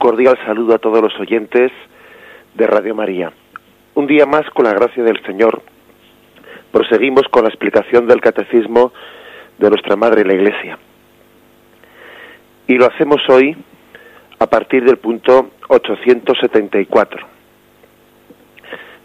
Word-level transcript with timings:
cordial 0.00 0.38
saludo 0.46 0.74
a 0.74 0.78
todos 0.78 1.02
los 1.02 1.20
oyentes 1.20 1.70
de 2.54 2.66
Radio 2.66 2.94
María. 2.94 3.30
Un 3.94 4.06
día 4.06 4.24
más, 4.24 4.48
con 4.50 4.64
la 4.64 4.72
gracia 4.72 5.04
del 5.04 5.22
Señor, 5.26 5.62
proseguimos 6.72 7.28
con 7.30 7.42
la 7.42 7.50
explicación 7.50 8.06
del 8.06 8.22
catecismo 8.22 8.92
de 9.58 9.68
nuestra 9.68 9.96
Madre 9.96 10.24
la 10.24 10.32
Iglesia. 10.32 10.78
Y 12.66 12.78
lo 12.78 12.86
hacemos 12.86 13.20
hoy 13.28 13.54
a 14.38 14.46
partir 14.46 14.84
del 14.84 14.96
punto 14.96 15.50
874. 15.68 17.26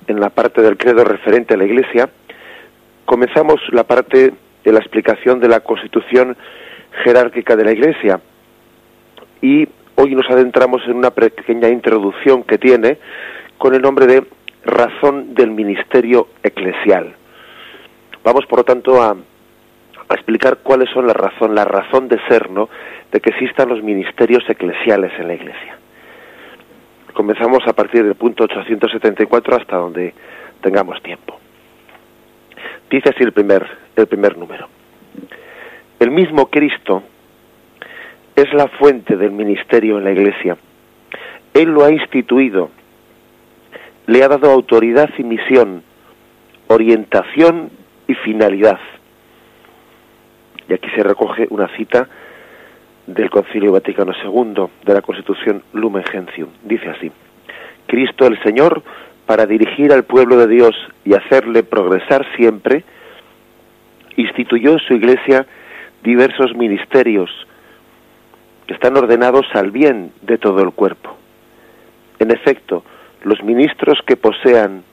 En 0.07 0.19
la 0.21 0.29
parte 0.29 0.61
del 0.61 0.77
credo 0.77 1.03
referente 1.03 1.55
a 1.55 1.57
la 1.57 1.65
Iglesia, 1.65 2.09
comenzamos 3.03 3.59
la 3.71 3.83
parte 3.83 4.33
de 4.63 4.71
la 4.71 4.79
explicación 4.79 5.41
de 5.41 5.49
la 5.49 5.59
constitución 5.59 6.37
jerárquica 7.03 7.57
de 7.57 7.65
la 7.65 7.73
Iglesia 7.73 8.21
y 9.41 9.67
hoy 9.95 10.15
nos 10.15 10.29
adentramos 10.29 10.81
en 10.85 10.97
una 10.97 11.11
pequeña 11.11 11.69
introducción 11.69 12.43
que 12.43 12.57
tiene 12.57 12.97
con 13.57 13.73
el 13.73 13.81
nombre 13.81 14.05
de 14.05 14.23
razón 14.65 15.33
del 15.33 15.51
ministerio 15.51 16.27
eclesial. 16.43 17.15
Vamos, 18.23 18.45
por 18.47 18.59
lo 18.59 18.63
tanto, 18.65 19.01
a, 19.01 19.15
explicar 20.11 20.59
cuáles 20.63 20.89
son 20.91 21.07
la 21.07 21.13
razón, 21.13 21.55
la 21.55 21.65
razón 21.65 22.07
de 22.07 22.19
ser, 22.27 22.49
¿no? 22.49 22.69
De 23.11 23.19
que 23.19 23.31
existan 23.31 23.69
los 23.69 23.81
ministerios 23.81 24.43
eclesiales 24.49 25.11
en 25.19 25.27
la 25.27 25.33
Iglesia. 25.33 25.77
Comenzamos 27.13 27.65
a 27.67 27.73
partir 27.73 28.03
del 28.03 28.15
punto 28.15 28.43
874 28.43 29.55
hasta 29.55 29.77
donde 29.77 30.13
tengamos 30.61 31.01
tiempo. 31.01 31.39
Dice 32.89 33.09
así 33.09 33.23
el 33.23 33.31
primer, 33.31 33.65
el 33.95 34.07
primer 34.07 34.37
número. 34.37 34.67
El 35.99 36.11
mismo 36.11 36.47
Cristo 36.47 37.03
es 38.35 38.53
la 38.53 38.67
fuente 38.67 39.15
del 39.15 39.31
ministerio 39.31 39.97
en 39.97 40.03
la 40.03 40.11
Iglesia. 40.11 40.57
Él 41.53 41.69
lo 41.69 41.85
ha 41.85 41.91
instituido, 41.91 42.69
le 44.07 44.23
ha 44.23 44.27
dado 44.27 44.51
autoridad 44.51 45.09
y 45.17 45.23
misión, 45.23 45.83
orientación 46.67 47.69
y 48.07 48.13
finalidad. 48.15 48.79
Y 50.67 50.73
aquí 50.73 50.89
se 50.95 51.03
recoge 51.03 51.47
una 51.49 51.67
cita 51.77 52.09
del 53.07 53.29
Concilio 53.29 53.71
Vaticano 53.71 54.13
II, 54.23 54.65
de 54.83 54.93
la 54.93 55.01
Constitución 55.01 55.63
Lumen 55.73 56.03
Gentium. 56.03 56.49
Dice 56.63 56.89
así, 56.89 57.11
Cristo 57.87 58.27
el 58.27 58.41
Señor, 58.43 58.83
para 59.25 59.45
dirigir 59.45 59.93
al 59.93 60.03
pueblo 60.03 60.37
de 60.37 60.47
Dios 60.47 60.75
y 61.03 61.13
hacerle 61.13 61.63
progresar 61.63 62.25
siempre, 62.35 62.83
instituyó 64.17 64.73
en 64.73 64.79
su 64.79 64.93
iglesia 64.93 65.45
diversos 66.03 66.55
ministerios, 66.55 67.29
están 68.67 68.97
ordenados 68.97 69.45
al 69.53 69.71
bien 69.71 70.11
de 70.21 70.37
todo 70.37 70.61
el 70.61 70.71
cuerpo. 70.71 71.15
En 72.19 72.31
efecto, 72.31 72.83
los 73.23 73.43
ministros 73.43 73.99
que 74.05 74.15
posean 74.15 74.83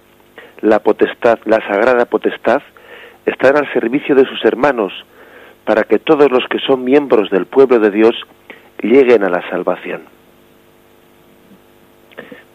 la 0.60 0.80
potestad, 0.80 1.38
la 1.44 1.58
sagrada 1.66 2.04
potestad, 2.04 2.62
están 3.26 3.56
al 3.56 3.72
servicio 3.72 4.14
de 4.14 4.26
sus 4.26 4.44
hermanos 4.44 4.92
para 5.64 5.84
que 5.84 5.98
todos 5.98 6.30
los 6.30 6.46
que 6.48 6.58
son 6.58 6.84
miembros 6.84 7.30
del 7.30 7.46
pueblo 7.46 7.78
de 7.78 7.90
Dios 7.90 8.14
lleguen 8.82 9.22
a 9.22 9.30
la 9.30 9.48
salvación. 9.48 10.02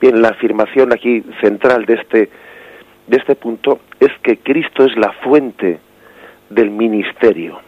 Bien, 0.02 0.22
la 0.22 0.30
afirmación 0.30 0.94
aquí 0.94 1.24
central 1.42 1.86
de 1.86 1.94
este 1.96 2.30
de 3.08 3.18
este 3.18 3.36
punto 3.36 3.80
es 4.02 4.12
que 4.22 4.38
Cristo 4.38 4.84
es 4.84 4.96
la 4.98 5.14
fuente 5.24 5.80
del 6.50 6.70
ministerio 6.70 7.62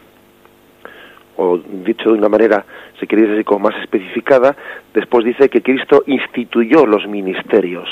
o 1.42 1.58
dicho 1.58 2.12
de 2.12 2.18
una 2.18 2.28
manera, 2.28 2.66
si 3.00 3.08
queréis 3.08 3.30
así 3.30 3.44
como 3.46 3.70
más 3.70 3.82
especificada, 3.82 4.58
después 4.94 5.24
dice 5.24 5.48
que 5.48 5.62
Cristo 5.62 6.04
instituyó 6.06 6.86
los 6.86 7.08
ministerios 7.08 7.88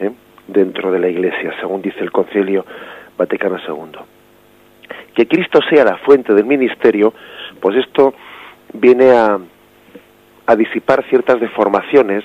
¿eh? 0.00 0.10
dentro 0.48 0.90
de 0.90 0.98
la 0.98 1.08
Iglesia, 1.08 1.52
según 1.60 1.82
dice 1.82 2.00
el 2.00 2.10
Concilio 2.10 2.64
Vaticano 3.18 3.58
II. 3.58 3.98
Que 5.14 5.28
Cristo 5.28 5.60
sea 5.68 5.84
la 5.84 5.98
fuente 5.98 6.32
del 6.32 6.46
ministerio, 6.46 7.12
pues 7.60 7.76
esto 7.76 8.14
viene 8.72 9.10
a, 9.10 9.38
a 10.46 10.56
disipar 10.56 11.04
ciertas 11.10 11.40
deformaciones 11.40 12.24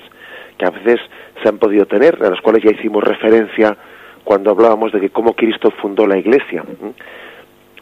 que 0.57 0.65
a 0.65 0.69
veces 0.69 1.01
se 1.43 1.49
han 1.49 1.57
podido 1.57 1.85
tener, 1.85 2.15
a 2.23 2.29
las 2.29 2.39
cuales 2.39 2.63
ya 2.63 2.71
hicimos 2.71 3.03
referencia 3.03 3.75
cuando 4.23 4.51
hablábamos 4.51 4.93
de 4.93 5.01
que 5.01 5.09
cómo 5.09 5.33
Cristo 5.33 5.69
fundó 5.81 6.07
la 6.07 6.17
Iglesia. 6.17 6.63
¿eh? 6.63 6.93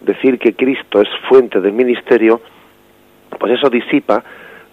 Decir 0.02 0.40
que 0.40 0.54
Cristo 0.54 1.02
es 1.02 1.10
fuente 1.28 1.62
del 1.62 1.74
ministerio, 1.74 2.42
pues 3.40 3.54
eso 3.54 3.70
disipa 3.70 4.24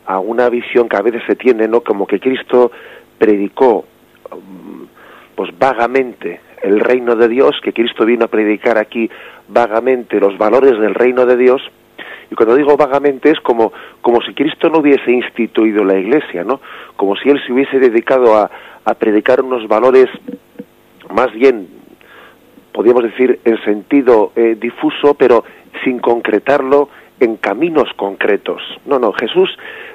a 0.06 0.18
una 0.18 0.48
visión 0.48 0.88
que 0.88 0.96
a 0.96 1.02
veces 1.02 1.22
se 1.26 1.36
tiene, 1.36 1.66
¿no? 1.68 1.80
Como 1.80 2.06
que 2.06 2.20
Cristo 2.20 2.70
predicó 3.18 3.84
mm, 4.30 4.84
pues 5.34 5.50
vagamente 5.58 6.40
el 6.62 6.80
reino 6.80 7.16
de 7.16 7.28
Dios, 7.28 7.60
que 7.62 7.72
Cristo 7.72 8.04
vino 8.04 8.24
a 8.24 8.28
predicar 8.28 8.78
aquí 8.78 9.10
vagamente 9.48 10.20
los 10.20 10.38
valores 10.38 10.78
del 10.78 10.94
reino 10.94 11.26
de 11.26 11.36
Dios, 11.36 11.62
y 12.30 12.34
cuando 12.34 12.56
digo 12.56 12.76
vagamente 12.76 13.30
es 13.30 13.40
como, 13.40 13.72
como 14.00 14.22
si 14.22 14.32
Cristo 14.32 14.68
no 14.70 14.78
hubiese 14.78 15.10
instituido 15.10 15.84
la 15.84 15.98
iglesia, 15.98 16.42
¿no? 16.44 16.60
Como 16.96 17.16
si 17.16 17.28
él 17.28 17.40
se 17.46 17.52
hubiese 17.52 17.78
dedicado 17.78 18.36
a, 18.36 18.50
a 18.84 18.94
predicar 18.94 19.42
unos 19.42 19.68
valores 19.68 20.08
más 21.12 21.32
bien 21.32 21.68
podríamos 22.74 23.04
decir, 23.04 23.38
en 23.44 23.62
sentido 23.62 24.32
eh, 24.34 24.56
difuso, 24.60 25.14
pero 25.14 25.44
sin 25.84 26.00
concretarlo 26.00 26.88
en 27.20 27.36
caminos 27.36 27.88
concretos. 27.94 28.60
No, 28.84 28.98
no, 28.98 29.12
Jesús 29.12 29.48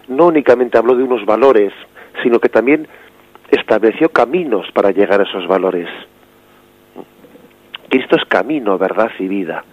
no 0.07 0.28
únicamente 0.28 0.78
habló 0.78 0.95
de 0.95 1.03
unos 1.03 1.25
valores, 1.25 1.73
sino 2.23 2.39
que 2.39 2.47
también 2.47 2.88
estableció 3.51 4.09
caminos 4.09 4.66
para 4.72 4.91
llegar 4.91 5.19
a 5.19 5.25
esos 5.25 5.45
valores. 5.45 5.89
Cristo 7.89 8.16
es 8.16 8.23
camino, 8.29 8.78
verdad 8.78 9.12
y 9.19 9.28
vida. 9.28 9.66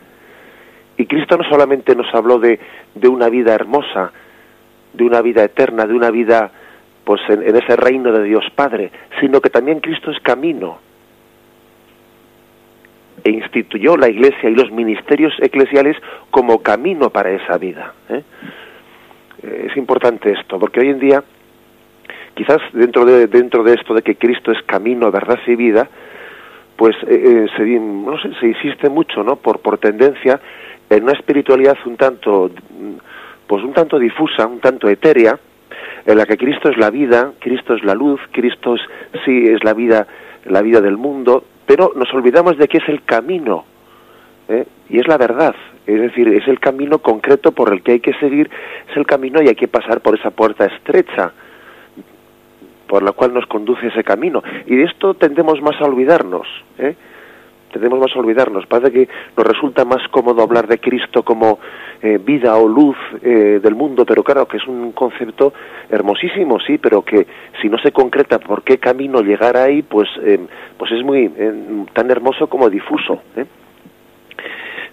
Y 0.96 1.06
Cristo 1.06 1.36
no 1.36 1.44
solamente 1.44 1.94
nos 1.94 2.12
habló 2.12 2.40
de, 2.40 2.58
de 2.96 3.06
una 3.06 3.28
vida 3.28 3.54
hermosa, 3.54 4.10
de 4.94 5.04
una 5.04 5.22
vida 5.22 5.44
eterna, 5.44 5.86
de 5.86 5.94
una 5.94 6.10
vida 6.10 6.50
pues 7.04 7.20
en, 7.28 7.44
en 7.44 7.54
ese 7.54 7.76
reino 7.76 8.10
de 8.10 8.24
Dios 8.24 8.44
Padre, 8.56 8.90
sino 9.20 9.40
que 9.40 9.50
también 9.50 9.78
Cristo 9.78 10.10
es 10.10 10.18
camino, 10.18 10.80
e 13.26 13.30
instituyó 13.30 13.96
la 13.96 14.08
Iglesia 14.08 14.48
y 14.48 14.54
los 14.54 14.70
ministerios 14.70 15.34
eclesiales 15.40 15.96
como 16.30 16.62
camino 16.62 17.10
para 17.10 17.32
esa 17.32 17.58
vida. 17.58 17.92
¿eh? 18.08 18.22
Es 19.66 19.76
importante 19.76 20.30
esto, 20.30 20.60
porque 20.60 20.78
hoy 20.78 20.90
en 20.90 21.00
día, 21.00 21.24
quizás 22.34 22.58
dentro 22.72 23.04
de, 23.04 23.26
dentro 23.26 23.64
de 23.64 23.74
esto 23.74 23.94
de 23.94 24.02
que 24.02 24.14
Cristo 24.14 24.52
es 24.52 24.62
camino, 24.62 25.10
verdad 25.10 25.40
y 25.44 25.56
vida, 25.56 25.88
pues 26.76 26.94
eh, 27.08 27.08
eh, 27.08 27.46
se, 27.56 27.64
no 27.64 28.16
sé, 28.20 28.30
se 28.38 28.46
insiste 28.46 28.88
mucho, 28.88 29.24
¿no? 29.24 29.34
Por, 29.34 29.58
por 29.58 29.78
tendencia 29.78 30.40
en 30.88 31.02
una 31.02 31.14
espiritualidad 31.14 31.76
un 31.84 31.96
tanto, 31.96 32.52
pues 33.48 33.64
un 33.64 33.72
tanto 33.72 33.98
difusa, 33.98 34.46
un 34.46 34.60
tanto 34.60 34.88
etérea, 34.88 35.36
en 36.04 36.16
la 36.16 36.26
que 36.26 36.36
Cristo 36.36 36.70
es 36.70 36.76
la 36.76 36.90
vida, 36.90 37.32
Cristo 37.40 37.74
es 37.74 37.82
la 37.82 37.96
luz, 37.96 38.20
Cristo 38.30 38.76
es, 38.76 38.82
sí 39.24 39.48
es 39.48 39.64
la 39.64 39.74
vida, 39.74 40.06
la 40.44 40.62
vida 40.62 40.80
del 40.80 40.96
mundo, 40.96 41.42
pero 41.66 41.92
nos 41.94 42.12
olvidamos 42.14 42.56
de 42.56 42.68
que 42.68 42.78
es 42.78 42.88
el 42.88 43.02
camino 43.04 43.64
¿eh? 44.48 44.66
y 44.88 44.98
es 44.98 45.08
la 45.08 45.18
verdad 45.18 45.54
es 45.86 46.00
decir 46.00 46.28
es 46.28 46.46
el 46.48 46.60
camino 46.60 46.98
concreto 46.98 47.52
por 47.52 47.72
el 47.72 47.82
que 47.82 47.92
hay 47.92 48.00
que 48.00 48.14
seguir 48.14 48.50
es 48.90 48.96
el 48.96 49.06
camino 49.06 49.42
y 49.42 49.48
hay 49.48 49.54
que 49.54 49.68
pasar 49.68 50.00
por 50.00 50.18
esa 50.18 50.30
puerta 50.30 50.66
estrecha 50.66 51.32
por 52.86 53.02
la 53.02 53.12
cual 53.12 53.34
nos 53.34 53.46
conduce 53.46 53.88
ese 53.88 54.04
camino 54.04 54.42
y 54.66 54.76
de 54.76 54.84
esto 54.84 55.14
tendemos 55.14 55.60
más 55.60 55.80
a 55.80 55.84
olvidarnos 55.84 56.46
¿eh? 56.78 56.94
Tendemos 57.72 57.98
más 57.98 58.14
a 58.14 58.18
olvidarnos. 58.18 58.66
Parece 58.66 58.92
que 58.92 59.08
nos 59.36 59.46
resulta 59.46 59.84
más 59.84 60.06
cómodo 60.10 60.42
hablar 60.42 60.66
de 60.66 60.78
Cristo 60.78 61.22
como 61.22 61.58
eh, 62.02 62.18
vida 62.22 62.56
o 62.56 62.68
luz 62.68 62.96
eh, 63.22 63.60
del 63.62 63.74
mundo, 63.74 64.04
pero 64.04 64.22
claro 64.22 64.46
que 64.46 64.56
es 64.56 64.66
un 64.66 64.92
concepto 64.92 65.52
hermosísimo, 65.90 66.58
sí, 66.60 66.78
pero 66.78 67.02
que 67.02 67.26
si 67.60 67.68
no 67.68 67.78
se 67.78 67.92
concreta 67.92 68.38
por 68.38 68.62
qué 68.62 68.78
camino 68.78 69.20
llegar 69.20 69.56
ahí, 69.56 69.82
pues, 69.82 70.08
eh, 70.22 70.38
pues 70.76 70.92
es 70.92 71.02
muy 71.02 71.30
tan 71.92 72.10
hermoso 72.10 72.48
como 72.48 72.70
difuso. 72.70 73.22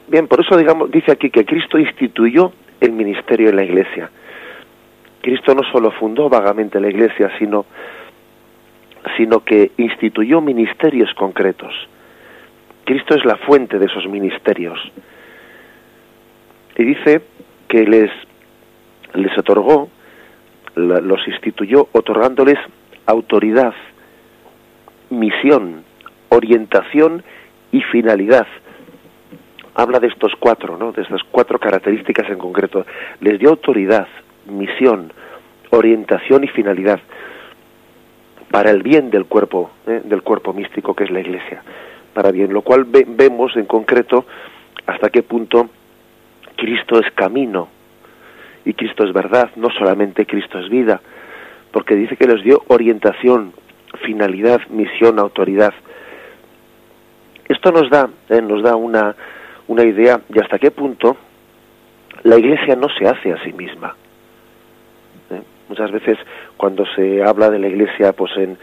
Bien, 0.07 0.27
por 0.27 0.41
eso 0.41 0.57
digamos, 0.57 0.91
dice 0.91 1.11
aquí 1.11 1.29
que 1.29 1.45
Cristo 1.45 1.77
instituyó 1.77 2.51
el 2.79 2.91
ministerio 2.91 3.49
en 3.49 3.55
la 3.55 3.63
Iglesia. 3.63 4.09
Cristo 5.21 5.55
no 5.55 5.63
solo 5.71 5.91
fundó 5.91 6.27
vagamente 6.27 6.79
la 6.79 6.89
Iglesia, 6.89 7.31
sino 7.39 7.65
sino 9.17 9.41
que 9.41 9.71
instituyó 9.77 10.39
ministerios 10.39 11.13
concretos 11.15 11.73
Cristo 12.85 13.15
es 13.15 13.25
la 13.25 13.37
fuente 13.37 13.79
de 13.79 13.85
esos 13.85 14.07
ministerios. 14.07 14.79
Y 16.77 16.83
dice 16.83 17.21
que 17.67 17.85
les, 17.85 18.11
les 19.13 19.37
otorgó, 19.37 19.89
los 20.75 21.27
instituyó 21.27 21.87
otorgándoles 21.91 22.57
autoridad, 23.05 23.73
misión, 25.09 25.83
orientación 26.29 27.23
y 27.71 27.81
finalidad. 27.81 28.47
Habla 29.75 29.99
de 29.99 30.07
estos 30.07 30.33
cuatro, 30.39 30.77
¿no? 30.77 30.91
De 30.91 31.01
estas 31.01 31.21
cuatro 31.31 31.59
características 31.59 32.29
en 32.29 32.37
concreto. 32.37 32.85
Les 33.21 33.39
dio 33.39 33.49
autoridad, 33.49 34.07
misión, 34.45 35.11
orientación 35.71 36.43
y 36.43 36.47
finalidad. 36.47 36.99
para 38.51 38.69
el 38.69 38.83
bien 38.83 39.09
del 39.09 39.25
cuerpo, 39.25 39.71
¿eh? 39.87 40.01
del 40.03 40.21
cuerpo 40.21 40.53
místico 40.53 40.93
que 40.95 41.05
es 41.05 41.09
la 41.09 41.21
Iglesia, 41.21 41.63
para 42.13 42.31
bien, 42.31 42.53
lo 42.53 42.61
cual 42.61 42.85
vemos 42.85 43.55
en 43.55 43.65
concreto 43.65 44.25
hasta 44.85 45.09
qué 45.09 45.23
punto 45.23 45.69
Cristo 46.55 46.99
es 46.99 47.11
camino 47.13 47.67
y 48.65 48.73
Cristo 48.73 49.03
es 49.03 49.13
verdad, 49.13 49.51
no 49.55 49.69
solamente 49.71 50.25
Cristo 50.25 50.59
es 50.59 50.69
vida, 50.69 51.01
porque 51.71 51.95
dice 51.95 52.15
que 52.15 52.27
les 52.27 52.43
dio 52.43 52.63
orientación, 52.67 53.53
finalidad, 54.05 54.61
misión, 54.69 55.19
autoridad. 55.19 55.73
Esto 57.49 57.71
nos 57.71 57.89
da, 57.89 58.09
¿eh? 58.29 58.41
nos 58.41 58.63
da 58.63 58.75
una, 58.75 59.15
una 59.67 59.83
idea 59.83 60.21
de 60.29 60.41
hasta 60.41 60.59
qué 60.59 60.71
punto 60.71 61.17
la 62.23 62.37
Iglesia 62.37 62.75
no 62.75 62.87
se 62.89 63.07
hace 63.07 63.33
a 63.33 63.43
sí 63.43 63.51
misma. 63.51 63.95
¿eh? 65.31 65.41
Muchas 65.67 65.91
veces 65.91 66.17
cuando 66.55 66.85
se 66.95 67.21
habla 67.21 67.49
de 67.49 67.59
la 67.59 67.67
Iglesia, 67.67 68.13
pues 68.13 68.31
en, 68.37 68.57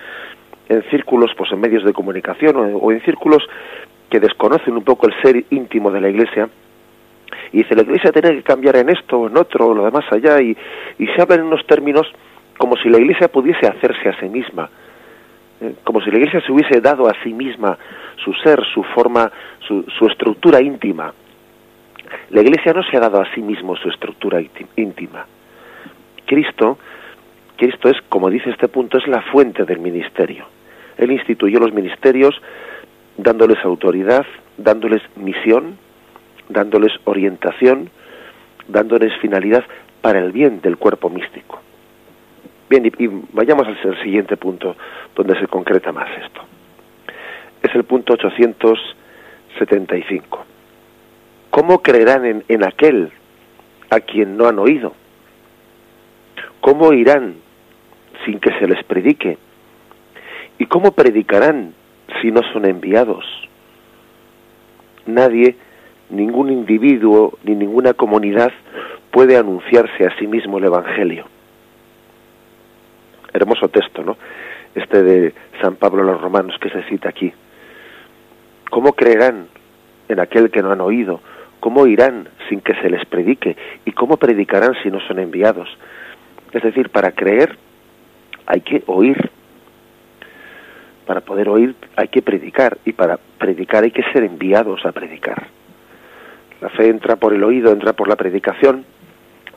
en 0.70 0.84
círculos, 0.84 1.32
pues 1.36 1.50
en 1.50 1.60
medios 1.60 1.84
de 1.84 1.92
comunicación 1.92 2.78
o 2.80 2.92
en, 2.92 3.00
círculos 3.00 3.42
que 4.08 4.20
desconocen 4.20 4.74
un 4.74 4.84
poco 4.84 5.08
el 5.08 5.14
ser 5.20 5.44
íntimo 5.50 5.90
de 5.90 6.00
la 6.00 6.08
Iglesia, 6.08 6.48
y 7.52 7.58
dice 7.58 7.74
la 7.74 7.82
Iglesia 7.82 8.12
tiene 8.12 8.36
que 8.36 8.42
cambiar 8.42 8.76
en 8.76 8.88
esto 8.88 9.18
o 9.18 9.26
en 9.26 9.36
otro 9.36 9.66
o 9.66 9.74
lo 9.74 9.84
demás 9.84 10.04
allá, 10.12 10.40
y, 10.40 10.56
y 10.98 11.06
se 11.08 11.20
habla 11.20 11.34
en 11.34 11.42
unos 11.42 11.66
términos 11.66 12.06
como 12.56 12.76
si 12.76 12.88
la 12.88 12.98
Iglesia 12.98 13.26
pudiese 13.26 13.66
hacerse 13.66 14.10
a 14.10 14.20
sí 14.20 14.28
misma, 14.28 14.70
¿eh? 15.60 15.74
como 15.82 16.00
si 16.02 16.10
la 16.12 16.18
Iglesia 16.18 16.40
se 16.40 16.52
hubiese 16.52 16.80
dado 16.80 17.08
a 17.08 17.14
sí 17.24 17.32
misma 17.32 17.76
su 18.24 18.32
ser, 18.34 18.60
su 18.72 18.84
forma, 18.84 19.30
su, 19.66 19.82
su 19.98 20.06
estructura 20.06 20.60
íntima. 20.60 21.12
La 22.30 22.42
Iglesia 22.42 22.72
no 22.72 22.84
se 22.84 22.96
ha 22.96 23.00
dado 23.00 23.20
a 23.20 23.34
sí 23.34 23.42
mismo 23.42 23.76
su 23.76 23.88
estructura 23.88 24.40
íntima. 24.76 25.26
Cristo, 26.26 26.78
Cristo 27.56 27.88
es, 27.88 27.96
como 28.08 28.30
dice 28.30 28.50
este 28.50 28.68
punto, 28.68 28.98
es 28.98 29.08
la 29.08 29.20
fuente 29.20 29.64
del 29.64 29.80
ministerio. 29.80 30.46
Él 31.00 31.10
instituyó 31.12 31.58
los 31.58 31.72
ministerios 31.72 32.40
dándoles 33.16 33.64
autoridad, 33.64 34.26
dándoles 34.58 35.00
misión, 35.16 35.78
dándoles 36.50 36.92
orientación, 37.04 37.88
dándoles 38.68 39.16
finalidad 39.20 39.64
para 40.02 40.18
el 40.18 40.30
bien 40.30 40.60
del 40.60 40.76
cuerpo 40.76 41.08
místico. 41.08 41.58
Bien, 42.68 42.84
y, 42.84 42.92
vayamos 43.32 43.66
al 43.66 43.98
siguiente 44.02 44.36
punto 44.36 44.76
donde 45.16 45.40
se 45.40 45.46
concreta 45.46 45.90
más 45.90 46.10
esto. 46.22 46.42
Es 47.62 47.74
el 47.74 47.84
punto 47.84 48.12
875. 48.12 50.44
¿Cómo 51.48 51.80
creerán 51.80 52.26
en, 52.26 52.44
en 52.46 52.62
aquel 52.62 53.10
a 53.88 54.00
quien 54.00 54.36
no 54.36 54.48
han 54.48 54.58
oído? 54.58 54.92
¿Cómo 56.60 56.92
irán 56.92 57.36
sin 58.26 58.38
que 58.38 58.50
se 58.58 58.68
les 58.68 58.84
predique? 58.84 59.38
¿Y 60.60 60.66
cómo 60.66 60.92
predicarán 60.92 61.72
si 62.20 62.30
no 62.30 62.42
son 62.52 62.66
enviados? 62.66 63.24
Nadie, 65.06 65.56
ningún 66.10 66.52
individuo 66.52 67.38
ni 67.44 67.54
ninguna 67.54 67.94
comunidad 67.94 68.52
puede 69.10 69.38
anunciarse 69.38 70.06
a 70.06 70.14
sí 70.18 70.26
mismo 70.26 70.58
el 70.58 70.64
Evangelio. 70.64 71.24
Hermoso 73.32 73.68
texto, 73.68 74.04
¿no? 74.04 74.18
Este 74.74 75.02
de 75.02 75.32
San 75.62 75.76
Pablo 75.76 76.02
a 76.02 76.12
los 76.12 76.20
Romanos 76.20 76.56
que 76.60 76.68
se 76.68 76.82
cita 76.90 77.08
aquí. 77.08 77.32
¿Cómo 78.68 78.92
creerán 78.92 79.46
en 80.10 80.20
aquel 80.20 80.50
que 80.50 80.60
no 80.62 80.72
han 80.72 80.82
oído? 80.82 81.22
¿Cómo 81.60 81.86
irán 81.86 82.28
sin 82.50 82.60
que 82.60 82.74
se 82.82 82.90
les 82.90 83.06
predique? 83.06 83.56
¿Y 83.86 83.92
cómo 83.92 84.18
predicarán 84.18 84.74
si 84.82 84.90
no 84.90 85.00
son 85.00 85.20
enviados? 85.20 85.70
Es 86.52 86.62
decir, 86.62 86.90
para 86.90 87.12
creer 87.12 87.56
hay 88.44 88.60
que 88.60 88.82
oír. 88.86 89.30
Para 91.10 91.22
poder 91.22 91.48
oír 91.48 91.74
hay 91.96 92.06
que 92.06 92.22
predicar 92.22 92.78
y 92.84 92.92
para 92.92 93.18
predicar 93.36 93.82
hay 93.82 93.90
que 93.90 94.04
ser 94.12 94.22
enviados 94.22 94.86
a 94.86 94.92
predicar. 94.92 95.48
La 96.60 96.68
fe 96.68 96.86
entra 96.86 97.16
por 97.16 97.34
el 97.34 97.42
oído, 97.42 97.72
entra 97.72 97.94
por 97.94 98.06
la 98.06 98.14
predicación. 98.14 98.84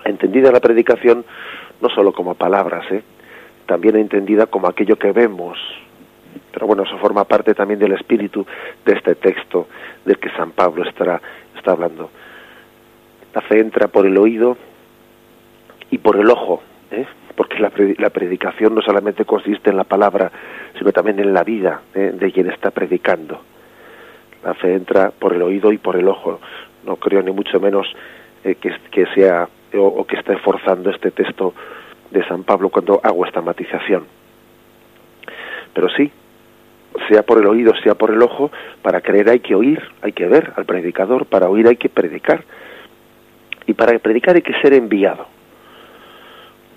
Entendida 0.03 0.51
la 0.51 0.59
predicación 0.61 1.23
no 1.79 1.89
solo 1.89 2.11
como 2.11 2.33
palabras, 2.33 2.91
¿eh? 2.91 3.03
también 3.67 3.97
entendida 3.97 4.47
como 4.47 4.67
aquello 4.67 4.97
que 4.97 5.11
vemos. 5.11 5.59
Pero 6.51 6.65
bueno, 6.65 6.81
eso 6.81 6.97
forma 6.97 7.23
parte 7.25 7.53
también 7.53 7.79
del 7.79 7.91
espíritu 7.91 8.47
de 8.83 8.93
este 8.93 9.13
texto 9.13 9.67
del 10.05 10.17
que 10.17 10.31
San 10.31 10.53
Pablo 10.53 10.83
está, 10.83 11.21
está 11.55 11.73
hablando. 11.73 12.09
La 13.31 13.41
fe 13.41 13.59
entra 13.59 13.89
por 13.89 14.07
el 14.07 14.17
oído 14.17 14.57
y 15.91 15.99
por 15.99 16.15
el 16.15 16.31
ojo, 16.31 16.63
¿eh? 16.89 17.05
Porque 17.35 17.59
la, 17.59 17.71
la, 17.97 18.09
predicación 18.09 18.75
no 18.75 18.81
solamente 18.81 19.25
consiste 19.25 19.69
en 19.69 19.77
la 19.77 19.83
palabra, 19.83 20.31
sino 20.77 20.91
también 20.91 21.19
en 21.19 21.33
la 21.33 21.43
vida 21.43 21.81
de 21.93 22.31
quien 22.31 22.49
está 22.49 22.71
predicando. 22.71 23.41
La 24.43 24.53
fe 24.53 24.75
entra 24.75 25.11
por 25.11 25.33
el 25.33 25.41
oído 25.41 25.71
y 25.71 25.77
por 25.77 25.95
el 25.95 26.07
ojo. 26.07 26.39
No 26.85 26.97
creo 26.97 27.21
ni 27.21 27.31
mucho 27.31 27.59
menos 27.59 27.87
eh, 28.43 28.55
que, 28.55 28.75
que, 28.91 29.05
sea 29.15 29.47
o, 29.73 29.79
o, 29.79 30.05
que 30.05 30.17
esté 30.17 30.37
forzando 30.37 30.89
este 30.89 31.11
texto 31.11 31.53
de 32.11 32.23
San 32.25 32.43
Pablo 32.43 32.69
cuando 32.69 32.99
hago 33.01 33.25
esta 33.25 33.41
matización. 33.41 34.05
Pero 35.73 35.89
sí, 35.89 36.11
sea 37.09 37.23
por 37.23 37.39
el 37.39 37.47
oído, 37.47 37.73
sea 37.83 37.95
por 37.95 38.11
el 38.11 38.21
ojo, 38.21 38.51
para 38.81 39.01
creer 39.01 39.29
hay 39.29 39.39
que 39.39 39.55
oír, 39.55 39.81
hay 40.01 40.11
que 40.11 40.27
ver 40.27 40.53
al 40.55 40.65
predicador, 40.65 41.25
para 41.25 41.49
oír 41.49 41.67
hay 41.67 41.77
que 41.77 41.89
predicar. 41.89 42.43
Y 43.65 43.73
para 43.73 43.97
predicar 43.97 44.35
hay 44.35 44.41
que 44.41 44.59
ser 44.61 44.73
enviado 44.73 45.25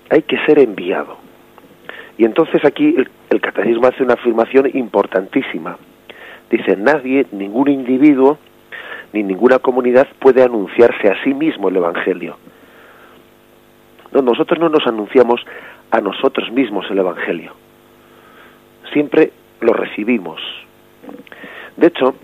hay 0.09 0.21
que 0.23 0.37
ser 0.45 0.59
enviado. 0.59 1.17
Y 2.17 2.25
entonces 2.25 2.63
aquí 2.65 2.95
el, 3.29 3.41
catecismo 3.41 3.87
hace 3.87 4.03
una 4.03 4.15
afirmación 4.15 4.69
importantísima. 4.73 5.77
Dice, 6.49 6.75
nadie, 6.75 7.27
ningún 7.31 7.69
individuo, 7.69 8.39
ni 9.13 9.21
ninguna 9.23 9.59
comunidad 9.59 10.07
puede 10.19 10.43
anunciarse 10.43 11.09
a 11.09 11.23
sí 11.23 11.33
mismo 11.33 11.69
el 11.69 11.75
Evangelio. 11.75 12.37
No, 14.11 14.21
nosotros 14.21 14.59
no 14.59 14.69
nos 14.69 14.87
anunciamos 14.87 15.45
a 15.91 16.01
nosotros 16.01 16.51
mismos 16.51 16.89
el 16.89 16.99
Evangelio. 16.99 17.53
Siempre 18.93 19.31
lo 19.61 19.73
recibimos. 19.73 20.41
De 21.75 21.87
hecho, 21.87 22.15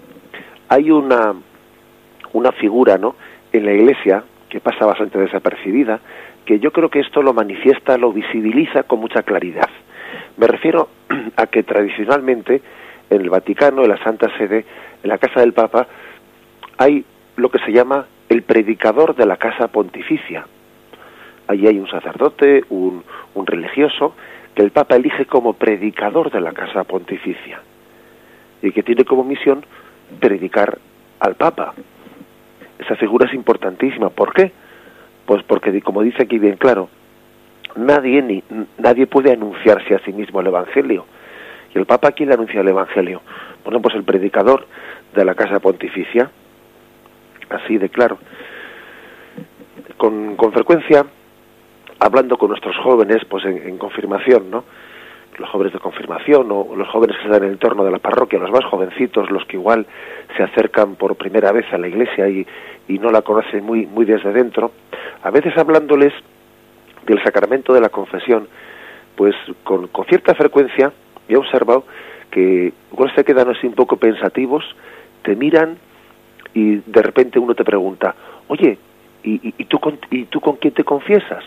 hay 0.69 0.89
una, 0.89 1.33
una 2.31 2.51
figura 2.53 2.97
¿no? 2.97 3.15
en 3.51 3.65
la 3.65 3.73
iglesia 3.73 4.23
que 4.49 4.59
pasa 4.59 4.85
bastante 4.85 5.19
desapercibida, 5.19 5.99
que 6.45 6.59
yo 6.59 6.71
creo 6.71 6.89
que 6.89 6.99
esto 6.99 7.21
lo 7.21 7.33
manifiesta, 7.33 7.97
lo 7.97 8.11
visibiliza 8.11 8.83
con 8.83 8.99
mucha 8.99 9.23
claridad. 9.23 9.69
Me 10.37 10.47
refiero 10.47 10.89
a 11.37 11.47
que 11.47 11.63
tradicionalmente 11.63 12.61
en 13.09 13.21
el 13.21 13.29
Vaticano, 13.29 13.83
en 13.83 13.89
la 13.89 14.03
Santa 14.03 14.35
Sede, 14.37 14.65
en 15.03 15.09
la 15.09 15.17
Casa 15.17 15.39
del 15.39 15.53
Papa, 15.53 15.87
hay 16.77 17.05
lo 17.35 17.49
que 17.49 17.59
se 17.59 17.71
llama 17.71 18.05
el 18.29 18.43
predicador 18.43 19.15
de 19.15 19.25
la 19.25 19.37
Casa 19.37 19.67
Pontificia. 19.67 20.45
Allí 21.47 21.67
hay 21.67 21.79
un 21.79 21.89
sacerdote, 21.89 22.63
un, 22.69 23.03
un 23.35 23.45
religioso, 23.45 24.15
que 24.55 24.61
el 24.61 24.71
Papa 24.71 24.95
elige 24.95 25.25
como 25.25 25.53
predicador 25.53 26.31
de 26.31 26.41
la 26.41 26.51
Casa 26.51 26.83
Pontificia 26.83 27.61
y 28.61 28.71
que 28.71 28.83
tiene 28.83 29.03
como 29.03 29.23
misión 29.23 29.65
predicar 30.19 30.77
al 31.19 31.35
Papa. 31.35 31.73
Esa 32.79 32.95
figura 32.95 33.27
es 33.27 33.33
importantísima. 33.33 34.09
¿Por 34.09 34.33
qué? 34.33 34.51
Pues 35.25 35.43
porque, 35.43 35.81
como 35.81 36.01
dice 36.01 36.23
aquí 36.23 36.39
bien 36.39 36.57
claro, 36.57 36.89
nadie, 37.75 38.21
ni, 38.21 38.43
nadie 38.77 39.07
puede 39.07 39.31
anunciarse 39.31 39.95
a 39.95 39.99
sí 39.99 40.11
mismo 40.11 40.41
el 40.41 40.47
Evangelio. 40.47 41.05
¿Y 41.73 41.77
el 41.77 41.85
Papa 41.85 42.11
quién 42.11 42.29
le 42.29 42.35
anuncia 42.35 42.61
el 42.61 42.67
Evangelio? 42.67 43.21
Bueno, 43.63 43.81
pues 43.81 43.95
el 43.95 44.03
predicador 44.03 44.67
de 45.15 45.25
la 45.25 45.35
Casa 45.35 45.59
Pontificia, 45.59 46.29
así 47.49 47.77
de 47.77 47.89
claro. 47.89 48.17
Con, 49.97 50.35
con 50.35 50.51
frecuencia, 50.51 51.05
hablando 51.99 52.37
con 52.37 52.49
nuestros 52.49 52.75
jóvenes, 52.77 53.23
pues 53.29 53.45
en, 53.45 53.57
en 53.65 53.77
confirmación, 53.77 54.51
¿no? 54.51 54.65
Los 55.37 55.49
jóvenes 55.49 55.73
de 55.73 55.79
confirmación 55.79 56.47
o 56.51 56.75
los 56.75 56.87
jóvenes 56.89 57.17
que 57.17 57.23
están 57.23 57.41
en 57.43 57.49
el 57.49 57.53
entorno 57.53 57.83
de 57.83 57.91
la 57.91 57.99
parroquia, 57.99 58.39
los 58.39 58.51
más 58.51 58.65
jovencitos, 58.65 59.29
los 59.31 59.45
que 59.45 59.57
igual 59.57 59.85
se 60.35 60.43
acercan 60.43 60.95
por 60.95 61.15
primera 61.15 61.51
vez 61.51 61.65
a 61.71 61.77
la 61.77 61.87
iglesia 61.87 62.27
y, 62.29 62.45
y 62.87 62.99
no 62.99 63.11
la 63.11 63.21
conocen 63.21 63.63
muy, 63.63 63.85
muy 63.85 64.05
desde 64.05 64.31
dentro, 64.31 64.71
a 65.23 65.31
veces 65.31 65.57
hablándoles 65.57 66.13
del 67.05 67.21
sacramento 67.23 67.73
de 67.73 67.81
la 67.81 67.89
confesión, 67.89 68.47
pues 69.15 69.35
con, 69.63 69.87
con 69.87 70.05
cierta 70.05 70.33
frecuencia 70.35 70.91
he 71.27 71.35
observado 71.35 71.85
que 72.31 72.73
igual 72.91 73.13
se 73.15 73.23
quedan 73.23 73.49
así 73.49 73.67
un 73.67 73.73
poco 73.73 73.97
pensativos, 73.97 74.63
te 75.23 75.35
miran 75.35 75.77
y 76.53 76.77
de 76.77 77.01
repente 77.01 77.39
uno 77.39 77.55
te 77.55 77.63
pregunta, 77.63 78.15
oye, 78.47 78.77
¿y, 79.23 79.53
y, 79.57 79.65
tú, 79.65 79.79
con, 79.79 79.99
¿y 80.09 80.25
tú 80.25 80.41
con 80.41 80.57
quién 80.57 80.73
te 80.73 80.83
confiesas? 80.83 81.43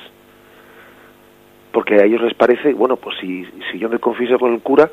Porque 1.76 1.96
a 1.96 2.04
ellos 2.06 2.22
les 2.22 2.32
parece, 2.32 2.72
bueno, 2.72 2.96
pues 2.96 3.18
si, 3.18 3.44
si 3.70 3.78
yo 3.78 3.90
me 3.90 3.98
confieso 3.98 4.38
con 4.38 4.54
el 4.54 4.62
cura, 4.62 4.88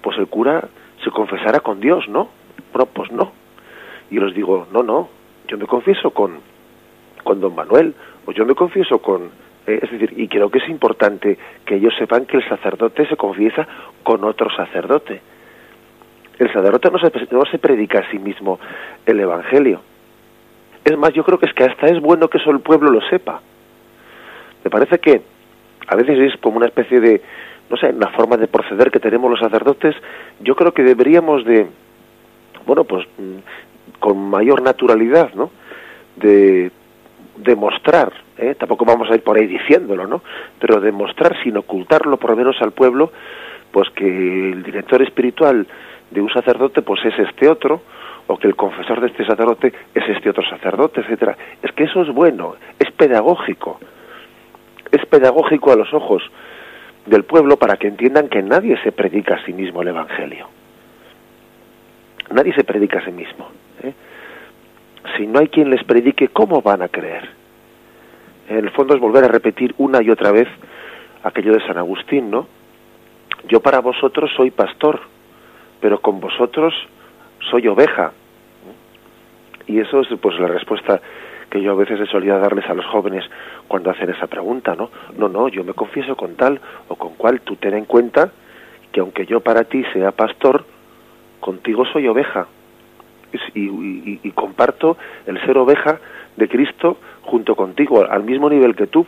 pues 0.00 0.16
el 0.16 0.28
cura 0.28 0.66
se 1.04 1.10
confesará 1.10 1.60
con 1.60 1.78
Dios, 1.78 2.08
¿no? 2.08 2.30
Bueno, 2.72 2.88
pues 2.90 3.12
no. 3.12 3.32
Y 4.10 4.14
yo 4.14 4.24
les 4.24 4.34
digo, 4.34 4.66
no, 4.72 4.82
no, 4.82 5.10
yo 5.46 5.58
me 5.58 5.66
confieso 5.66 6.10
con, 6.12 6.38
con 7.22 7.38
don 7.38 7.54
Manuel, 7.54 7.94
o 8.24 8.32
yo 8.32 8.46
me 8.46 8.54
confieso 8.54 8.96
con 9.02 9.30
Eh, 9.66 9.80
es 9.82 9.90
decir, 9.90 10.14
y 10.16 10.26
creo 10.26 10.48
que 10.50 10.58
es 10.58 10.68
importante 10.70 11.36
que 11.66 11.74
ellos 11.76 11.92
sepan 11.98 12.24
que 12.24 12.38
el 12.38 12.48
sacerdote 12.48 13.06
se 13.06 13.16
confiesa 13.16 13.68
con 14.02 14.24
otro 14.24 14.48
sacerdote. 14.56 15.20
El 16.38 16.50
sacerdote 16.50 16.90
no 16.90 16.98
se, 16.98 17.12
no 17.30 17.44
se 17.44 17.58
predica 17.58 17.98
a 17.98 18.10
sí 18.10 18.18
mismo 18.18 18.58
el 19.04 19.20
Evangelio. 19.20 19.82
Es 20.82 20.96
más, 20.96 21.12
yo 21.12 21.24
creo 21.24 21.38
que 21.38 21.44
es 21.44 21.52
que 21.52 21.64
hasta 21.64 21.88
es 21.88 22.00
bueno 22.00 22.28
que 22.28 22.38
eso 22.38 22.50
el 22.50 22.60
pueblo 22.60 22.90
lo 22.90 23.02
sepa. 23.10 23.42
Me 24.64 24.70
parece 24.70 24.98
que 24.98 25.20
a 25.86 25.96
veces 25.96 26.18
es 26.18 26.40
como 26.40 26.56
una 26.56 26.66
especie 26.66 27.00
de, 27.00 27.22
no 27.70 27.76
sé, 27.76 27.92
la 27.92 28.08
forma 28.08 28.36
de 28.36 28.48
proceder 28.48 28.90
que 28.90 29.00
tenemos 29.00 29.30
los 29.30 29.40
sacerdotes. 29.40 29.94
Yo 30.40 30.54
creo 30.54 30.72
que 30.72 30.82
deberíamos 30.82 31.44
de, 31.44 31.66
bueno, 32.66 32.84
pues 32.84 33.06
mm, 33.18 33.98
con 33.98 34.30
mayor 34.30 34.62
naturalidad, 34.62 35.32
¿no? 35.34 35.50
De 36.16 36.70
demostrar, 37.36 38.12
¿eh? 38.36 38.54
tampoco 38.58 38.84
vamos 38.84 39.10
a 39.10 39.14
ir 39.14 39.22
por 39.22 39.38
ahí 39.38 39.46
diciéndolo, 39.46 40.06
¿no? 40.06 40.22
Pero 40.58 40.80
demostrar 40.80 41.36
sin 41.42 41.56
ocultarlo, 41.56 42.16
por 42.18 42.30
lo 42.30 42.36
menos 42.36 42.60
al 42.60 42.72
pueblo, 42.72 43.12
pues 43.70 43.88
que 43.90 44.04
el 44.52 44.62
director 44.62 45.02
espiritual 45.02 45.66
de 46.10 46.20
un 46.20 46.30
sacerdote, 46.30 46.82
pues 46.82 47.04
es 47.04 47.18
este 47.18 47.48
otro, 47.48 47.80
o 48.26 48.36
que 48.36 48.48
el 48.48 48.54
confesor 48.54 49.00
de 49.00 49.08
este 49.08 49.24
sacerdote 49.24 49.72
es 49.94 50.08
este 50.08 50.30
otro 50.30 50.44
sacerdote, 50.48 51.00
etcétera. 51.00 51.36
Es 51.62 51.72
que 51.72 51.84
eso 51.84 52.02
es 52.02 52.08
bueno, 52.10 52.56
es 52.78 52.90
pedagógico, 52.92 53.80
es 54.92 55.04
pedagógico 55.06 55.72
a 55.72 55.76
los 55.76 55.92
ojos 55.92 56.22
del 57.06 57.24
pueblo 57.24 57.56
para 57.56 57.76
que 57.76 57.88
entiendan 57.88 58.28
que 58.28 58.42
nadie 58.42 58.78
se 58.84 58.92
predica 58.92 59.34
a 59.34 59.44
sí 59.44 59.52
mismo 59.52 59.82
el 59.82 59.88
evangelio. 59.88 60.48
Nadie 62.30 62.54
se 62.54 62.62
predica 62.62 62.98
a 62.98 63.04
sí 63.04 63.10
mismo. 63.10 63.48
¿eh? 63.82 63.92
Si 65.16 65.26
no 65.26 65.40
hay 65.40 65.48
quien 65.48 65.70
les 65.70 65.82
predique, 65.84 66.28
¿cómo 66.28 66.62
van 66.62 66.82
a 66.82 66.88
creer? 66.88 67.28
En 68.48 68.58
el 68.58 68.70
fondo 68.70 68.94
es 68.94 69.00
volver 69.00 69.24
a 69.24 69.28
repetir 69.28 69.74
una 69.78 70.02
y 70.02 70.10
otra 70.10 70.30
vez 70.30 70.48
aquello 71.24 71.54
de 71.54 71.66
San 71.66 71.78
Agustín, 71.78 72.30
¿no? 72.30 72.46
Yo 73.48 73.60
para 73.60 73.80
vosotros 73.80 74.30
soy 74.36 74.50
pastor, 74.50 75.00
pero 75.80 76.00
con 76.00 76.20
vosotros 76.20 76.74
soy 77.50 77.66
oveja. 77.66 78.12
Y 79.66 79.80
eso 79.80 80.00
es 80.00 80.08
pues 80.20 80.38
la 80.38 80.48
respuesta 80.48 81.00
que 81.52 81.60
yo 81.60 81.72
a 81.72 81.74
veces 81.74 82.08
solido 82.08 82.38
darles 82.38 82.64
a 82.70 82.72
los 82.72 82.86
jóvenes 82.86 83.22
cuando 83.68 83.90
hacen 83.90 84.08
esa 84.08 84.26
pregunta, 84.26 84.74
¿no? 84.74 84.88
No, 85.18 85.28
no, 85.28 85.48
yo 85.48 85.64
me 85.64 85.74
confieso 85.74 86.16
con 86.16 86.34
tal 86.34 86.58
o 86.88 86.96
con 86.96 87.12
cual, 87.12 87.42
tú 87.42 87.56
ten 87.56 87.74
en 87.74 87.84
cuenta 87.84 88.30
que 88.90 89.00
aunque 89.00 89.26
yo 89.26 89.40
para 89.40 89.64
ti 89.64 89.84
sea 89.92 90.12
pastor, 90.12 90.64
contigo 91.40 91.84
soy 91.84 92.08
oveja. 92.08 92.46
Y, 93.54 94.30
comparto 94.30 94.96
el 95.26 95.38
ser 95.44 95.58
oveja 95.58 95.98
de 96.38 96.48
Cristo 96.48 96.96
junto 97.20 97.54
contigo, 97.54 98.02
al 98.02 98.22
mismo 98.22 98.48
nivel 98.48 98.74
que 98.74 98.86
tú. 98.86 99.06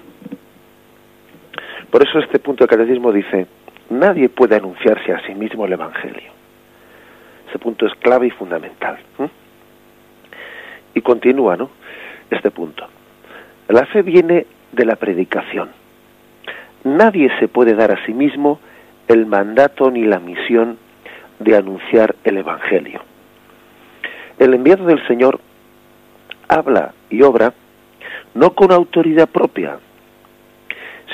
Por 1.90 2.06
eso 2.06 2.18
este 2.18 2.40
punto 2.40 2.64
de 2.64 2.68
catecismo 2.68 3.10
dice, 3.10 3.46
nadie 3.88 4.28
puede 4.28 4.56
anunciarse 4.56 5.12
a 5.12 5.26
sí 5.26 5.34
mismo 5.34 5.64
el 5.64 5.72
Evangelio. 5.72 6.30
Ese 7.48 7.58
punto 7.58 7.86
es 7.86 7.94
clave 7.94 8.26
y 8.26 8.30
fundamental. 8.30 8.98
Y 10.94 11.00
continúa, 11.00 11.56
¿no? 11.56 11.70
Este 12.30 12.50
punto. 12.50 12.86
La 13.68 13.86
fe 13.86 14.02
viene 14.02 14.46
de 14.72 14.84
la 14.84 14.96
predicación. 14.96 15.70
Nadie 16.84 17.30
se 17.38 17.48
puede 17.48 17.74
dar 17.74 17.90
a 17.92 18.04
sí 18.04 18.12
mismo 18.12 18.60
el 19.08 19.26
mandato 19.26 19.90
ni 19.90 20.04
la 20.04 20.18
misión 20.18 20.78
de 21.38 21.56
anunciar 21.56 22.14
el 22.24 22.38
Evangelio. 22.38 23.00
El 24.38 24.54
enviado 24.54 24.86
del 24.86 25.06
Señor 25.06 25.40
habla 26.48 26.92
y 27.10 27.22
obra 27.22 27.54
no 28.34 28.50
con 28.54 28.72
autoridad 28.72 29.28
propia, 29.28 29.78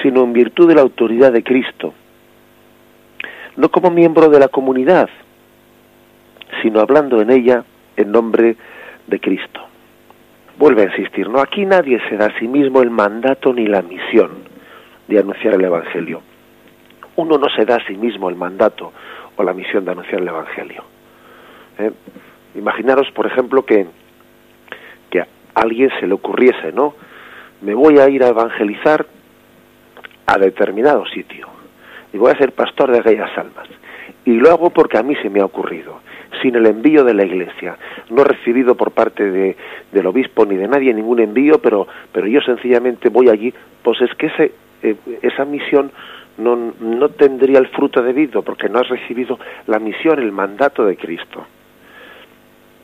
sino 0.03 0.25
en 0.25 0.33
virtud 0.33 0.69
de 0.69 0.75
la 0.75 0.81
autoridad 0.81 1.33
de 1.33 1.45
Cristo, 1.45 1.95
no 3.57 3.69
como 3.71 3.91
miembro 3.91 4.29
de 4.29 4.41
la 4.41 4.49
comunidad, 4.49 5.09
sino 6.63 6.81
hablando 6.81 7.21
en 7.21 7.31
ella 7.31 7.65
en 7.97 8.11
nombre 8.11 8.57
de 9.07 9.21
Cristo. 9.21 9.70
Vuelve 10.61 10.83
a 10.83 10.85
insistir, 10.85 11.27
no, 11.27 11.41
aquí 11.41 11.65
nadie 11.65 11.99
se 12.11 12.19
da 12.19 12.27
a 12.27 12.39
sí 12.39 12.47
mismo 12.47 12.83
el 12.83 12.91
mandato 12.91 13.51
ni 13.51 13.67
la 13.67 13.81
misión 13.81 14.45
de 15.09 15.19
anunciar 15.19 15.55
el 15.55 15.65
Evangelio. 15.65 16.21
Uno 17.17 17.39
no 17.39 17.47
se 17.49 17.65
da 17.65 17.77
a 17.77 17.87
sí 17.87 17.97
mismo 17.97 18.29
el 18.29 18.37
mandato 18.37 18.93
o 19.37 19.43
la 19.43 19.55
misión 19.55 19.87
de 19.87 19.93
anunciar 19.93 20.21
el 20.21 20.29
Evangelio. 20.29 20.85
¿Eh? 21.79 21.91
Imaginaros, 22.57 23.11
por 23.13 23.27
ejemplo, 23.27 23.65
que, 23.65 23.87
que 25.09 25.21
a 25.21 25.27
alguien 25.55 25.89
se 25.99 26.07
le 26.07 26.13
ocurriese, 26.13 26.73
¿no? 26.73 26.95
Me 27.63 27.73
voy 27.73 27.99
a 27.99 28.11
ir 28.11 28.23
a 28.23 28.29
evangelizar 28.29 29.07
a 30.27 30.37
determinado 30.37 31.07
sitio 31.07 31.49
y 32.13 32.19
voy 32.19 32.33
a 32.33 32.37
ser 32.37 32.53
pastor 32.53 32.91
de 32.91 32.99
aquellas 32.99 33.31
almas. 33.39 33.67
Y 34.27 34.35
lo 34.35 34.51
hago 34.51 34.69
porque 34.69 34.99
a 34.99 35.03
mí 35.03 35.17
se 35.23 35.31
me 35.31 35.41
ha 35.41 35.47
ocurrido 35.47 36.01
sin 36.43 36.55
el 36.55 36.67
envío 36.67 37.05
de 37.05 37.15
la 37.15 37.25
Iglesia. 37.25 37.77
No 38.11 38.23
he 38.23 38.25
recibido 38.25 38.75
por 38.75 38.93
parte 38.93 39.31
de, 39.31 39.57
del 39.93 40.07
obispo 40.07 40.47
ni 40.47 40.57
de 40.57 40.69
nadie 40.69 40.95
ningún 40.95 41.21
envío, 41.21 41.61
pero, 41.61 41.87
pero 42.13 42.27
yo 42.27 42.41
sencillamente 42.41 43.09
voy 43.09 43.29
allí, 43.29 43.53
pues 43.83 44.01
es 44.01 44.15
que 44.15 44.27
ese, 44.27 44.53
eh, 44.83 44.97
esa 45.23 45.45
misión 45.45 45.91
no, 46.39 46.73
no 46.81 47.09
tendría 47.11 47.59
el 47.59 47.69
fruto 47.69 48.03
debido, 48.03 48.43
porque 48.43 48.69
no 48.69 48.79
has 48.79 48.89
recibido 48.89 49.39
la 49.67 49.79
misión, 49.79 50.19
el 50.19 50.33
mandato 50.33 50.85
de 50.85 50.97
Cristo. 50.97 51.47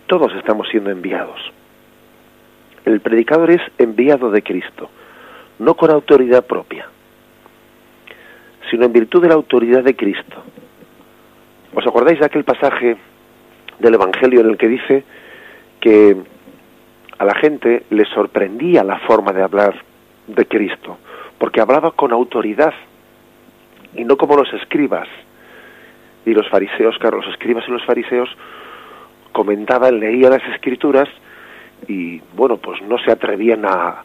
Todos 0.06 0.32
estamos 0.34 0.68
siendo 0.68 0.90
enviados. 0.90 1.40
El 2.84 3.00
predicador 3.00 3.50
es 3.50 3.62
enviado 3.78 4.30
de 4.30 4.42
Cristo, 4.42 4.88
no 5.58 5.74
con 5.74 5.90
autoridad 5.90 6.46
propia, 6.46 6.86
sino 8.70 8.84
en 8.84 8.92
virtud 8.92 9.22
de 9.22 9.28
la 9.28 9.34
autoridad 9.34 9.82
de 9.82 9.96
Cristo. 9.96 10.44
¿Os 11.74 11.86
acordáis 11.86 12.20
de 12.20 12.26
aquel 12.26 12.44
pasaje 12.44 12.96
del 13.78 13.94
Evangelio 13.94 14.40
en 14.40 14.50
el 14.50 14.56
que 14.56 14.68
dice 14.68 15.04
que 15.80 16.16
a 17.18 17.24
la 17.24 17.34
gente 17.34 17.84
le 17.90 18.04
sorprendía 18.06 18.84
la 18.84 18.98
forma 19.00 19.32
de 19.32 19.42
hablar 19.42 19.74
de 20.26 20.46
Cristo, 20.46 20.98
porque 21.38 21.60
hablaba 21.60 21.92
con 21.92 22.12
autoridad 22.12 22.74
y 23.94 24.04
no 24.04 24.16
como 24.16 24.36
los 24.36 24.52
escribas 24.54 25.08
y 26.24 26.34
los 26.34 26.48
fariseos, 26.48 26.98
claro, 26.98 27.18
los 27.18 27.28
escribas 27.28 27.64
y 27.68 27.70
los 27.70 27.84
fariseos 27.84 28.28
comentaban, 29.32 30.00
leían 30.00 30.32
las 30.32 30.42
escrituras 30.54 31.08
y 31.88 32.20
bueno, 32.34 32.56
pues 32.56 32.82
no 32.82 32.98
se 32.98 33.12
atrevían 33.12 33.64
a, 33.64 34.02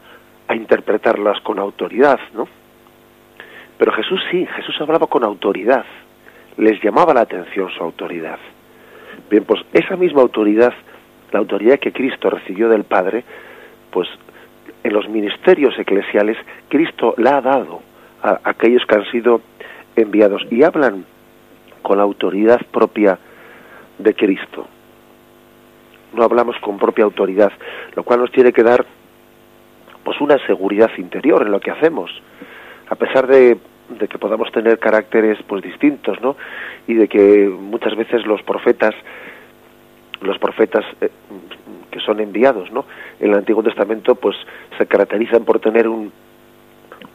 a 0.48 0.54
interpretarlas 0.54 1.40
con 1.40 1.58
autoridad, 1.58 2.20
¿no? 2.34 2.46
Pero 3.78 3.92
Jesús 3.92 4.20
sí, 4.30 4.46
Jesús 4.46 4.80
hablaba 4.80 5.06
con 5.06 5.24
autoridad, 5.24 5.84
les 6.56 6.80
llamaba 6.82 7.14
la 7.14 7.22
atención 7.22 7.70
su 7.70 7.82
autoridad. 7.82 8.38
Bien, 9.30 9.44
pues 9.44 9.62
esa 9.72 9.96
misma 9.96 10.22
autoridad, 10.22 10.72
la 11.32 11.38
autoridad 11.38 11.78
que 11.78 11.92
Cristo 11.92 12.30
recibió 12.30 12.68
del 12.68 12.84
Padre, 12.84 13.24
pues 13.90 14.08
en 14.84 14.92
los 14.92 15.08
ministerios 15.08 15.78
eclesiales 15.78 16.36
Cristo 16.68 17.14
la 17.16 17.36
ha 17.36 17.40
dado 17.40 17.80
a 18.22 18.40
aquellos 18.44 18.84
que 18.86 18.94
han 18.94 19.10
sido 19.10 19.40
enviados 19.96 20.42
y 20.50 20.62
hablan 20.62 21.04
con 21.82 21.98
la 21.98 22.04
autoridad 22.04 22.60
propia 22.70 23.18
de 23.98 24.14
Cristo. 24.14 24.66
No 26.14 26.24
hablamos 26.24 26.56
con 26.60 26.78
propia 26.78 27.04
autoridad, 27.04 27.52
lo 27.94 28.02
cual 28.02 28.20
nos 28.20 28.32
tiene 28.32 28.52
que 28.52 28.62
dar 28.62 28.84
pues 30.04 30.20
una 30.20 30.38
seguridad 30.46 30.90
interior 30.98 31.42
en 31.42 31.52
lo 31.52 31.60
que 31.60 31.70
hacemos. 31.70 32.10
A 32.88 32.94
pesar 32.94 33.26
de, 33.26 33.56
de 33.98 34.08
que 34.08 34.18
podamos 34.18 34.50
tener 34.52 34.78
caracteres 34.78 35.38
pues 35.46 35.62
distintos, 35.62 36.20
¿no? 36.20 36.36
Y 36.86 36.94
de 36.94 37.08
que 37.08 37.48
muchas 37.48 37.96
veces 37.96 38.26
los 38.26 38.42
profetas 38.42 38.94
los 40.20 40.38
profetas 40.38 40.84
eh, 41.00 41.10
que 41.90 42.00
son 42.00 42.20
enviados, 42.20 42.70
¿no? 42.72 42.84
En 43.20 43.30
el 43.30 43.38
Antiguo 43.38 43.62
Testamento, 43.62 44.14
pues 44.14 44.36
se 44.78 44.86
caracterizan 44.86 45.44
por 45.44 45.60
tener 45.60 45.88
un, 45.88 46.12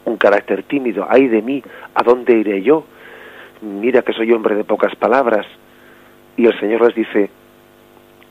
un 0.05 0.17
carácter 0.17 0.63
tímido. 0.63 1.07
¡Ay 1.09 1.27
de 1.27 1.41
mí! 1.41 1.63
¿A 1.95 2.03
dónde 2.03 2.37
iré 2.37 2.61
yo? 2.61 2.85
Mira 3.61 4.03
que 4.03 4.13
soy 4.13 4.31
hombre 4.31 4.55
de 4.55 4.63
pocas 4.63 4.95
palabras. 4.95 5.45
Y 6.35 6.45
el 6.45 6.59
Señor 6.59 6.81
les 6.85 6.95
dice, 6.95 7.29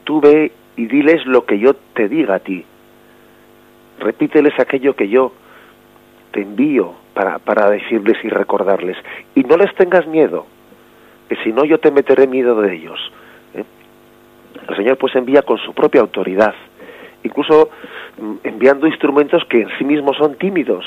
tú 0.04 0.20
ve 0.20 0.52
y 0.76 0.86
diles 0.86 1.26
lo 1.26 1.44
que 1.44 1.58
yo 1.58 1.74
te 1.74 2.08
diga 2.08 2.36
a 2.36 2.38
ti. 2.38 2.64
Repíteles 3.98 4.58
aquello 4.60 4.94
que 4.94 5.08
yo 5.08 5.32
te 6.36 6.42
envío 6.42 6.92
para, 7.14 7.38
para 7.38 7.70
decirles 7.70 8.22
y 8.22 8.28
recordarles. 8.28 8.98
Y 9.34 9.40
no 9.44 9.56
les 9.56 9.74
tengas 9.74 10.06
miedo, 10.06 10.44
que 11.30 11.36
si 11.36 11.50
no 11.50 11.64
yo 11.64 11.80
te 11.80 11.90
meteré 11.90 12.26
miedo 12.26 12.60
de 12.60 12.74
ellos. 12.74 13.00
El 13.54 14.76
Señor 14.76 14.98
pues 14.98 15.16
envía 15.16 15.40
con 15.40 15.56
su 15.56 15.72
propia 15.72 16.02
autoridad, 16.02 16.54
incluso 17.22 17.70
mm, 18.20 18.34
enviando 18.44 18.86
instrumentos 18.86 19.46
que 19.46 19.62
en 19.62 19.68
sí 19.78 19.84
mismos 19.84 20.18
son 20.18 20.34
tímidos 20.34 20.84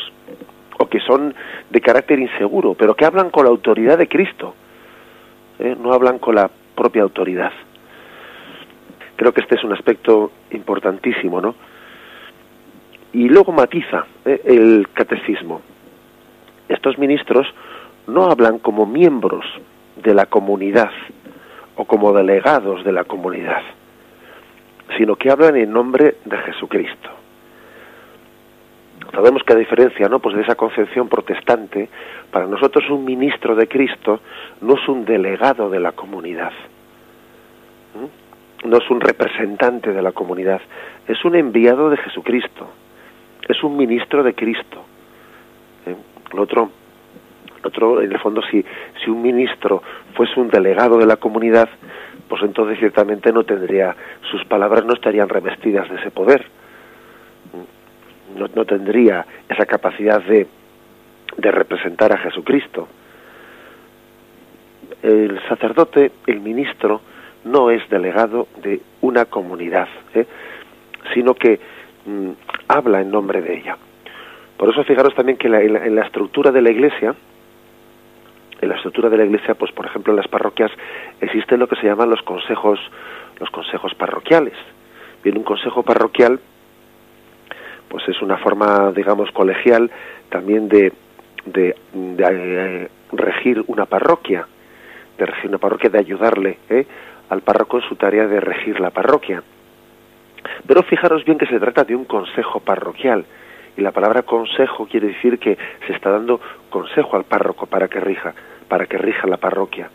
o 0.78 0.86
que 0.86 1.00
son 1.00 1.34
de 1.72 1.82
carácter 1.82 2.20
inseguro, 2.20 2.76
pero 2.76 2.94
que 2.94 3.06
hablan 3.06 3.32
con 3.32 3.46
la 3.46 3.50
autoridad 3.50 3.98
de 3.98 4.08
Cristo, 4.08 4.54
¿eh? 5.58 5.76
no 5.82 5.94
hablan 5.94 6.20
con 6.20 6.36
la 6.36 6.48
propia 6.76 7.02
autoridad. 7.02 7.54
Creo 9.16 9.34
que 9.34 9.42
este 9.42 9.56
es 9.56 9.64
un 9.64 9.74
aspecto 9.74 10.32
importantísimo, 10.52 11.42
¿no? 11.42 11.56
Y 13.14 13.28
luego 13.30 13.52
matiza 13.52 14.06
¿eh? 14.26 14.42
el 14.46 14.88
catecismo. 14.94 15.62
estos 16.68 16.98
ministros 16.98 17.48
no 18.08 18.30
hablan 18.30 18.60
como 18.60 18.86
miembros 18.86 19.46
de 19.96 20.14
la 20.14 20.26
comunidad 20.26 20.92
o 21.76 21.86
como 21.86 22.14
delegados 22.14 22.84
de 22.84 22.92
la 22.92 23.04
comunidad, 23.04 23.62
sino 24.98 25.16
que 25.16 25.32
hablan 25.32 25.56
en 25.56 25.72
nombre 25.72 26.16
de 26.26 26.38
Jesucristo. 26.38 27.10
Sabemos 29.12 29.44
que 29.44 29.54
a 29.54 29.56
diferencia, 29.56 30.08
¿no? 30.08 30.20
Pues 30.20 30.36
de 30.36 30.44
esa 30.44 30.56
concepción 30.56 31.08
protestante, 31.08 31.90
para 32.32 32.46
nosotros 32.46 32.90
un 32.90 33.06
ministro 33.06 33.56
de 33.56 33.68
Cristo 33.68 34.20
no 34.62 34.76
es 34.76 34.88
un 34.88 35.06
delegado 35.06 35.70
de 35.70 35.80
la 35.80 35.94
comunidad, 35.94 36.52
no 38.64 38.78
es 38.78 38.90
un 38.90 39.02
representante 39.02 39.94
de 39.94 40.02
la 40.02 40.12
comunidad, 40.12 40.62
es 41.08 41.24
un 41.26 41.36
enviado 41.36 41.90
de 41.90 41.98
Jesucristo, 41.98 42.68
es 43.50 43.64
un 43.64 43.76
ministro 43.76 44.24
de 44.24 44.34
Cristo. 44.34 44.86
¿Eh? 45.86 45.96
Lo 46.34 46.44
otro, 46.44 46.70
otro, 47.64 48.02
en 48.02 48.12
el 48.12 48.20
fondo, 48.20 48.42
si, 48.50 48.64
si 49.04 49.10
un 49.10 49.22
ministro 49.22 49.84
fuese 50.14 50.40
un 50.40 50.50
delegado 50.50 50.98
de 50.98 51.06
la 51.06 51.18
comunidad, 51.18 51.68
pues 52.30 52.44
entonces 52.44 52.78
ciertamente 52.80 53.34
no 53.34 53.44
tendría, 53.44 53.96
sus 54.30 54.46
palabras 54.46 54.86
no 54.86 54.94
estarían 54.94 55.28
revestidas 55.28 55.90
de 55.90 55.96
ese 55.96 56.12
poder. 56.12 56.46
No, 58.38 58.48
no 58.54 58.66
tendría 58.66 59.26
esa 59.50 59.66
capacidad 59.66 60.22
de, 60.24 60.48
de 61.36 61.52
representar 61.52 62.14
a 62.14 62.20
Jesucristo. 62.20 62.88
El 65.02 65.42
sacerdote, 65.48 66.12
el 66.28 66.40
ministro, 66.40 67.02
no 67.46 67.72
es 67.72 67.88
delegado 67.90 68.48
de 68.62 68.82
una 69.02 69.26
comunidad, 69.26 69.88
¿eh? 70.14 70.28
sino 71.14 71.34
que 71.34 71.60
mm, 72.10 72.32
habla 72.68 73.02
en 73.02 73.12
nombre 73.12 73.42
de 73.42 73.58
ella. 73.58 73.78
Por 74.58 74.70
eso 74.70 74.84
fijaros 74.84 75.16
también 75.16 75.38
que 75.38 75.48
en, 75.48 75.96
la, 75.96 76.02
estructura 76.02 76.52
de 76.52 76.62
la 76.62 76.70
Iglesia, 76.70 77.16
en 78.60 78.70
la 78.70 78.76
estructura 78.76 79.10
de 79.10 79.18
la 79.18 79.24
Iglesia, 79.24 79.56
pues 79.56 79.72
por 79.72 79.86
ejemplo 79.86 80.12
en 80.12 80.18
las 80.18 80.28
parroquias 80.28 80.70
existen 81.22 81.60
lo 81.60 81.68
que 81.68 81.78
se 81.78 81.88
llaman 81.88 82.10
los 82.10 82.22
consejos, 82.24 82.78
los 83.40 83.50
consejos 83.52 83.96
parroquiales. 83.96 84.56
Bien, 85.24 85.38
un 85.38 85.44
consejo 85.44 85.84
parroquial, 85.84 86.42
pues 87.88 88.08
es 88.10 88.22
una 88.22 88.38
forma, 88.38 88.92
digamos, 88.92 89.32
colegial 89.32 89.90
también 90.30 90.68
de, 90.68 90.92
de, 91.46 91.76
eh, 91.94 92.90
regir 93.14 93.64
una 93.68 93.86
parroquia, 93.86 94.46
de 95.18 95.26
regir 95.26 95.50
una 95.50 95.58
parroquia, 95.58 95.90
de 95.90 96.00
ayudarle 96.00 96.58
¿eh? 96.70 96.86
al 97.30 97.42
párroco 97.42 97.78
en 97.78 97.88
su 97.88 97.96
tarea 97.96 98.28
de 98.28 98.42
regir 98.42 98.80
la 98.80 98.90
parroquia. 98.90 99.42
Pero 100.68 100.84
fijaros 100.84 101.24
bien 101.26 101.38
que 101.38 101.46
se 101.46 101.60
trata 101.60 101.84
de 101.84 101.96
un 101.96 102.06
consejo 102.06 102.60
parroquial. 102.60 103.26
Y 103.78 103.82
la 103.82 103.92
palabra 103.92 104.24
consejo 104.24 104.88
quiere 104.88 105.08
decir 105.08 105.40
que 105.40 105.58
se 105.88 105.94
está 105.94 106.10
dando 106.10 106.40
consejo 106.70 107.16
al 107.16 107.24
párroco 107.24 107.66
para 107.66 107.88
que 107.88 108.00
rija, 108.00 108.34
para 108.68 108.86
que 108.86 108.98
rija 108.98 109.28
la 109.28 109.38
parroquia. 109.38 109.90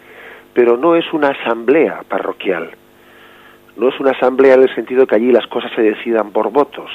Pero 0.53 0.77
no 0.77 0.97
es 0.97 1.13
una 1.13 1.29
asamblea 1.29 2.03
parroquial. 2.09 2.71
No 3.77 3.89
es 3.89 3.99
una 3.99 4.13
asamblea 4.13 4.55
en 4.55 4.63
el 4.63 4.75
sentido 4.75 5.07
que 5.07 5.17
allí 5.17 5.33
las 5.33 5.47
cosas 5.49 5.73
se 5.75 5.83
decidan 5.83 6.31
por 6.31 6.51
votos, 6.53 6.91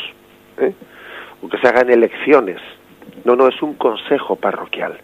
¿eh? 0.57 0.73
o 1.41 1.49
que 1.49 1.57
se 1.57 1.67
hagan 1.67 1.89
elecciones. 1.89 2.61
No, 3.25 3.35
no, 3.35 3.47
es 3.47 3.61
un 3.61 3.73
consejo 3.73 4.37
parroquial. 4.37 4.97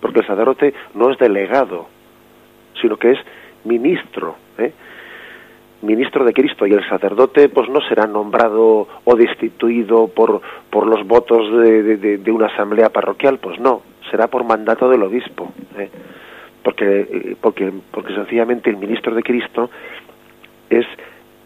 Porque 0.00 0.20
el 0.20 0.26
sacerdote 0.26 0.74
no 0.94 1.10
es 1.10 1.18
delegado, 1.18 1.86
sino 2.80 2.96
que 2.96 3.12
es 3.12 3.18
ministro. 3.64 4.36
¿eh? 4.58 4.72
Ministro 5.82 6.24
de 6.24 6.32
Cristo 6.32 6.66
y 6.66 6.72
el 6.72 6.86
sacerdote 6.88 7.48
pues 7.48 7.68
no 7.68 7.80
será 7.82 8.06
nombrado 8.06 8.86
o 9.04 9.16
destituido 9.16 10.08
por, 10.08 10.40
por 10.70 10.86
los 10.86 11.06
votos 11.06 11.50
de, 11.62 11.96
de, 12.18 12.32
una 12.32 12.46
asamblea 12.46 12.90
parroquial, 12.90 13.38
pues 13.38 13.58
no, 13.58 13.82
será 14.10 14.28
por 14.28 14.44
mandato 14.44 14.88
del 14.88 15.02
obispo, 15.02 15.52
¿eh? 15.78 15.88
porque, 16.62 17.00
eh, 17.00 17.36
porque, 17.40 17.72
porque 17.90 18.14
sencillamente 18.14 18.70
el 18.70 18.76
ministro 18.76 19.14
de 19.14 19.22
Cristo 19.22 19.70
es 20.68 20.86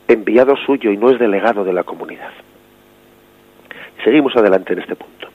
enviado 0.08 0.56
suyo 0.56 0.90
y 0.90 0.96
no 0.96 1.10
es 1.10 1.18
delegado 1.18 1.64
de 1.64 1.72
la 1.72 1.84
comunidad. 1.84 2.32
Seguimos 4.02 4.36
adelante 4.36 4.72
en 4.72 4.80
este 4.80 4.96
punto. 4.96 5.28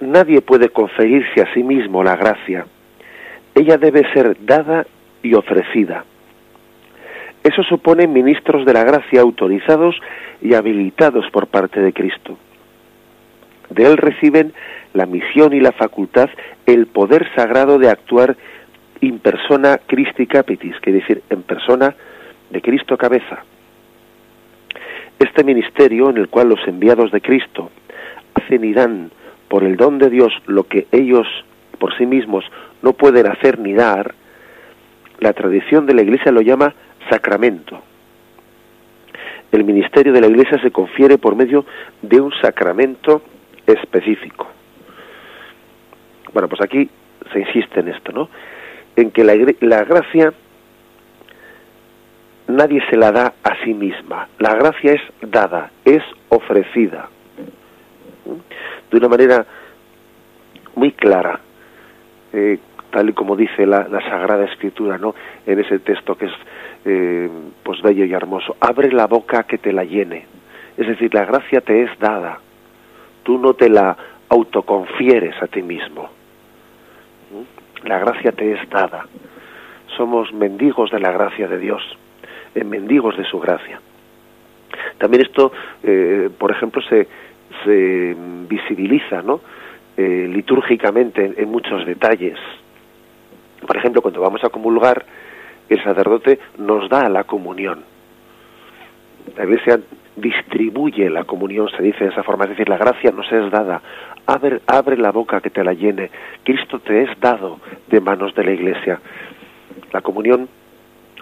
Nadie 0.00 0.40
puede 0.40 0.68
conferirse 0.68 1.42
a 1.42 1.52
sí 1.52 1.62
mismo 1.62 2.04
la 2.04 2.16
gracia. 2.16 2.66
Ella 3.54 3.76
debe 3.76 4.10
ser 4.12 4.36
dada 4.46 4.86
y 5.22 5.34
ofrecida 5.34 6.04
eso 7.48 7.62
supone 7.62 8.06
ministros 8.06 8.64
de 8.64 8.72
la 8.72 8.84
gracia 8.84 9.20
autorizados 9.20 9.96
y 10.40 10.54
habilitados 10.54 11.28
por 11.30 11.46
parte 11.46 11.80
de 11.80 11.92
Cristo. 11.92 12.36
De 13.70 13.84
él 13.86 13.96
reciben 13.96 14.52
la 14.94 15.06
misión 15.06 15.52
y 15.52 15.60
la 15.60 15.72
facultad, 15.72 16.30
el 16.66 16.86
poder 16.86 17.28
sagrado 17.34 17.78
de 17.78 17.90
actuar 17.90 18.36
in 19.00 19.18
persona 19.18 19.78
Christi 19.86 20.26
capitis, 20.26 20.74
quiere 20.80 21.00
decir 21.00 21.22
en 21.30 21.42
persona 21.42 21.94
de 22.50 22.60
Cristo 22.60 22.96
cabeza. 22.96 23.44
Este 25.18 25.44
ministerio 25.44 26.10
en 26.10 26.16
el 26.16 26.28
cual 26.28 26.48
los 26.48 26.66
enviados 26.66 27.12
de 27.12 27.20
Cristo 27.20 27.70
hacen 28.34 28.64
y 28.64 28.72
dan 28.72 29.10
por 29.48 29.64
el 29.64 29.76
don 29.76 29.98
de 29.98 30.10
Dios 30.10 30.32
lo 30.46 30.64
que 30.64 30.86
ellos 30.92 31.26
por 31.78 31.96
sí 31.96 32.06
mismos 32.06 32.44
no 32.82 32.92
pueden 32.92 33.26
hacer 33.26 33.58
ni 33.58 33.74
dar, 33.74 34.14
la 35.20 35.32
tradición 35.32 35.86
de 35.86 35.94
la 35.94 36.02
Iglesia 36.02 36.32
lo 36.32 36.40
llama 36.40 36.74
sacramento. 37.08 37.80
El 39.50 39.64
ministerio 39.64 40.12
de 40.12 40.20
la 40.20 40.26
Iglesia 40.26 40.60
se 40.60 40.70
confiere 40.70 41.18
por 41.18 41.34
medio 41.34 41.64
de 42.02 42.20
un 42.20 42.32
sacramento 42.40 43.22
específico. 43.66 44.46
Bueno, 46.32 46.48
pues 46.48 46.60
aquí 46.60 46.88
se 47.32 47.40
insiste 47.40 47.80
en 47.80 47.88
esto, 47.88 48.12
¿no? 48.12 48.28
En 48.96 49.10
que 49.10 49.24
la, 49.24 49.34
la 49.60 49.84
gracia 49.84 50.32
nadie 52.48 52.82
se 52.90 52.96
la 52.96 53.12
da 53.12 53.34
a 53.42 53.64
sí 53.64 53.74
misma. 53.74 54.28
La 54.38 54.54
gracia 54.54 54.92
es 54.92 55.02
dada, 55.30 55.70
es 55.84 56.02
ofrecida. 56.28 57.08
De 58.90 58.96
una 58.96 59.08
manera 59.08 59.46
muy 60.74 60.92
clara. 60.92 61.40
Eh, 62.32 62.58
tal 62.90 63.10
y 63.10 63.12
como 63.12 63.36
dice 63.36 63.66
la, 63.66 63.84
Sagrada 64.08 64.44
Escritura, 64.46 64.98
¿no? 64.98 65.14
En 65.46 65.58
ese 65.60 65.78
texto 65.78 66.16
que 66.16 66.26
es 66.26 66.32
eh, 66.84 67.28
pues 67.62 67.82
bello 67.82 68.04
y 68.04 68.12
hermoso. 68.12 68.56
Abre 68.60 68.92
la 68.92 69.06
boca 69.06 69.44
que 69.44 69.58
te 69.58 69.72
la 69.72 69.84
llene. 69.84 70.26
Es 70.76 70.86
decir, 70.86 71.12
la 71.12 71.24
gracia 71.24 71.60
te 71.60 71.82
es 71.82 71.98
dada. 71.98 72.40
Tú 73.22 73.38
no 73.38 73.54
te 73.54 73.68
la 73.68 73.96
autoconfieres 74.28 75.42
a 75.42 75.46
ti 75.48 75.62
mismo. 75.62 76.08
La 77.84 77.98
gracia 77.98 78.32
te 78.32 78.52
es 78.52 78.70
dada. 78.70 79.06
Somos 79.96 80.32
mendigos 80.32 80.90
de 80.90 81.00
la 81.00 81.10
gracia 81.10 81.48
de 81.48 81.58
Dios, 81.58 81.82
eh, 82.54 82.64
mendigos 82.64 83.16
de 83.16 83.24
su 83.24 83.40
gracia. 83.40 83.80
También 84.98 85.22
esto, 85.22 85.52
eh, 85.82 86.30
por 86.38 86.50
ejemplo, 86.50 86.80
se, 86.82 87.08
se 87.64 88.16
visibiliza, 88.48 89.22
¿no? 89.22 89.40
litúrgicamente 89.96 91.34
en 91.36 91.50
muchos 91.50 91.84
detalles. 91.84 92.38
Por 93.66 93.76
ejemplo, 93.76 94.00
cuando 94.00 94.20
vamos 94.20 94.44
a 94.44 94.48
comulgar, 94.48 95.04
el 95.74 95.82
sacerdote 95.82 96.38
nos 96.58 96.88
da 96.88 97.08
la 97.08 97.24
comunión. 97.24 97.84
La 99.36 99.44
Iglesia 99.44 99.80
distribuye 100.16 101.10
la 101.10 101.24
comunión, 101.24 101.68
se 101.76 101.82
dice 101.82 102.04
de 102.04 102.10
esa 102.10 102.22
forma, 102.22 102.44
es 102.44 102.50
decir, 102.50 102.68
la 102.68 102.78
gracia 102.78 103.10
nos 103.12 103.30
es 103.30 103.50
dada. 103.50 103.80
Abre, 104.26 104.60
abre 104.66 104.96
la 104.96 105.12
boca 105.12 105.40
que 105.40 105.50
te 105.50 105.64
la 105.64 105.72
llene. 105.72 106.10
Cristo 106.42 106.80
te 106.80 107.02
es 107.02 107.20
dado 107.20 107.60
de 107.88 108.00
manos 108.00 108.34
de 108.34 108.44
la 108.44 108.52
Iglesia. 108.52 109.00
La 109.92 110.00
comunión 110.00 110.48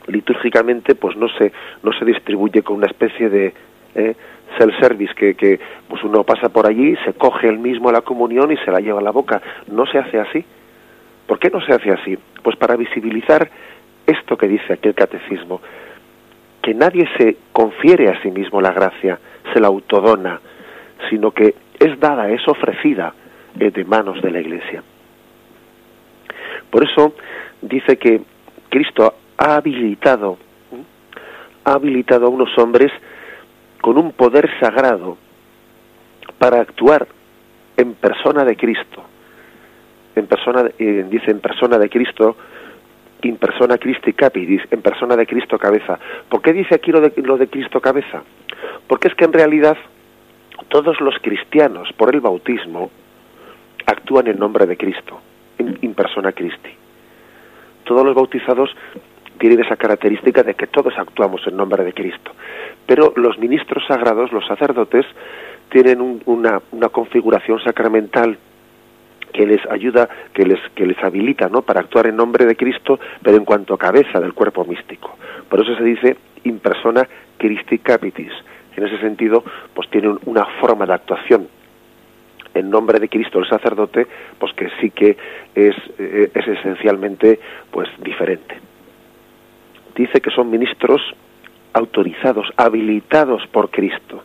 litúrgicamente 0.09 0.95
pues 0.95 1.17
no 1.17 1.29
se 1.29 1.53
no 1.83 1.93
se 1.93 2.05
distribuye 2.05 2.63
con 2.63 2.77
una 2.77 2.87
especie 2.87 3.29
de 3.29 3.53
eh, 3.95 4.15
self-service 4.57 5.15
que, 5.15 5.35
que 5.35 5.59
pues 5.89 6.03
uno 6.05 6.23
pasa 6.23 6.49
por 6.49 6.67
allí, 6.67 6.97
se 7.05 7.13
coge 7.15 7.49
el 7.49 7.59
mismo 7.59 7.91
la 7.91 8.03
comunión 8.03 8.53
y 8.53 8.57
se 8.59 8.71
la 8.71 8.81
lleva 8.81 9.01
a 9.01 9.03
la 9.03 9.11
boca. 9.11 9.43
No 9.67 9.87
se 9.87 9.99
hace 9.99 10.19
así. 10.19 10.45
¿Por 11.27 11.39
qué 11.39 11.51
no 11.51 11.61
se 11.61 11.73
hace 11.73 11.91
así? 11.91 12.17
Pues 12.43 12.57
para 12.57 12.77
visibilizar 12.77 13.51
esto 14.07 14.37
que 14.37 14.49
dice 14.49 14.75
aquí 14.75 14.89
el 14.89 14.95
catecismo, 14.95 15.61
que 16.63 16.75
nadie 16.75 17.09
se 17.17 17.37
confiere 17.53 18.09
a 18.09 18.21
sí 18.23 18.31
mismo 18.31 18.61
la 18.61 18.73
gracia, 18.73 19.19
se 19.53 19.61
la 19.61 19.69
autodona, 19.69 20.41
sino 21.11 21.31
que 21.31 21.55
es 21.79 21.99
dada, 22.01 22.29
es 22.31 22.47
ofrecida 22.49 23.15
de 23.55 23.85
manos 23.85 24.21
de 24.23 24.31
la 24.31 24.41
Iglesia. 24.41 24.83
Por 26.71 26.85
eso 26.85 27.15
dice 27.63 27.97
que 27.97 28.21
Cristo 28.69 29.15
ha 29.39 29.57
habilitado, 29.57 30.39
ha 31.65 31.73
habilitado 31.73 32.27
a 32.27 32.31
unos 32.31 32.57
hombres 32.59 32.93
con 33.81 33.99
un 33.99 34.13
poder 34.13 34.51
sagrado 34.61 35.17
para 36.39 36.61
actuar 36.61 37.07
en 37.77 37.95
persona 37.95 38.45
de 38.45 38.57
Cristo, 38.57 39.03
en 40.15 40.27
persona, 40.27 40.71
eh, 40.79 41.07
dice 41.09 41.31
en 41.31 41.41
persona 41.41 41.79
de 41.79 41.89
Cristo, 41.89 42.37
in 43.23 43.37
persona 43.37 43.79
Christi 43.79 44.13
capidis, 44.13 44.63
en 44.71 44.83
persona 44.83 45.17
de 45.17 45.27
Cristo 45.27 45.59
cabeza. 45.59 45.99
¿Por 46.29 46.43
qué 46.43 46.53
dice 46.53 46.75
aquí 46.75 46.93
lo 46.93 47.01
de, 47.01 47.13
lo 47.23 47.37
de 47.37 47.49
Cristo 47.49 47.81
cabeza? 47.81 48.23
Porque 48.87 49.09
es 49.09 49.15
que 49.15 49.25
en 49.25 49.33
realidad 49.33 49.77
todos 50.69 51.01
los 51.01 51.15
cristianos, 51.21 51.93
por 51.95 52.15
el 52.15 52.21
bautismo, 52.21 52.91
actúan 53.87 54.27
en 54.27 54.39
nombre 54.39 54.67
de 54.67 54.77
Cristo, 54.77 55.21
en, 55.59 55.95
persona 55.95 56.33
Christi. 56.33 56.71
Todos 57.85 58.05
los 58.05 58.15
bautizados 58.15 58.75
tienen 59.39 59.61
esa 59.61 59.77
característica 59.77 60.43
de 60.43 60.55
que 60.55 60.67
todos 60.67 60.95
actuamos 60.99 61.47
en 61.47 61.57
nombre 61.57 61.85
de 61.85 61.93
Cristo. 61.93 62.33
Pero 62.87 63.13
los 63.17 63.39
ministros 63.39 63.85
sagrados, 63.87 64.33
los 64.33 64.47
sacerdotes, 64.47 65.07
tienen 65.71 66.23
una, 66.27 66.61
una, 66.73 66.89
configuración 66.89 67.61
sacramental 67.61 68.39
que 69.33 69.47
les 69.47 69.65
ayuda, 69.71 70.09
que 70.33 70.45
les, 70.45 70.61
que 70.75 70.87
les 70.87 71.03
habilita 71.03 71.49
¿no? 71.49 71.63
para 71.63 71.81
actuar 71.81 72.07
en 72.07 72.17
nombre 72.17 72.47
de 72.47 72.57
Cristo, 72.57 72.99
pero 73.23 73.37
en 73.37 73.45
cuanto 73.45 73.75
a 73.75 73.79
cabeza 73.79 74.21
del 74.21 74.35
cuerpo 74.35 74.65
místico. 74.65 75.17
Por 75.49 75.61
eso 75.61 75.77
se 75.77 75.85
dice 75.85 76.17
in 76.45 76.59
persona 76.59 77.07
Christi 77.39 77.79
Capitis. 77.79 78.33
En 78.77 78.85
ese 78.85 78.99
sentido, 78.99 79.43
pues 79.75 79.89
tiene 79.91 80.15
una 80.27 80.45
forma 80.61 80.87
de 80.87 80.95
actuación 80.95 81.49
en 82.57 82.71
nombre 82.71 82.99
de 82.99 83.09
Cristo 83.09 83.39
el 83.39 83.49
sacerdote, 83.49 84.07
pues 84.39 84.53
que 84.55 84.69
sí 84.81 84.91
que 84.91 85.17
es, 85.55 85.77
eh, 85.99 86.31
es 86.35 86.49
esencialmente 86.49 87.39
pues 87.71 87.89
diferente. 88.03 88.59
Dice 89.95 90.21
que 90.21 90.31
son 90.31 90.51
ministros 90.51 91.03
autorizados, 91.75 92.49
habilitados 92.57 93.47
por 93.49 93.71
Cristo, 93.71 94.23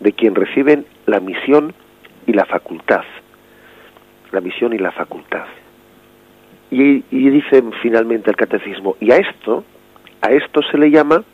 de 0.00 0.12
quien 0.12 0.34
reciben 0.34 0.84
la 1.06 1.20
misión 1.20 1.72
y 2.26 2.32
la 2.32 2.44
facultad. 2.44 3.04
La 4.32 4.40
misión 4.40 4.72
y 4.72 4.78
la 4.78 4.92
facultad. 4.92 5.46
Y, 6.70 7.00
dice 7.10 7.64
finalmente 7.82 8.30
el 8.30 8.36
catecismo, 8.36 8.96
y 9.00 9.10
a 9.10 9.16
esto, 9.16 9.64
a 10.20 10.30
esto 10.30 10.60
se 10.70 10.78
le 10.78 10.90
llama 10.90 11.24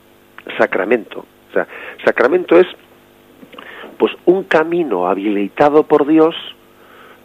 sacramento. 0.57 1.27
O 1.51 1.53
sea, 1.53 1.67
sacramento 2.05 2.59
es 2.59 2.67
pues 3.99 4.13
un 4.25 4.45
camino 4.45 5.07
habilitado 5.07 5.83
por 5.83 6.07
Dios 6.07 6.35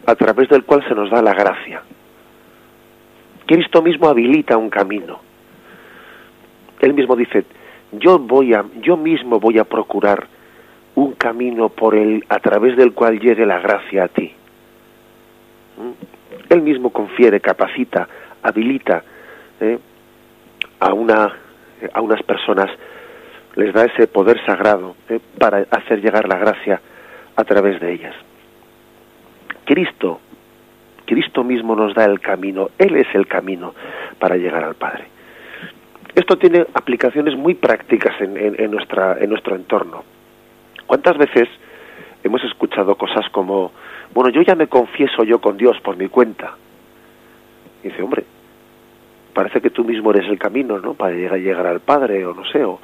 a 0.06 0.14
través 0.14 0.48
del 0.48 0.64
cual 0.64 0.86
se 0.88 0.94
nos 0.94 1.10
da 1.10 1.22
la 1.22 1.32
gracia. 1.32 1.82
Cristo 3.46 3.82
mismo 3.82 4.08
habilita 4.08 4.56
un 4.56 4.70
camino. 4.70 5.20
Él 6.80 6.94
mismo 6.94 7.16
dice, 7.16 7.44
yo 7.92 8.18
voy 8.18 8.54
a 8.54 8.64
yo 8.80 8.96
mismo 8.96 9.38
voy 9.38 9.58
a 9.58 9.64
procurar 9.64 10.26
un 10.94 11.12
camino 11.12 11.68
por 11.68 11.94
el 11.94 12.24
a 12.28 12.38
través 12.38 12.76
del 12.76 12.92
cual 12.92 13.20
llegue 13.20 13.46
la 13.46 13.60
gracia 13.60 14.04
a 14.04 14.08
ti. 14.08 14.32
Él 16.48 16.62
mismo 16.62 16.90
confiere, 16.90 17.40
capacita, 17.40 18.08
habilita 18.42 19.02
¿eh? 19.60 19.78
a 20.80 20.92
una 20.92 21.32
a 21.92 22.00
unas 22.00 22.22
personas 22.22 22.70
les 23.56 23.72
da 23.72 23.84
ese 23.84 24.06
poder 24.06 24.44
sagrado 24.46 24.96
¿eh? 25.08 25.20
para 25.38 25.66
hacer 25.70 26.00
llegar 26.00 26.28
la 26.28 26.38
gracia 26.38 26.80
a 27.36 27.44
través 27.44 27.80
de 27.80 27.92
ellas. 27.92 28.14
Cristo, 29.64 30.20
Cristo 31.04 31.44
mismo 31.44 31.76
nos 31.76 31.94
da 31.94 32.04
el 32.04 32.20
camino, 32.20 32.70
Él 32.78 32.96
es 32.96 33.06
el 33.14 33.26
camino 33.26 33.74
para 34.18 34.36
llegar 34.36 34.64
al 34.64 34.74
Padre. 34.74 35.04
Esto 36.14 36.36
tiene 36.36 36.66
aplicaciones 36.74 37.36
muy 37.36 37.54
prácticas 37.54 38.20
en, 38.20 38.70
nuestra, 38.70 39.16
en 39.18 39.30
nuestro 39.30 39.56
entorno. 39.56 40.04
¿Cuántas 40.86 41.16
veces 41.16 41.48
hemos 42.22 42.42
escuchado 42.44 42.94
cosas 42.96 43.28
como, 43.30 43.72
bueno, 44.14 44.30
yo 44.30 44.42
ya 44.42 44.54
me 44.54 44.66
confieso 44.66 45.24
yo 45.24 45.40
con 45.40 45.56
Dios 45.56 45.78
por 45.80 45.96
mi 45.96 46.08
cuenta? 46.08 46.56
Y 47.82 47.88
dice, 47.88 48.02
hombre, 48.02 48.24
parece 49.32 49.60
que 49.60 49.70
tú 49.70 49.84
mismo 49.84 50.10
eres 50.10 50.28
el 50.28 50.38
camino, 50.38 50.78
¿no? 50.78 50.94
Para 50.94 51.14
llegar, 51.14 51.38
llegar 51.38 51.66
al 51.66 51.80
Padre, 51.80 52.24
o 52.26 52.34
no 52.34 52.44
sé, 52.44 52.64
o, 52.64 52.78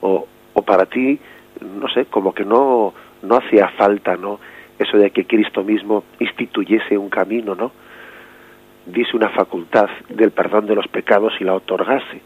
o, 0.00 0.26
o 0.52 0.62
para 0.62 0.86
ti, 0.86 1.18
no 1.78 1.88
sé, 1.88 2.06
como 2.06 2.34
que 2.34 2.44
no, 2.44 2.92
no 3.22 3.36
hacía 3.36 3.68
falta, 3.68 4.16
¿no? 4.16 4.38
Eso 4.78 4.98
de 4.98 5.10
que 5.10 5.24
Cristo 5.24 5.62
mismo 5.62 6.04
instituyese 6.18 6.98
un 6.98 7.08
camino, 7.08 7.54
¿no? 7.54 7.72
Dice 8.86 9.16
una 9.16 9.30
facultad 9.30 9.88
del 10.08 10.32
perdón 10.32 10.66
de 10.66 10.74
los 10.74 10.88
pecados 10.88 11.32
y 11.40 11.44
la 11.44 11.54
otorgase. 11.54 12.20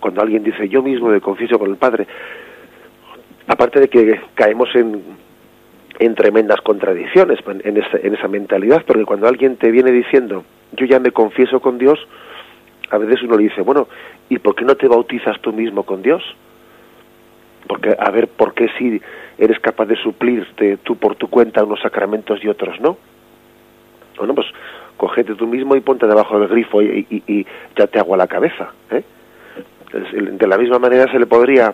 Cuando 0.00 0.20
alguien 0.20 0.42
dice, 0.42 0.68
yo 0.68 0.82
mismo 0.82 1.08
me 1.08 1.20
confieso 1.20 1.58
con 1.58 1.70
el 1.70 1.76
Padre, 1.76 2.06
aparte 3.62 3.78
de 3.78 3.88
que 3.88 4.20
caemos 4.34 4.68
en, 4.74 5.00
en 6.00 6.14
tremendas 6.16 6.60
contradicciones 6.62 7.38
en 7.46 7.76
esa, 7.76 7.96
en 7.96 8.14
esa 8.14 8.26
mentalidad, 8.26 8.82
porque 8.84 9.04
cuando 9.04 9.28
alguien 9.28 9.56
te 9.56 9.70
viene 9.70 9.92
diciendo, 9.92 10.44
yo 10.72 10.84
ya 10.84 10.98
me 10.98 11.12
confieso 11.12 11.60
con 11.60 11.78
Dios, 11.78 12.00
a 12.90 12.98
veces 12.98 13.22
uno 13.22 13.36
le 13.36 13.44
dice, 13.44 13.62
bueno, 13.62 13.86
¿y 14.28 14.40
por 14.40 14.56
qué 14.56 14.64
no 14.64 14.74
te 14.74 14.88
bautizas 14.88 15.40
tú 15.40 15.52
mismo 15.52 15.84
con 15.84 16.02
Dios? 16.02 16.24
Porque, 17.68 17.94
a 17.96 18.10
ver, 18.10 18.26
¿por 18.26 18.52
qué 18.52 18.66
si 18.76 19.00
eres 19.38 19.60
capaz 19.60 19.86
de 19.86 19.94
suplirte 19.94 20.78
tú 20.78 20.96
por 20.96 21.14
tu 21.14 21.28
cuenta 21.28 21.62
unos 21.62 21.80
sacramentos 21.82 22.42
y 22.42 22.48
otros 22.48 22.80
no? 22.80 22.98
Bueno, 24.18 24.34
pues 24.34 24.48
cogete 24.96 25.36
tú 25.36 25.46
mismo 25.46 25.76
y 25.76 25.80
ponte 25.80 26.08
debajo 26.08 26.40
del 26.40 26.48
grifo 26.48 26.82
y, 26.82 27.46
ya 27.76 27.86
te 27.86 28.00
hago 28.00 28.14
a 28.14 28.18
la 28.18 28.26
cabeza. 28.26 28.72
¿eh? 28.90 29.04
De 30.32 30.46
la 30.48 30.58
misma 30.58 30.80
manera 30.80 31.08
se 31.12 31.20
le 31.20 31.26
podría 31.26 31.72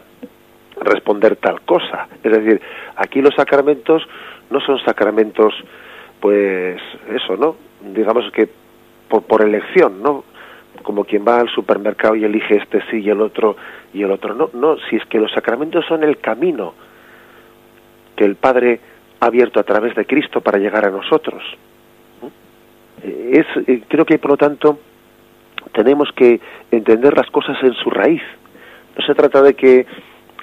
responder 0.80 1.36
tal 1.36 1.60
cosa. 1.62 2.08
Es 2.22 2.32
decir, 2.32 2.60
aquí 2.96 3.20
los 3.20 3.34
sacramentos 3.34 4.06
no 4.50 4.60
son 4.60 4.78
sacramentos, 4.84 5.54
pues 6.20 6.80
eso, 7.14 7.36
¿no? 7.36 7.56
Digamos 7.94 8.30
que 8.32 8.48
por, 9.08 9.22
por 9.22 9.42
elección, 9.42 10.02
¿no? 10.02 10.24
como 10.82 11.04
quien 11.04 11.24
va 11.26 11.40
al 11.40 11.48
supermercado 11.48 12.14
y 12.14 12.24
elige 12.24 12.56
este 12.56 12.80
sí 12.90 12.98
y 13.00 13.10
el 13.10 13.20
otro 13.20 13.56
y 13.92 14.02
el 14.02 14.10
otro 14.10 14.34
no. 14.34 14.50
No, 14.54 14.76
si 14.88 14.96
es 14.96 15.04
que 15.06 15.18
los 15.18 15.30
sacramentos 15.32 15.84
son 15.86 16.02
el 16.02 16.18
camino 16.18 16.74
que 18.16 18.24
el 18.24 18.36
Padre 18.36 18.80
ha 19.20 19.26
abierto 19.26 19.60
a 19.60 19.64
través 19.64 19.94
de 19.94 20.04
Cristo 20.06 20.40
para 20.40 20.58
llegar 20.58 20.86
a 20.86 20.90
nosotros. 20.90 21.42
Es, 23.02 23.46
eh, 23.66 23.82
creo 23.86 24.04
que 24.04 24.18
por 24.18 24.32
lo 24.32 24.36
tanto 24.36 24.78
tenemos 25.72 26.10
que 26.12 26.40
entender 26.70 27.16
las 27.16 27.30
cosas 27.30 27.56
en 27.62 27.74
su 27.74 27.90
raíz. 27.90 28.22
No 28.96 29.06
se 29.06 29.14
trata 29.14 29.42
de 29.42 29.54
que 29.54 29.86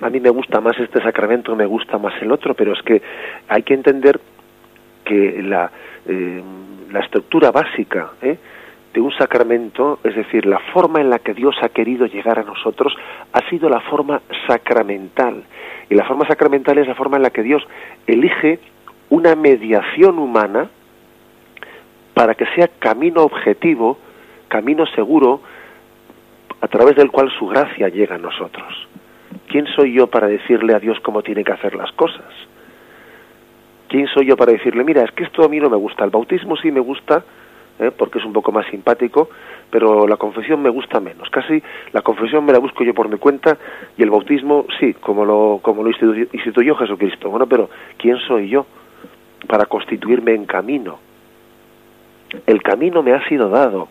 a 0.01 0.09
mí 0.09 0.19
me 0.19 0.29
gusta 0.29 0.59
más 0.61 0.77
este 0.79 1.01
sacramento, 1.01 1.55
me 1.55 1.65
gusta 1.65 1.97
más 1.97 2.13
el 2.21 2.31
otro, 2.31 2.53
pero 2.53 2.73
es 2.73 2.81
que 2.81 3.01
hay 3.47 3.63
que 3.63 3.73
entender 3.73 4.19
que 5.03 5.41
la, 5.41 5.71
eh, 6.07 6.43
estructura 7.01 7.51
básica 7.51 8.11
¿eh? 8.21 8.37
de 8.93 9.01
un 9.01 9.11
sacramento, 9.11 9.99
es 10.03 10.15
decir, 10.15 10.45
la 10.45 10.59
forma 10.73 11.01
en 11.01 11.09
la 11.09 11.19
que 11.19 11.33
Dios 11.33 11.55
ha 11.61 11.69
querido 11.69 12.05
llegar 12.05 12.39
a 12.39 12.43
nosotros, 12.43 12.95
ha 13.33 13.49
sido 13.49 13.69
la 13.69 13.81
forma 13.81 14.21
sacramental. 14.47 15.43
Y 15.89 15.95
la 15.95 16.05
forma 16.05 16.25
sacramental 16.27 16.77
es 16.77 16.87
la 16.87 16.95
forma 16.95 17.17
en 17.17 17.23
la 17.23 17.29
que 17.29 17.43
Dios 17.43 17.61
elige 18.07 18.59
una 19.09 19.35
mediación 19.35 20.17
humana 20.19 20.69
para 22.13 22.33
que 22.33 22.45
sea 22.55 22.69
camino 22.79 23.23
objetivo, 23.23 23.97
camino 24.47 24.85
seguro, 24.87 25.41
a 26.61 26.67
través 26.67 26.95
del 26.95 27.11
cual 27.11 27.29
su 27.37 27.47
gracia 27.47 27.89
llega 27.89 28.15
a 28.15 28.19
nosotros. 28.19 28.87
¿Quién 29.55 29.67
soy 29.67 29.93
yo 29.93 30.07
para 30.07 30.27
decirle 30.27 30.75
a 30.75 30.79
Dios 30.79 30.99
cómo 30.99 31.23
tiene 31.23 31.41
que 31.45 31.53
hacer 31.53 31.75
las 31.75 31.89
cosas? 31.93 32.25
¿Quién 33.87 34.05
soy 34.07 34.25
yo 34.25 34.35
para 34.35 34.51
decirle, 34.51 34.83
mira, 34.83 35.01
es 35.01 35.11
que 35.13 35.23
esto 35.23 35.45
a 35.45 35.47
mí 35.47 35.61
no 35.61 35.69
me 35.69 35.77
gusta, 35.77 36.03
el 36.03 36.09
bautismo 36.09 36.57
sí 36.57 36.73
me 36.73 36.81
gusta, 36.81 37.23
¿eh? 37.79 37.89
porque 37.97 38.19
es 38.19 38.25
un 38.25 38.33
poco 38.33 38.51
más 38.51 38.65
simpático, 38.65 39.29
pero 39.69 40.09
la 40.09 40.17
confesión 40.17 40.61
me 40.61 40.69
gusta 40.69 40.99
menos. 40.99 41.29
Casi 41.29 41.63
la 41.93 42.01
confesión 42.01 42.43
me 42.43 42.51
la 42.51 42.59
busco 42.59 42.83
yo 42.83 42.93
por 42.93 43.07
mi 43.07 43.15
cuenta 43.15 43.57
y 43.97 44.03
el 44.03 44.09
bautismo 44.09 44.65
sí, 44.77 44.93
como 44.95 45.23
lo, 45.23 45.61
como 45.61 45.83
lo 45.83 45.89
instituyó, 45.89 46.75
Jesucristo. 46.75 47.29
Bueno, 47.29 47.47
pero 47.47 47.69
¿quién 47.97 48.17
soy 48.27 48.49
yo 48.49 48.65
para 49.47 49.67
constituirme 49.67 50.33
en 50.33 50.47
camino? 50.47 50.99
El 52.45 52.61
camino 52.61 53.01
me 53.01 53.13
ha 53.13 53.25
sido 53.29 53.47
dado, 53.47 53.87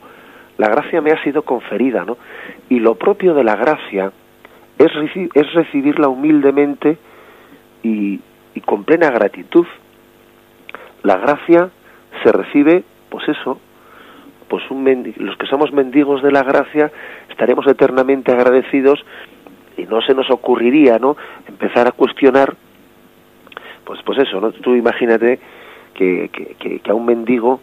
la 0.59 0.69
gracia 0.69 1.01
me 1.01 1.13
ha 1.13 1.23
sido 1.23 1.41
conferida, 1.41 2.05
¿no? 2.05 2.19
Y 2.69 2.81
lo 2.81 2.97
propio 2.97 3.33
de 3.33 3.45
la 3.45 3.57
gracia 3.57 4.13
es, 4.79 4.93
es 5.35 5.53
recibirla 5.53 6.09
humildemente 6.09 6.99
y, 7.83 8.21
y 8.55 8.61
con 8.61 8.85
plena 8.85 9.11
gratitud. 9.11 9.67
La 11.03 11.17
gracia 11.19 11.71
se 12.23 12.33
recibe, 12.33 12.85
pues 13.11 13.29
eso, 13.29 13.61
pues 14.49 14.63
los 15.17 15.37
que 15.37 15.47
somos 15.47 15.73
mendigos 15.73 16.23
de 16.23 16.33
la 16.33 16.43
gracia 16.43 16.91
estaremos 17.29 17.67
eternamente 17.67 18.33
agradecidos 18.33 19.05
y 19.77 19.83
no 19.83 20.01
se 20.03 20.15
nos 20.15 20.31
ocurriría, 20.31 20.99
¿no? 20.99 21.17
Empezar 21.49 21.89
a 21.89 21.93
cuestionar, 21.93 22.55
pues, 23.85 24.01
pues 24.05 24.19
eso, 24.19 24.41
¿no? 24.41 24.53
Tú 24.53 24.75
imagínate 24.75 25.41
que, 25.95 26.31
que, 26.33 26.79
que 26.81 26.91
a 26.91 26.95
un 26.95 27.07
mendigo 27.07 27.61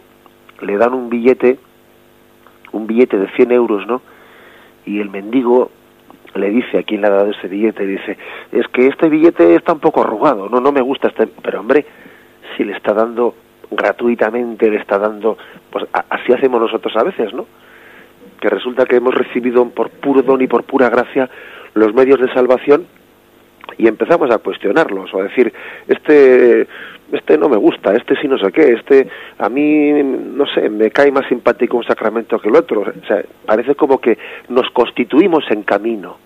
le 0.60 0.76
dan 0.76 0.94
un 0.94 1.08
billete, 1.08 1.58
un 2.72 2.86
billete 2.86 3.18
de 3.18 3.28
100 3.28 3.52
euros, 3.52 3.86
¿no? 3.86 4.02
Y 4.84 5.00
el 5.00 5.10
mendigo 5.10 5.70
le 6.34 6.50
dice 6.50 6.78
a 6.78 6.82
quien 6.82 7.00
le 7.00 7.08
ha 7.08 7.10
dado 7.10 7.30
ese 7.30 7.48
billete, 7.48 7.86
dice, 7.86 8.16
es 8.50 8.66
que 8.68 8.86
este 8.86 9.08
billete 9.08 9.54
está 9.54 9.72
un 9.72 9.80
poco 9.80 10.02
arrugado, 10.02 10.48
no, 10.48 10.60
no 10.60 10.72
me 10.72 10.80
gusta 10.80 11.08
este, 11.08 11.26
pero 11.26 11.60
hombre, 11.60 11.84
si 12.56 12.64
le 12.64 12.72
está 12.72 12.92
dando 12.92 13.34
gratuitamente 13.72 14.70
le 14.70 14.76
está 14.76 14.98
dando, 14.98 15.36
pues 15.70 15.86
así 16.10 16.32
hacemos 16.32 16.60
nosotros 16.60 16.94
a 16.96 17.04
veces, 17.04 17.32
¿no? 17.32 17.46
Que 18.40 18.48
resulta 18.48 18.84
que 18.86 18.96
hemos 18.96 19.14
recibido 19.14 19.68
por 19.70 19.90
puro 19.90 20.22
don 20.22 20.42
y 20.42 20.46
por 20.46 20.64
pura 20.64 20.88
gracia 20.90 21.28
los 21.74 21.94
medios 21.94 22.20
de 22.20 22.32
salvación 22.32 22.86
y 23.78 23.88
empezamos 23.88 24.30
a 24.30 24.38
cuestionarlos 24.38 25.12
o 25.14 25.20
a 25.20 25.24
decir, 25.24 25.52
este 25.86 26.66
este 27.12 27.36
no 27.36 27.48
me 27.48 27.56
gusta, 27.56 27.94
este 27.94 28.16
sí 28.16 28.26
no 28.26 28.38
sé 28.38 28.50
qué, 28.50 28.72
este 28.72 29.06
a 29.38 29.48
mí, 29.48 30.02
no 30.02 30.46
sé, 30.46 30.68
me 30.70 30.90
cae 30.90 31.12
más 31.12 31.28
simpático 31.28 31.76
un 31.76 31.84
sacramento 31.84 32.38
que 32.38 32.48
el 32.48 32.56
otro. 32.56 32.80
O 32.80 33.06
sea, 33.06 33.22
parece 33.46 33.74
como 33.74 34.00
que 34.00 34.18
nos 34.48 34.70
constituimos 34.70 35.44
en 35.50 35.62
camino, 35.62 36.16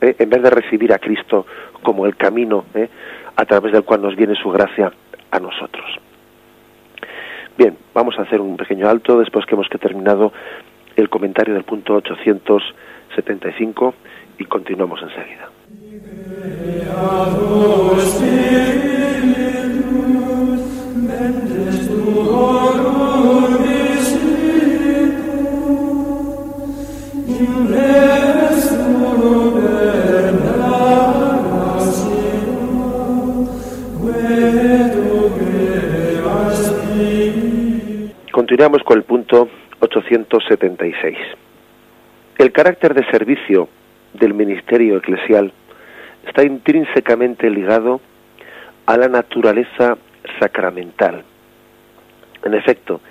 ¿eh? 0.00 0.16
en 0.18 0.28
vez 0.28 0.42
de 0.42 0.50
recibir 0.50 0.92
a 0.92 0.98
Cristo 0.98 1.46
como 1.82 2.06
el 2.06 2.16
camino 2.16 2.64
¿eh? 2.74 2.88
a 3.36 3.44
través 3.44 3.72
del 3.72 3.84
cual 3.84 4.02
nos 4.02 4.16
viene 4.16 4.34
su 4.34 4.50
gracia 4.50 4.92
a 5.30 5.38
nosotros. 5.38 5.86
Bien, 7.56 7.76
vamos 7.94 8.18
a 8.18 8.22
hacer 8.22 8.40
un 8.40 8.56
pequeño 8.56 8.88
alto 8.88 9.18
después 9.18 9.46
que 9.46 9.54
hemos 9.54 9.68
terminado 9.68 10.32
el 10.96 11.08
comentario 11.08 11.54
del 11.54 11.64
punto 11.64 11.94
875 11.94 13.94
y 14.38 14.44
continuamos 14.46 15.00
enseguida. 15.02 15.48
Con 38.80 38.96
el 38.96 39.04
punto 39.04 39.50
876. 39.80 41.18
El 42.38 42.52
carácter 42.52 42.94
de 42.94 43.04
servicio 43.10 43.68
del 44.14 44.32
ministerio 44.32 44.96
eclesial 44.96 45.52
está 46.26 46.42
intrínsecamente 46.42 47.50
ligado 47.50 48.00
a 48.86 48.96
la 48.96 49.08
naturaleza 49.08 49.98
sacramental. 50.40 51.22
En 52.42 52.54
efecto, 52.54 53.02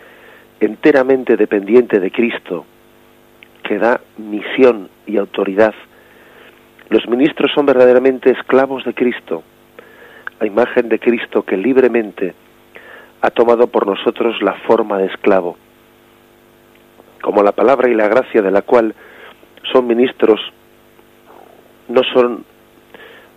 enteramente 0.59 1.37
dependiente 1.37 1.99
de 1.99 2.09
Cristo, 2.09 2.65
que 3.63 3.77
da 3.77 4.01
misión 4.17 4.89
y 5.05 5.17
autoridad, 5.17 5.75
los 6.89 7.07
ministros 7.07 7.51
son 7.53 7.67
verdaderamente 7.67 8.31
esclavos 8.31 8.83
de 8.83 8.95
Cristo, 8.95 9.43
a 10.39 10.45
imagen 10.47 10.89
de 10.89 10.97
Cristo 10.97 11.43
que 11.43 11.55
libremente 11.55 12.33
ha 13.21 13.29
tomado 13.29 13.67
por 13.67 13.85
nosotros 13.85 14.41
la 14.41 14.53
forma 14.65 14.97
de 14.97 15.07
esclavo. 15.07 15.57
Como 17.21 17.43
la 17.43 17.51
palabra 17.51 17.89
y 17.89 17.93
la 17.93 18.07
gracia 18.07 18.41
de 18.41 18.51
la 18.51 18.63
cual 18.63 18.95
son 19.71 19.87
ministros 19.87 20.39
no 21.87 22.01
son, 22.13 22.45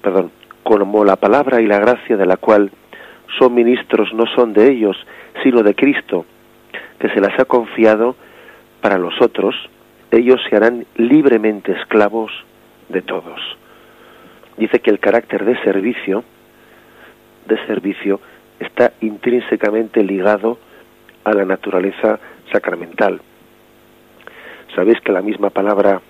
perdón, 0.02 0.30
como 0.62 1.04
la 1.04 1.16
palabra 1.16 1.60
y 1.60 1.66
la 1.66 1.78
gracia 1.78 2.16
de 2.16 2.26
la 2.26 2.38
cual 2.38 2.70
son 3.38 3.54
ministros 3.54 4.12
no 4.14 4.24
son 4.34 4.52
de 4.52 4.70
ellos, 4.70 4.96
sino 5.42 5.62
de 5.62 5.74
Cristo, 5.74 6.24
que 6.98 7.10
se 7.10 7.20
las 7.20 7.38
ha 7.38 7.44
confiado 7.44 8.16
para 8.80 8.96
los 8.96 9.20
otros, 9.20 9.54
ellos 10.10 10.40
se 10.48 10.56
harán 10.56 10.86
libremente 10.96 11.72
esclavos 11.72 12.32
de 12.88 13.02
todos. 13.02 13.40
Dice 14.56 14.80
que 14.80 14.90
el 14.90 15.00
carácter 15.00 15.44
de 15.44 15.60
servicio, 15.62 16.22
de 17.46 17.66
servicio, 17.66 18.20
está 18.58 18.92
intrínsecamente 19.00 20.02
ligado 20.02 20.58
a 21.24 21.32
la 21.32 21.44
naturaleza 21.44 22.18
sacramental. 22.52 23.20
Sabéis 24.74 25.00
que 25.00 25.12
la 25.12 25.22
misma 25.22 25.50
palabra 25.50 26.00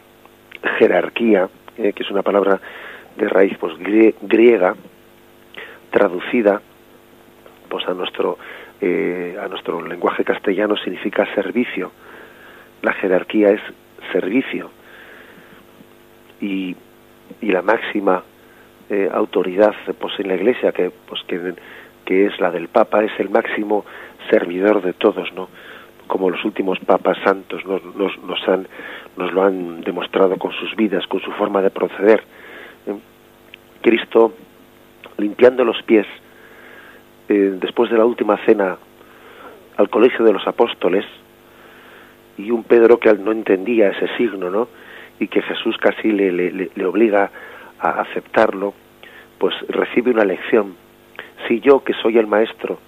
jerarquía, 0.78 1.48
eh, 1.76 1.92
que 1.92 2.02
es 2.02 2.10
una 2.10 2.22
palabra 2.22 2.60
de 3.16 3.28
raíz 3.28 3.56
pues, 3.58 3.74
griega, 3.78 4.74
traducida 5.90 6.60
pues, 7.68 7.86
a, 7.88 7.94
nuestro, 7.94 8.38
eh, 8.80 9.36
a 9.40 9.48
nuestro 9.48 9.86
lenguaje 9.86 10.24
castellano 10.24 10.76
significa 10.76 11.26
servicio. 11.34 11.92
La 12.82 12.92
jerarquía 12.94 13.50
es 13.50 13.60
servicio. 14.12 14.70
Y, 16.40 16.76
y 17.40 17.46
la 17.52 17.62
máxima 17.62 18.22
eh, 18.90 19.08
autoridad 19.12 19.74
pues, 19.98 20.18
en 20.18 20.28
la 20.28 20.34
Iglesia, 20.34 20.72
que, 20.72 20.90
pues, 20.90 21.22
que 21.26 21.54
que 22.04 22.26
es 22.26 22.38
la 22.40 22.50
del 22.50 22.68
Papa, 22.68 23.02
es 23.04 23.12
el 23.18 23.30
máximo 23.30 23.84
servidor 24.30 24.82
de 24.82 24.92
todos, 24.92 25.32
¿no? 25.32 25.48
Como 26.06 26.30
los 26.30 26.44
últimos 26.44 26.78
papas 26.80 27.16
santos 27.24 27.64
nos, 27.64 27.82
nos, 28.18 28.48
han, 28.48 28.66
nos 29.16 29.32
lo 29.32 29.42
han 29.42 29.80
demostrado 29.80 30.36
con 30.36 30.52
sus 30.52 30.76
vidas, 30.76 31.06
con 31.06 31.20
su 31.20 31.30
forma 31.32 31.62
de 31.62 31.70
proceder. 31.70 32.22
¿eh? 32.86 32.94
Cristo, 33.80 34.34
limpiando 35.16 35.64
los 35.64 35.82
pies, 35.82 36.06
eh, 37.28 37.56
después 37.58 37.90
de 37.90 37.96
la 37.96 38.04
última 38.04 38.36
cena 38.44 38.76
al 39.76 39.88
colegio 39.88 40.24
de 40.24 40.32
los 40.32 40.46
apóstoles, 40.46 41.04
y 42.36 42.50
un 42.50 42.64
Pedro 42.64 42.98
que 42.98 43.12
no 43.14 43.32
entendía 43.32 43.90
ese 43.90 44.08
signo, 44.16 44.50
¿no? 44.50 44.68
Y 45.20 45.28
que 45.28 45.40
Jesús 45.42 45.76
casi 45.78 46.10
le, 46.10 46.32
le 46.32 46.84
obliga 46.84 47.30
a 47.78 48.00
aceptarlo, 48.00 48.74
pues 49.38 49.54
recibe 49.68 50.10
una 50.10 50.24
lección 50.24 50.74
si 51.48 51.60
yo, 51.60 51.82
que 51.82 51.92
soy 51.94 52.18
el 52.18 52.26
maestro, 52.26 52.78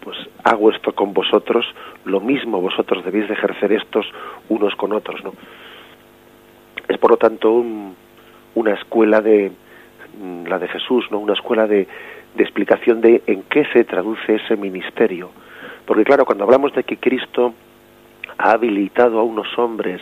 pues 0.00 0.16
hago 0.44 0.70
esto 0.70 0.92
con 0.94 1.12
vosotros, 1.12 1.64
lo 2.04 2.20
mismo 2.20 2.60
vosotros 2.60 3.04
debéis 3.04 3.28
de 3.28 3.34
ejercer 3.34 3.72
estos 3.72 4.06
unos 4.48 4.74
con 4.74 4.92
otros, 4.92 5.22
¿no? 5.22 5.32
Es 6.88 6.98
por 6.98 7.12
lo 7.12 7.16
tanto 7.16 7.64
una 8.54 8.74
escuela 8.74 9.20
de 9.20 9.52
mm, 10.20 10.46
la 10.46 10.58
de 10.58 10.68
Jesús, 10.68 11.06
¿no? 11.10 11.18
Una 11.18 11.34
escuela 11.34 11.66
de 11.66 11.86
explicación 12.36 13.00
de 13.00 13.22
en 13.26 13.44
qué 13.44 13.64
se 13.72 13.84
traduce 13.84 14.34
ese 14.34 14.56
ministerio. 14.56 15.30
Porque 15.86 16.04
claro, 16.04 16.24
cuando 16.24 16.44
hablamos 16.44 16.72
de 16.74 16.84
que 16.84 16.96
Cristo 16.96 17.54
ha 18.38 18.52
habilitado 18.52 19.20
a 19.20 19.22
unos 19.22 19.46
hombres 19.58 20.00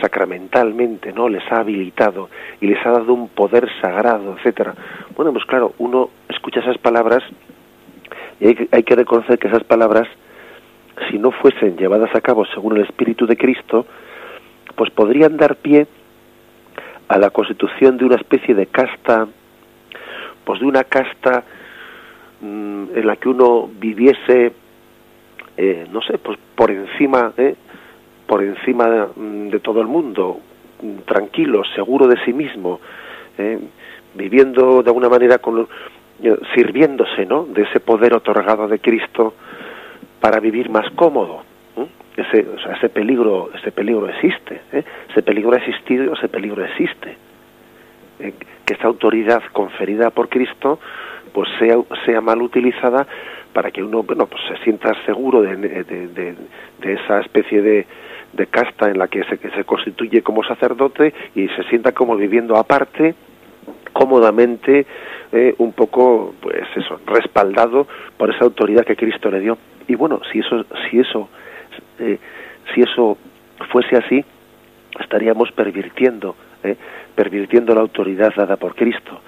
sacramentalmente, 0.00 1.12
¿no? 1.12 1.28
Les 1.28 1.42
ha 1.50 1.60
habilitado 1.60 2.28
y 2.60 2.66
les 2.66 2.84
ha 2.84 2.90
dado 2.90 3.12
un 3.14 3.28
poder 3.28 3.68
sagrado, 3.80 4.36
etcétera. 4.36 4.74
Bueno, 5.16 5.32
pues 5.32 5.44
claro, 5.44 5.74
uno 5.78 6.10
escucha 6.28 6.60
esas 6.60 6.78
palabras 6.78 7.22
y 8.40 8.48
hay 8.48 8.54
que, 8.54 8.68
hay 8.70 8.82
que 8.82 8.94
reconocer 8.94 9.38
que 9.38 9.48
esas 9.48 9.64
palabras, 9.64 10.08
si 11.10 11.18
no 11.18 11.30
fuesen 11.30 11.76
llevadas 11.76 12.14
a 12.14 12.20
cabo 12.20 12.44
según 12.46 12.76
el 12.76 12.82
Espíritu 12.84 13.26
de 13.26 13.36
Cristo, 13.36 13.86
pues 14.74 14.90
podrían 14.90 15.36
dar 15.36 15.56
pie 15.56 15.86
a 17.08 17.18
la 17.18 17.30
constitución 17.30 17.96
de 17.96 18.04
una 18.04 18.16
especie 18.16 18.54
de 18.54 18.66
casta, 18.66 19.26
pues 20.44 20.60
de 20.60 20.66
una 20.66 20.84
casta 20.84 21.44
mm, 22.40 22.84
en 22.94 23.06
la 23.06 23.16
que 23.16 23.28
uno 23.28 23.70
viviese, 23.78 24.52
eh, 25.56 25.86
no 25.90 26.02
sé, 26.02 26.18
pues 26.18 26.38
por 26.54 26.70
encima, 26.70 27.32
¿eh? 27.36 27.54
Por 28.26 28.42
encima 28.42 28.88
de, 28.88 29.60
todo 29.60 29.80
el 29.80 29.86
mundo, 29.86 30.40
tranquilo, 31.06 31.62
seguro 31.74 32.06
de 32.06 32.22
sí 32.24 32.32
mismo, 32.32 32.80
eh, 33.38 33.58
viviendo 34.14 34.82
de 34.82 34.90
alguna 34.90 35.08
manera 35.08 35.38
con, 35.38 35.66
eh, 36.22 36.36
sirviéndose 36.54 37.26
¿no? 37.26 37.44
de 37.44 37.62
ese 37.62 37.80
poder 37.80 38.14
otorgado 38.14 38.68
de 38.68 38.78
Cristo 38.78 39.34
para 40.20 40.40
vivir 40.40 40.68
más 40.68 40.90
cómodo. 40.94 41.42
Ese, 42.16 42.46
o 42.48 42.58
sea, 42.58 42.76
ese 42.76 42.88
peligro, 42.88 43.50
ese 43.54 43.70
peligro 43.72 44.08
existe, 44.08 44.62
¿eh? 44.72 44.82
ese 45.10 45.22
peligro 45.22 45.52
ha 45.52 45.58
existido, 45.58 46.14
ese 46.14 46.28
peligro 46.28 46.64
existe. 46.64 47.14
que 48.18 48.72
esta 48.72 48.86
autoridad 48.86 49.42
conferida 49.52 50.08
por 50.08 50.30
Cristo 50.30 50.78
pues 51.34 51.50
sea, 51.58 51.76
sea 52.06 52.22
mal 52.22 52.40
utilizada 52.40 53.06
para 53.52 53.70
que 53.70 53.82
uno 53.82 54.02
bueno 54.02 54.26
pues 54.26 54.40
se 54.48 54.56
sienta 54.64 54.94
seguro 55.04 55.42
de, 55.42 55.56
de 55.56 56.92
esa 56.94 57.20
especie 57.20 57.60
de, 57.60 57.86
de 58.36 58.46
casta 58.46 58.88
en 58.90 58.98
la 58.98 59.08
que 59.08 59.24
se, 59.24 59.38
que 59.38 59.50
se 59.50 59.64
constituye 59.64 60.22
como 60.22 60.44
sacerdote 60.44 61.12
y 61.34 61.48
se 61.48 61.64
sienta 61.64 61.92
como 61.92 62.16
viviendo 62.16 62.56
aparte, 62.56 63.14
cómodamente, 63.92 64.86
eh, 65.32 65.54
un 65.58 65.72
poco, 65.72 66.34
pues 66.40 66.64
eso, 66.76 67.00
respaldado 67.06 67.86
por 68.16 68.30
esa 68.30 68.44
autoridad 68.44 68.84
que 68.84 68.96
Cristo 68.96 69.30
le 69.30 69.40
dio. 69.40 69.58
Y 69.88 69.94
bueno, 69.94 70.20
si 70.30 70.40
eso, 70.40 70.64
si 70.88 71.00
eso, 71.00 71.28
eh, 71.98 72.18
si 72.74 72.82
eso 72.82 73.18
fuese 73.72 73.96
así, 73.96 74.24
estaríamos 75.00 75.50
pervirtiendo, 75.52 76.36
eh, 76.62 76.76
pervirtiendo 77.14 77.74
la 77.74 77.80
autoridad 77.80 78.32
dada 78.36 78.56
por 78.56 78.74
Cristo. 78.74 79.20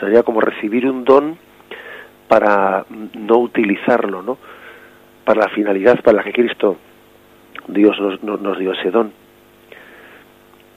Sería 0.00 0.22
como 0.22 0.40
recibir 0.40 0.86
un 0.86 1.04
don 1.04 1.38
para 2.28 2.84
no 3.14 3.38
utilizarlo, 3.38 4.22
¿no? 4.22 4.38
Para 5.24 5.42
la 5.42 5.48
finalidad 5.48 6.00
para 6.02 6.18
la 6.18 6.24
que 6.24 6.32
Cristo 6.32 6.76
Dios 7.68 7.96
nos, 8.22 8.58
dio 8.58 8.72
ese 8.72 8.90
don. 8.90 9.12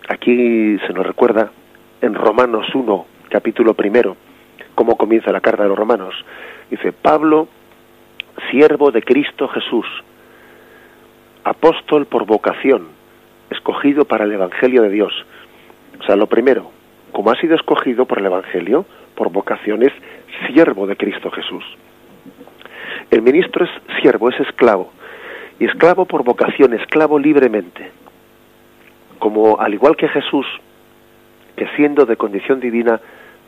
Aquí 0.07 0.77
se 0.87 0.93
nos 0.93 1.05
recuerda 1.05 1.51
en 2.01 2.15
Romanos 2.15 2.67
1, 2.73 3.05
capítulo 3.29 3.73
primero, 3.73 4.17
cómo 4.75 4.97
comienza 4.97 5.31
la 5.31 5.41
carta 5.41 5.63
de 5.63 5.69
los 5.69 5.77
romanos. 5.77 6.15
Dice, 6.69 6.91
Pablo, 6.91 7.47
siervo 8.49 8.91
de 8.91 9.01
Cristo 9.01 9.47
Jesús, 9.49 9.85
apóstol 11.43 12.05
por 12.05 12.25
vocación, 12.25 12.87
escogido 13.49 14.05
para 14.05 14.25
el 14.25 14.31
Evangelio 14.31 14.81
de 14.81 14.89
Dios. 14.89 15.13
O 15.99 16.03
sea, 16.03 16.15
lo 16.15 16.27
primero, 16.27 16.71
como 17.11 17.31
ha 17.31 17.35
sido 17.35 17.55
escogido 17.55 18.05
por 18.05 18.19
el 18.19 18.25
Evangelio, 18.25 18.85
por 19.15 19.31
vocación 19.31 19.83
es 19.83 19.93
siervo 20.47 20.87
de 20.87 20.95
Cristo 20.95 21.29
Jesús. 21.31 21.63
El 23.11 23.21
ministro 23.21 23.65
es 23.65 23.71
siervo, 24.01 24.29
es 24.29 24.39
esclavo. 24.39 24.91
Y 25.59 25.65
esclavo 25.65 26.05
por 26.05 26.23
vocación, 26.23 26.73
esclavo 26.73 27.19
libremente. 27.19 27.91
Como 29.19 29.59
al 29.59 29.73
igual 29.73 29.97
que 29.97 30.07
Jesús, 30.07 30.45
que 31.55 31.67
siendo 31.75 32.05
de 32.05 32.15
condición 32.15 32.61
divina, 32.61 32.99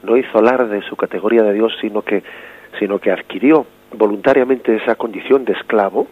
no 0.03 0.17
hizo 0.17 0.37
alarde 0.37 0.75
de 0.75 0.81
su 0.81 0.97
categoría 0.97 1.43
de 1.43 1.53
Dios, 1.53 1.73
sino 1.79 2.01
que, 2.01 2.23
sino 2.79 2.99
que 2.99 3.11
adquirió 3.11 3.65
voluntariamente 3.93 4.75
esa 4.75 4.95
condición 4.95 5.45
de 5.45 5.53
esclavo, 5.53 6.07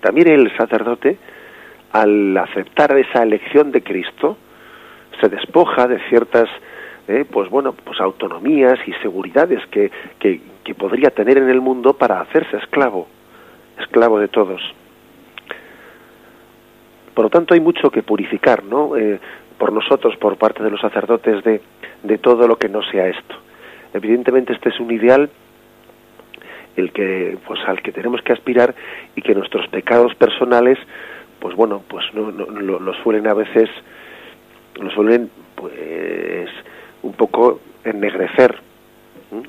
también 0.00 0.28
el 0.28 0.56
sacerdote, 0.56 1.18
al 1.92 2.36
aceptar 2.36 2.96
esa 2.96 3.22
elección 3.22 3.72
de 3.72 3.82
Cristo, 3.82 4.36
se 5.20 5.28
despoja 5.28 5.86
de 5.86 5.98
ciertas 6.08 6.48
eh, 7.08 7.24
pues 7.28 7.50
bueno 7.50 7.72
pues 7.72 8.00
autonomías 8.00 8.78
y 8.86 8.92
seguridades 9.02 9.60
que, 9.70 9.90
que, 10.20 10.40
que, 10.62 10.74
podría 10.74 11.10
tener 11.10 11.36
en 11.36 11.50
el 11.50 11.60
mundo 11.60 11.94
para 11.94 12.20
hacerse 12.20 12.56
esclavo 12.58 13.08
esclavo 13.78 14.18
de 14.18 14.28
todos. 14.28 14.60
Por 17.14 17.24
lo 17.24 17.30
tanto 17.30 17.54
hay 17.54 17.60
mucho 17.60 17.90
que 17.90 18.02
purificar 18.02 18.64
no 18.64 18.96
eh, 18.96 19.20
por 19.58 19.72
nosotros 19.72 20.16
por 20.16 20.36
parte 20.36 20.62
de 20.62 20.70
los 20.70 20.80
sacerdotes 20.80 21.44
de, 21.44 21.60
de 22.02 22.18
todo 22.18 22.48
lo 22.48 22.56
que 22.56 22.68
no 22.68 22.82
sea 22.82 23.08
esto. 23.08 23.34
Evidentemente 23.92 24.52
este 24.52 24.70
es 24.70 24.80
un 24.80 24.90
ideal 24.90 25.28
el 26.76 26.92
que 26.92 27.36
pues 27.46 27.60
al 27.66 27.82
que 27.82 27.92
tenemos 27.92 28.22
que 28.22 28.32
aspirar 28.32 28.74
y 29.14 29.22
que 29.22 29.34
nuestros 29.34 29.68
pecados 29.68 30.14
personales 30.14 30.78
pues 31.38 31.54
bueno 31.54 31.82
pues 31.86 32.04
no, 32.14 32.30
no, 32.30 32.46
lo, 32.46 32.94
suelen 33.02 33.26
a 33.26 33.34
veces 33.34 33.68
lo 34.80 34.90
suelen 34.90 35.30
pues 35.54 36.48
un 37.02 37.12
poco 37.12 37.60
ennegrecer 37.84 38.56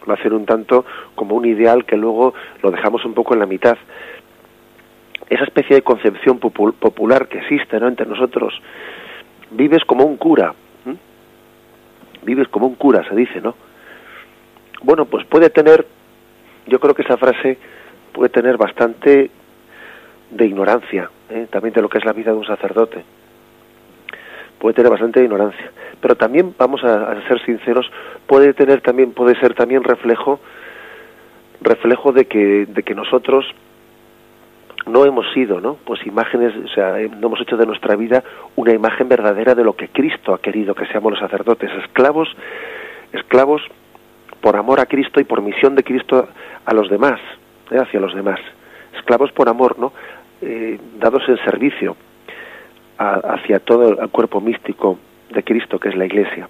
lo 0.05 0.13
hacen 0.13 0.33
un 0.33 0.45
tanto 0.45 0.85
como 1.15 1.35
un 1.35 1.45
ideal 1.45 1.85
que 1.85 1.97
luego 1.97 2.33
lo 2.61 2.71
dejamos 2.71 3.05
un 3.05 3.13
poco 3.13 3.33
en 3.33 3.39
la 3.39 3.45
mitad 3.45 3.77
esa 5.33 5.45
especie 5.45 5.75
de 5.75 5.81
concepción 5.81 6.39
popular 6.39 7.27
que 7.27 7.39
existe 7.39 7.79
¿no? 7.79 7.87
entre 7.87 8.05
nosotros 8.05 8.53
vives 9.51 9.83
como 9.85 10.05
un 10.05 10.17
cura 10.17 10.53
vives 12.23 12.47
como 12.47 12.67
un 12.67 12.75
cura 12.75 13.07
se 13.07 13.15
dice 13.15 13.41
no 13.41 13.55
bueno 14.81 15.05
pues 15.05 15.25
puede 15.25 15.49
tener 15.49 15.85
yo 16.67 16.79
creo 16.79 16.93
que 16.93 17.01
esa 17.01 17.17
frase 17.17 17.57
puede 18.13 18.29
tener 18.29 18.57
bastante 18.57 19.29
de 20.31 20.45
ignorancia, 20.45 21.09
¿eh? 21.29 21.47
también 21.51 21.73
de 21.73 21.81
lo 21.81 21.89
que 21.89 21.97
es 21.97 22.05
la 22.05 22.13
vida 22.13 22.31
de 22.31 22.37
un 22.37 22.45
sacerdote. 22.45 23.03
Puede 24.59 24.75
tener 24.75 24.89
bastante 24.89 25.19
de 25.19 25.25
ignorancia, 25.25 25.71
pero 25.99 26.15
también 26.15 26.55
vamos 26.57 26.83
a, 26.83 27.21
ser 27.27 27.43
sinceros, 27.45 27.91
puede 28.27 28.53
tener 28.53 28.81
también 28.81 29.11
puede 29.11 29.37
ser 29.39 29.53
también 29.53 29.83
reflejo 29.83 30.39
reflejo 31.61 32.11
de 32.11 32.25
que 32.25 32.65
de 32.65 32.83
que 32.83 32.95
nosotros 32.95 33.45
no 34.85 35.05
hemos 35.05 35.25
sido, 35.33 35.61
¿no? 35.61 35.75
Pues 35.85 36.05
imágenes, 36.05 36.53
o 36.55 36.67
sea, 36.69 36.99
eh, 36.99 37.09
no 37.09 37.27
hemos 37.27 37.41
hecho 37.41 37.57
de 37.57 37.65
nuestra 37.65 37.95
vida 37.95 38.23
una 38.55 38.73
imagen 38.73 39.07
verdadera 39.07 39.55
de 39.55 39.63
lo 39.63 39.75
que 39.75 39.89
Cristo 39.89 40.33
ha 40.33 40.39
querido 40.39 40.75
que 40.75 40.85
seamos 40.87 41.11
los 41.11 41.19
sacerdotes, 41.19 41.71
esclavos, 41.83 42.29
esclavos 43.11 43.61
por 44.41 44.57
amor 44.57 44.79
a 44.79 44.85
Cristo 44.85 45.19
y 45.19 45.23
por 45.23 45.41
misión 45.41 45.75
de 45.75 45.83
Cristo 45.83 46.27
a 46.65 46.73
los 46.73 46.89
demás, 46.89 47.19
¿eh? 47.71 47.77
hacia 47.77 47.99
los 47.99 48.13
demás. 48.13 48.39
Esclavos 48.97 49.31
por 49.31 49.49
amor, 49.49 49.79
¿no? 49.79 49.93
Eh, 50.41 50.77
dados 50.99 51.23
en 51.27 51.37
servicio 51.37 51.95
hacia 52.97 53.59
todo 53.59 54.01
el 54.01 54.09
cuerpo 54.09 54.39
místico 54.39 54.99
de 55.31 55.43
Cristo, 55.43 55.79
que 55.79 55.89
es 55.89 55.95
la 55.95 56.05
Iglesia. 56.05 56.47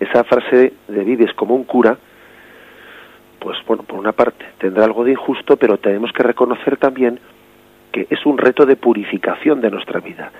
Esa 0.00 0.24
frase 0.24 0.72
de 0.86 1.04
vives 1.04 1.32
como 1.34 1.54
un 1.54 1.64
cura, 1.64 1.96
pues 3.38 3.58
bueno, 3.66 3.82
por 3.82 3.98
una 3.98 4.12
parte 4.12 4.44
tendrá 4.58 4.84
algo 4.84 5.04
de 5.04 5.12
injusto, 5.12 5.56
pero 5.56 5.78
tenemos 5.78 6.12
que 6.12 6.22
reconocer 6.22 6.76
también 6.76 7.20
que 7.92 8.06
es 8.10 8.24
un 8.26 8.38
reto 8.38 8.66
de 8.66 8.76
purificación 8.76 9.60
de 9.60 9.70
nuestra 9.70 10.00
vida. 10.00 10.30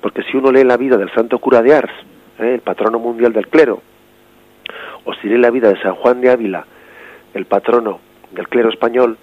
Porque 0.00 0.22
si 0.24 0.36
uno 0.36 0.50
lee 0.50 0.64
la 0.64 0.76
vida 0.76 0.96
del 0.96 1.12
santo 1.12 1.38
cura 1.38 1.62
de 1.62 1.74
Ars, 1.74 1.92
¿eh? 2.38 2.54
el 2.54 2.60
patrono 2.60 2.98
mundial 2.98 3.32
del 3.32 3.48
clero, 3.48 3.82
o 5.04 5.14
si 5.14 5.28
lee 5.28 5.38
la 5.38 5.50
vida 5.50 5.68
de 5.68 5.80
San 5.80 5.94
Juan 5.94 6.20
de 6.20 6.30
Ávila, 6.30 6.66
el 7.34 7.46
patrono 7.46 8.00
del 8.32 8.48
clero 8.48 8.68
español, 8.68 9.18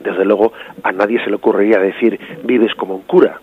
desde 0.00 0.24
luego 0.24 0.52
a 0.82 0.92
nadie 0.92 1.22
se 1.22 1.30
le 1.30 1.36
ocurriría 1.36 1.78
decir 1.78 2.18
vives 2.44 2.74
como 2.74 2.96
un 2.96 3.02
cura, 3.02 3.40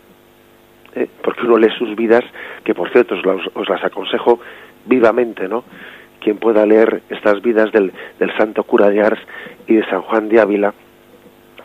¿eh? 0.96 1.08
porque 1.24 1.46
uno 1.46 1.58
lee 1.58 1.72
sus 1.78 1.96
vidas, 1.96 2.24
que 2.64 2.74
por 2.74 2.92
cierto 2.92 3.16
os, 3.16 3.70
las 3.70 3.84
aconsejo 3.84 4.40
vivamente, 4.86 5.48
¿no? 5.48 5.64
Quien 6.22 6.38
pueda 6.38 6.66
leer 6.66 7.02
estas 7.10 7.42
vidas 7.42 7.72
del, 7.72 7.92
del 8.20 8.38
santo 8.38 8.64
cura 8.64 8.90
de 8.90 9.02
Ars 9.02 9.20
y 9.68 9.76
de 9.76 9.86
San 9.90 10.02
Juan 10.04 10.30
de 10.30 10.40
Ávila, 10.40 10.74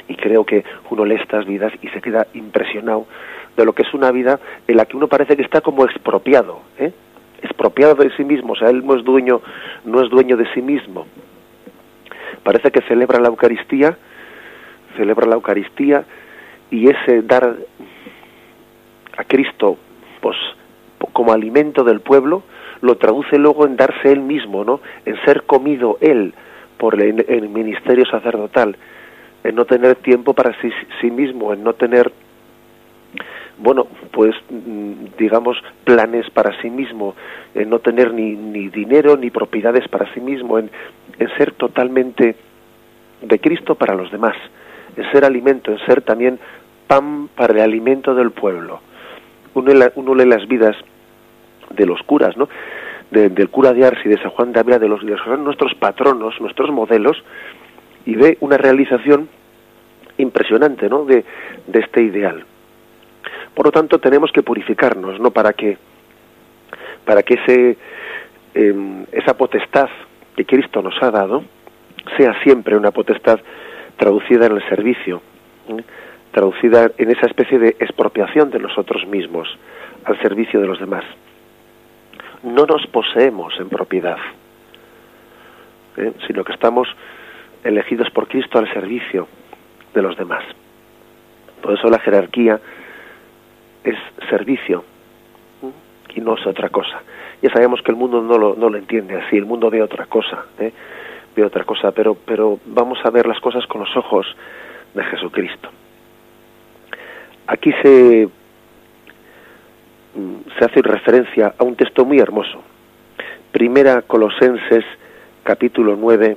y 0.09 0.17
creo 0.17 0.45
que 0.45 0.65
uno 0.91 1.05
lee 1.05 1.17
estas 1.17 1.47
vidas 1.47 1.73
y 1.83 1.89
se 1.89 2.01
queda 2.01 2.27
impresionado 2.35 3.07
de 3.57 3.65
lo 3.65 3.73
que 3.73 3.83
es 3.83 3.95
una 3.95 4.11
vida 4.11 4.39
en 4.67 4.77
la 4.77 4.85
que 4.85 4.97
uno 4.97 5.09
parece 5.09 5.37
que 5.37 5.43
está 5.43 5.61
como 5.61 5.85
expropiado, 5.85 6.61
¿eh? 6.79 6.93
expropiado 7.43 7.95
de 7.97 8.15
sí 8.17 8.25
mismo, 8.25 8.53
o 8.53 8.57
sea, 8.57 8.71
él 8.71 8.85
no 8.85 8.95
es 8.97 9.05
dueño, 9.05 9.41
no 9.85 10.03
es 10.03 10.11
dueño 10.11 10.37
de 10.37 10.47
sí 10.55 10.63
mismo. 10.63 11.07
Parece 12.43 12.71
que 12.71 12.81
celebra 12.83 13.21
la 13.21 13.29
Eucaristía, 13.29 13.97
celebra 14.97 15.27
la 15.27 15.35
Eucaristía 15.35 16.05
y 16.71 16.89
ese 16.89 17.23
dar 17.23 17.57
a 19.17 19.25
Cristo 19.25 19.77
pues 20.21 20.37
como 21.13 21.33
alimento 21.33 21.85
del 21.85 22.01
pueblo 22.01 22.43
lo 22.81 22.97
traduce 22.97 23.39
luego 23.39 23.67
en 23.67 23.77
darse 23.77 24.13
él 24.13 24.21
mismo, 24.21 24.65
¿no? 24.65 24.81
En 25.05 25.17
ser 25.25 25.43
comido 25.45 25.99
él 26.01 26.35
por 26.79 27.01
el, 27.01 27.49
ministerio 27.49 28.05
sacerdotal, 28.07 28.77
en 29.45 29.55
no 29.55 29.65
tener 29.65 29.97
tiempo 29.97 30.35
para 30.35 30.55
sí, 31.01 31.11
mismo, 31.11 31.53
en 31.53 31.65
no 31.65 31.75
tener 31.75 32.13
bueno, 33.59 33.87
pues 34.13 34.35
mm, 34.51 35.17
digamos 35.17 35.57
planes 35.85 36.29
para 36.29 36.61
sí 36.61 36.69
mismo, 36.69 37.15
en 37.55 37.71
no 37.71 37.79
tener 37.79 38.13
ni, 38.13 38.33
ni 38.33 38.69
dinero 38.69 39.17
ni 39.17 39.31
propiedades 39.31 39.89
para 39.89 40.13
sí 40.13 40.21
mismo, 40.21 40.59
en, 40.59 40.71
en 41.19 41.29
ser 41.39 41.53
totalmente 41.53 42.37
de 43.23 43.39
Cristo 43.39 43.75
para 43.75 43.95
los 43.95 44.13
demás, 44.13 44.37
en 44.95 45.11
ser 45.11 45.25
alimento, 45.25 45.73
en 45.73 45.79
ser 45.87 46.03
también 46.03 46.39
pan 46.87 47.29
para 47.35 47.55
el 47.55 47.61
alimento 47.61 48.15
del 48.15 48.31
pueblo. 48.31 48.81
Uno 49.55 50.15
lee 50.15 50.27
las 50.27 50.47
vidas 50.47 50.77
de 51.71 51.87
los 51.87 52.03
curas, 52.03 52.37
¿no? 52.37 52.49
del 53.11 53.49
cura 53.51 53.73
de 53.73 53.87
Ars 53.87 54.01
y 54.05 54.09
de 54.09 54.19
San 54.19 54.31
Juan 54.31 54.53
de 54.53 54.61
Ávila, 54.61 54.79
de 54.79 54.89
los, 54.89 55.01
que 55.01 55.17
son 55.25 55.45
nuestros 55.45 55.75
patronos, 55.75 56.41
nuestros 56.41 56.71
modelos, 56.71 57.23
y 58.05 58.17
ve 58.17 58.37
una 58.41 58.57
realización 58.57 59.29
impresionante, 60.19 60.89
¿no? 60.89 61.05
De, 61.05 61.25
de 61.67 61.79
este 61.81 62.03
ideal. 62.03 62.45
Por 63.55 63.67
lo 63.67 63.73
tanto, 63.73 63.99
tenemos 63.99 64.33
que 64.33 64.43
purificarnos, 64.43 65.21
¿no? 65.21 65.31
Para 65.31 65.53
que, 65.53 65.79
para 67.05 67.23
que 67.23 67.35
ese, 67.35 67.77
em, 68.55 69.05
esa 69.13 69.37
potestad 69.37 69.89
que 70.37 70.45
Cristo 70.45 70.83
nos 70.83 71.01
ha 71.03 71.11
dado 71.11 71.45
sea 72.17 72.35
siempre 72.43 72.77
una 72.77 72.91
potestad 72.91 73.41
traducida 73.97 74.47
en 74.47 74.53
el 74.53 74.69
servicio, 74.69 75.23
¿eh? 75.69 75.83
traducida 76.33 76.91
en 76.99 77.11
esa 77.11 77.27
especie 77.27 77.59
de 77.59 77.69
expropiación 77.81 78.51
de 78.51 78.59
nosotros 78.59 79.07
mismos 79.07 79.49
al 80.05 80.21
servicio 80.21 80.61
de 80.61 80.67
los 80.67 80.79
demás. 80.79 81.05
No 82.47 82.65
nos 82.65 82.87
poseemos 82.87 83.59
en 83.59 83.69
propiedad, 83.69 84.19
¿eh? 85.97 86.13
sino 86.29 86.45
que 86.45 86.53
estamos 86.53 86.87
elegidos 87.65 88.09
por 88.11 88.29
Cristo 88.29 88.61
al 88.61 88.73
servicio 88.73 89.27
de 89.93 90.01
los 90.01 90.17
demás. 90.17 90.45
Por 91.61 91.75
eso 91.75 91.89
la 91.89 91.99
jerarquía 91.99 92.61
es 93.83 93.97
servicio 94.31 94.85
y 96.15 96.21
no 96.21 96.37
es 96.37 96.47
otra 96.47 96.69
cosa. 96.69 97.03
Ya 97.43 97.51
sabemos 97.51 97.83
que 97.83 97.91
el 97.91 97.97
mundo 97.97 98.23
no 98.23 98.39
lo, 98.39 98.55
no 98.55 98.71
lo 98.71 98.79
entiende 98.79 99.21
así, 99.21 99.37
el 99.37 99.45
mundo 99.45 99.69
ve 99.69 99.83
otra 99.83 100.07
cosa, 100.07 100.45
¿eh? 100.61 100.73
ve 101.35 101.45
otra 101.45 101.65
cosa, 101.65 101.91
pero, 101.91 102.15
pero 102.15 102.61
vamos 102.67 103.01
a 103.05 103.11
ver 103.11 103.27
las 103.27 103.41
cosas 103.41 103.67
con 103.67 103.81
los 103.81 103.97
ojos 103.97 104.25
de 104.95 105.03
Jesucristo. 105.03 105.69
Aquí 107.49 107.73
se, 107.83 108.29
se 110.59 110.65
hace 110.65 110.83
referencia 110.83 111.55
a 111.59 111.65
un 111.65 111.77
texto 111.77 112.05
muy 112.05 112.19
hermoso. 112.19 112.63
Primera 113.53 114.03
Colosenses 114.03 114.85
capítulo 115.43 115.97
9, 115.97 116.37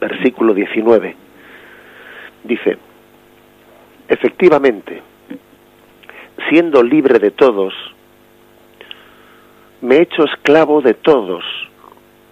versículo 0.00 0.54
19. 0.54 1.16
Dice, 2.44 2.78
efectivamente, 4.08 5.02
siendo 6.48 6.82
libre 6.82 7.18
de 7.18 7.30
todos, 7.30 7.72
me 9.80 9.96
he 9.96 10.02
hecho 10.02 10.24
esclavo 10.24 10.80
de 10.80 10.94
todos 10.94 11.44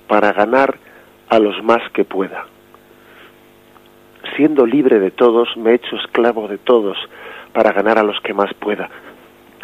para 0.09 0.33
ganar 0.33 0.76
a 1.28 1.39
los 1.39 1.62
más 1.62 1.83
que 1.93 2.05
pueda. 2.05 2.47
Siendo 4.37 4.66
libre 4.66 4.99
de 4.99 5.11
todos, 5.11 5.57
me 5.57 5.70
he 5.70 5.74
hecho 5.74 5.97
esclavo 5.97 6.49
de 6.49 6.59
todos 6.59 6.97
para 7.53 7.72
ganar 7.72 7.99
a 7.99 8.03
los 8.03 8.18
que 8.20 8.35
más 8.35 8.53
pueda. 8.55 8.89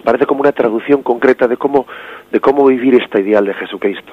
Parece 0.05 0.26
como 0.26 0.40
una 0.40 0.53
traducción 0.53 1.03
concreta 1.03 1.49
de 1.49 1.57
cómo, 1.57 1.86
de 2.30 2.40
cómo 2.40 2.66
vivir 2.66 2.94
este 2.94 3.20
ideal 3.20 3.44
de 3.44 3.55
Jesucristo. 3.55 4.12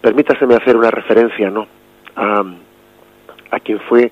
permítaseme 0.00 0.54
hacer 0.54 0.76
una 0.76 0.90
referencia, 0.90 1.50
¿no? 1.50 1.66
A, 2.16 2.44
a 3.50 3.60
quien 3.60 3.78
fue 3.80 4.10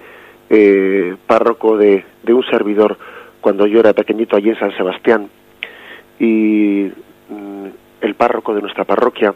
eh, 0.48 1.16
párroco 1.26 1.76
de, 1.76 2.04
de, 2.22 2.32
un 2.32 2.44
servidor 2.44 2.96
cuando 3.40 3.66
yo 3.66 3.80
era 3.80 3.92
pequeñito 3.92 4.36
allí 4.36 4.50
en 4.50 4.58
San 4.58 4.76
Sebastián 4.76 5.28
y 6.18 6.90
mm, 7.28 7.66
el 8.02 8.14
párroco 8.14 8.54
de 8.54 8.60
nuestra 8.60 8.84
parroquia 8.84 9.34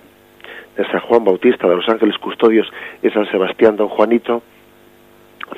de 0.76 0.84
San 0.86 1.00
Juan 1.00 1.24
Bautista 1.24 1.68
de 1.68 1.76
los 1.76 1.88
Ángeles 1.88 2.18
Custodios 2.18 2.70
en 3.02 3.12
San 3.12 3.30
Sebastián, 3.30 3.76
don 3.76 3.88
Juanito, 3.88 4.42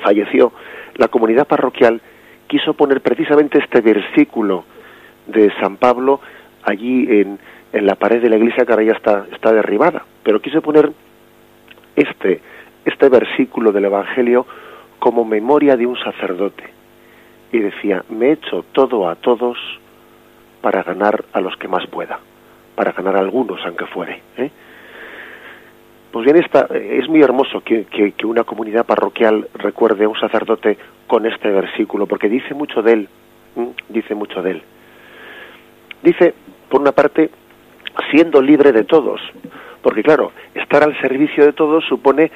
falleció. 0.03 0.53
La 0.95 1.07
comunidad 1.07 1.47
parroquial 1.47 2.01
quiso 2.47 2.73
poner 2.73 3.01
precisamente 3.01 3.59
este 3.59 3.81
versículo 3.81 4.63
de 5.27 5.51
San 5.59 5.77
Pablo 5.77 6.19
allí 6.63 7.07
en, 7.09 7.39
en 7.73 7.85
la 7.85 7.95
pared 7.95 8.21
de 8.21 8.29
la 8.29 8.37
iglesia 8.37 8.65
que 8.65 8.71
ahora 8.71 8.83
ya 8.83 8.93
está, 8.93 9.25
está 9.31 9.51
derribada, 9.51 10.05
pero 10.23 10.41
quiso 10.41 10.61
poner 10.61 10.91
este, 11.95 12.41
este 12.85 13.09
versículo 13.09 13.71
del 13.71 13.85
Evangelio 13.85 14.45
como 14.99 15.25
memoria 15.25 15.75
de 15.75 15.85
un 15.85 15.97
sacerdote. 15.97 16.63
Y 17.51 17.59
decía, 17.59 18.03
me 18.09 18.27
he 18.27 18.31
hecho 18.33 18.65
todo 18.71 19.07
a 19.07 19.15
todos 19.15 19.57
para 20.61 20.83
ganar 20.83 21.25
a 21.33 21.41
los 21.41 21.55
que 21.57 21.67
más 21.67 21.85
pueda, 21.87 22.19
para 22.75 22.91
ganar 22.91 23.15
a 23.15 23.19
algunos 23.19 23.59
aunque 23.65 23.85
fuere. 23.85 24.21
¿eh? 24.37 24.49
Pues 26.11 26.25
bien, 26.25 26.37
esta, 26.37 26.67
es 26.73 27.07
muy 27.07 27.21
hermoso 27.21 27.61
que, 27.61 27.85
que, 27.85 28.25
una 28.25 28.43
comunidad 28.43 28.85
parroquial 28.85 29.47
recuerde 29.53 30.05
a 30.05 30.09
un 30.09 30.19
sacerdote 30.19 30.77
con 31.05 31.25
este 31.25 31.49
versículo, 31.49 32.05
porque 32.05 32.29
dice 32.29 32.53
mucho 32.53 32.81
de 32.81 32.93
él, 32.93 33.09
¿eh? 33.55 33.67
dice 33.89 34.15
mucho 34.15 34.41
de 34.41 34.51
él. 34.51 34.63
Dice, 36.01 36.33
por 36.69 36.81
una 36.81 36.91
parte, 36.91 37.29
siendo 38.11 38.41
libre 38.41 38.71
de 38.71 38.83
todos, 38.83 39.21
porque 39.81 40.03
claro, 40.03 40.31
estar 40.53 40.83
al 40.83 40.99
servicio 40.99 41.45
de 41.45 41.53
todos 41.53 41.85
supone 41.85 42.31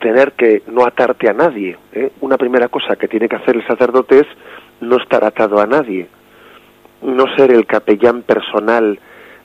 tener 0.00 0.32
que 0.32 0.62
no 0.66 0.84
atarte 0.84 1.28
a 1.28 1.32
nadie. 1.32 1.76
¿eh? 1.92 2.10
Una 2.20 2.36
primera 2.36 2.68
cosa 2.68 2.96
que 2.96 3.08
tiene 3.08 3.28
que 3.28 3.36
hacer 3.36 3.56
el 3.56 3.66
sacerdote 3.66 4.20
es 4.20 4.26
no 4.80 4.96
estar 4.96 5.22
atado 5.24 5.60
a 5.60 5.66
nadie, 5.66 6.08
no 7.02 7.26
ser 7.36 7.52
el 7.52 7.66
capellán 7.66 8.22
personal 8.22 8.98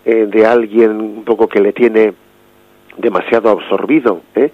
eh, 0.05 0.27
de 0.27 0.45
alguien 0.45 1.01
un 1.01 1.23
poco 1.23 1.47
que 1.47 1.59
le 1.59 1.73
tiene 1.73 2.13
demasiado 2.97 3.49
absorbido. 3.49 4.21
¿eh? 4.35 4.51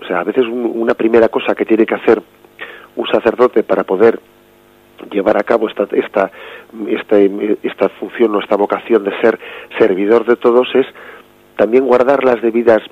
O 0.00 0.06
sea, 0.06 0.20
a 0.20 0.24
veces 0.24 0.44
un, 0.44 0.72
una 0.74 0.94
primera 0.94 1.28
cosa 1.28 1.54
que 1.54 1.64
tiene 1.64 1.84
que 1.84 1.96
hacer 1.96 2.22
un 2.96 3.06
sacerdote 3.08 3.62
para 3.62 3.84
poder 3.84 4.20
llevar 5.10 5.36
a 5.36 5.42
cabo 5.42 5.68
esta, 5.68 5.86
esta, 5.92 6.30
esta, 6.88 7.18
esta 7.62 7.88
función 8.00 8.34
o 8.34 8.40
esta 8.40 8.56
vocación 8.56 9.04
de 9.04 9.18
ser 9.20 9.38
servidor 9.78 10.24
de 10.26 10.36
todos 10.36 10.68
es 10.74 10.86
también 11.56 11.86
guardar 11.86 12.24
las 12.24 12.40
debidas 12.40 12.82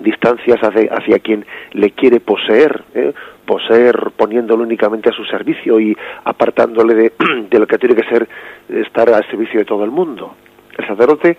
distancias 0.00 0.58
hacia, 0.60 0.92
hacia 0.92 1.18
quien 1.20 1.46
le 1.72 1.90
quiere 1.92 2.20
poseer, 2.20 2.84
¿eh? 2.94 3.12
poseer 3.46 4.10
poniéndolo 4.16 4.62
únicamente 4.62 5.08
a 5.08 5.12
su 5.12 5.24
servicio 5.24 5.80
y 5.80 5.96
apartándole 6.24 6.94
de, 6.94 7.12
de, 7.50 7.58
lo 7.58 7.66
que 7.66 7.78
tiene 7.78 7.94
que 7.94 8.08
ser 8.08 8.28
estar 8.68 9.08
al 9.08 9.26
servicio 9.30 9.60
de 9.60 9.64
todo 9.64 9.84
el 9.84 9.90
mundo. 9.90 10.34
El 10.76 10.86
sacerdote, 10.86 11.36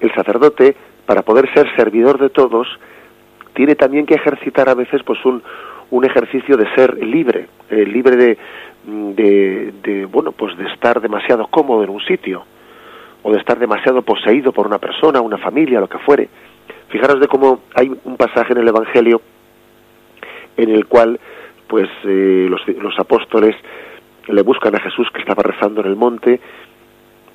el 0.00 0.14
sacerdote, 0.14 0.76
para 1.06 1.22
poder 1.22 1.52
ser 1.52 1.66
servidor 1.74 2.18
de 2.18 2.30
todos, 2.30 2.68
tiene 3.54 3.74
también 3.74 4.06
que 4.06 4.14
ejercitar 4.14 4.68
a 4.68 4.74
veces 4.74 5.02
pues 5.02 5.24
un, 5.24 5.42
un 5.92 6.06
ejercicio 6.06 6.56
de 6.56 6.66
ser 6.74 6.96
libre, 7.04 7.48
eh, 7.68 7.84
libre 7.84 8.16
de, 8.16 8.38
de, 8.84 9.72
de, 9.82 10.06
bueno, 10.06 10.32
pues 10.32 10.56
de 10.56 10.66
estar 10.72 11.02
demasiado 11.02 11.46
cómodo 11.48 11.84
en 11.84 11.90
un 11.90 12.00
sitio, 12.00 12.44
o 13.22 13.30
de 13.30 13.38
estar 13.38 13.58
demasiado 13.58 14.00
poseído 14.00 14.52
por 14.52 14.66
una 14.66 14.78
persona, 14.78 15.20
una 15.20 15.36
familia, 15.36 15.80
lo 15.80 15.88
que 15.88 15.98
fuere. 15.98 16.30
Fijaros 16.88 17.20
de 17.20 17.28
cómo 17.28 17.60
hay 17.74 17.92
un 18.04 18.16
pasaje 18.16 18.54
en 18.54 18.60
el 18.60 18.68
Evangelio 18.68 19.20
en 20.56 20.70
el 20.70 20.86
cual, 20.86 21.20
pues, 21.66 21.90
eh, 22.04 22.46
los, 22.48 22.66
los 22.68 22.98
apóstoles 22.98 23.54
le 24.28 24.42
buscan 24.42 24.74
a 24.74 24.80
Jesús 24.80 25.08
que 25.12 25.20
estaba 25.20 25.42
rezando 25.42 25.82
en 25.82 25.88
el 25.88 25.96
monte 25.96 26.40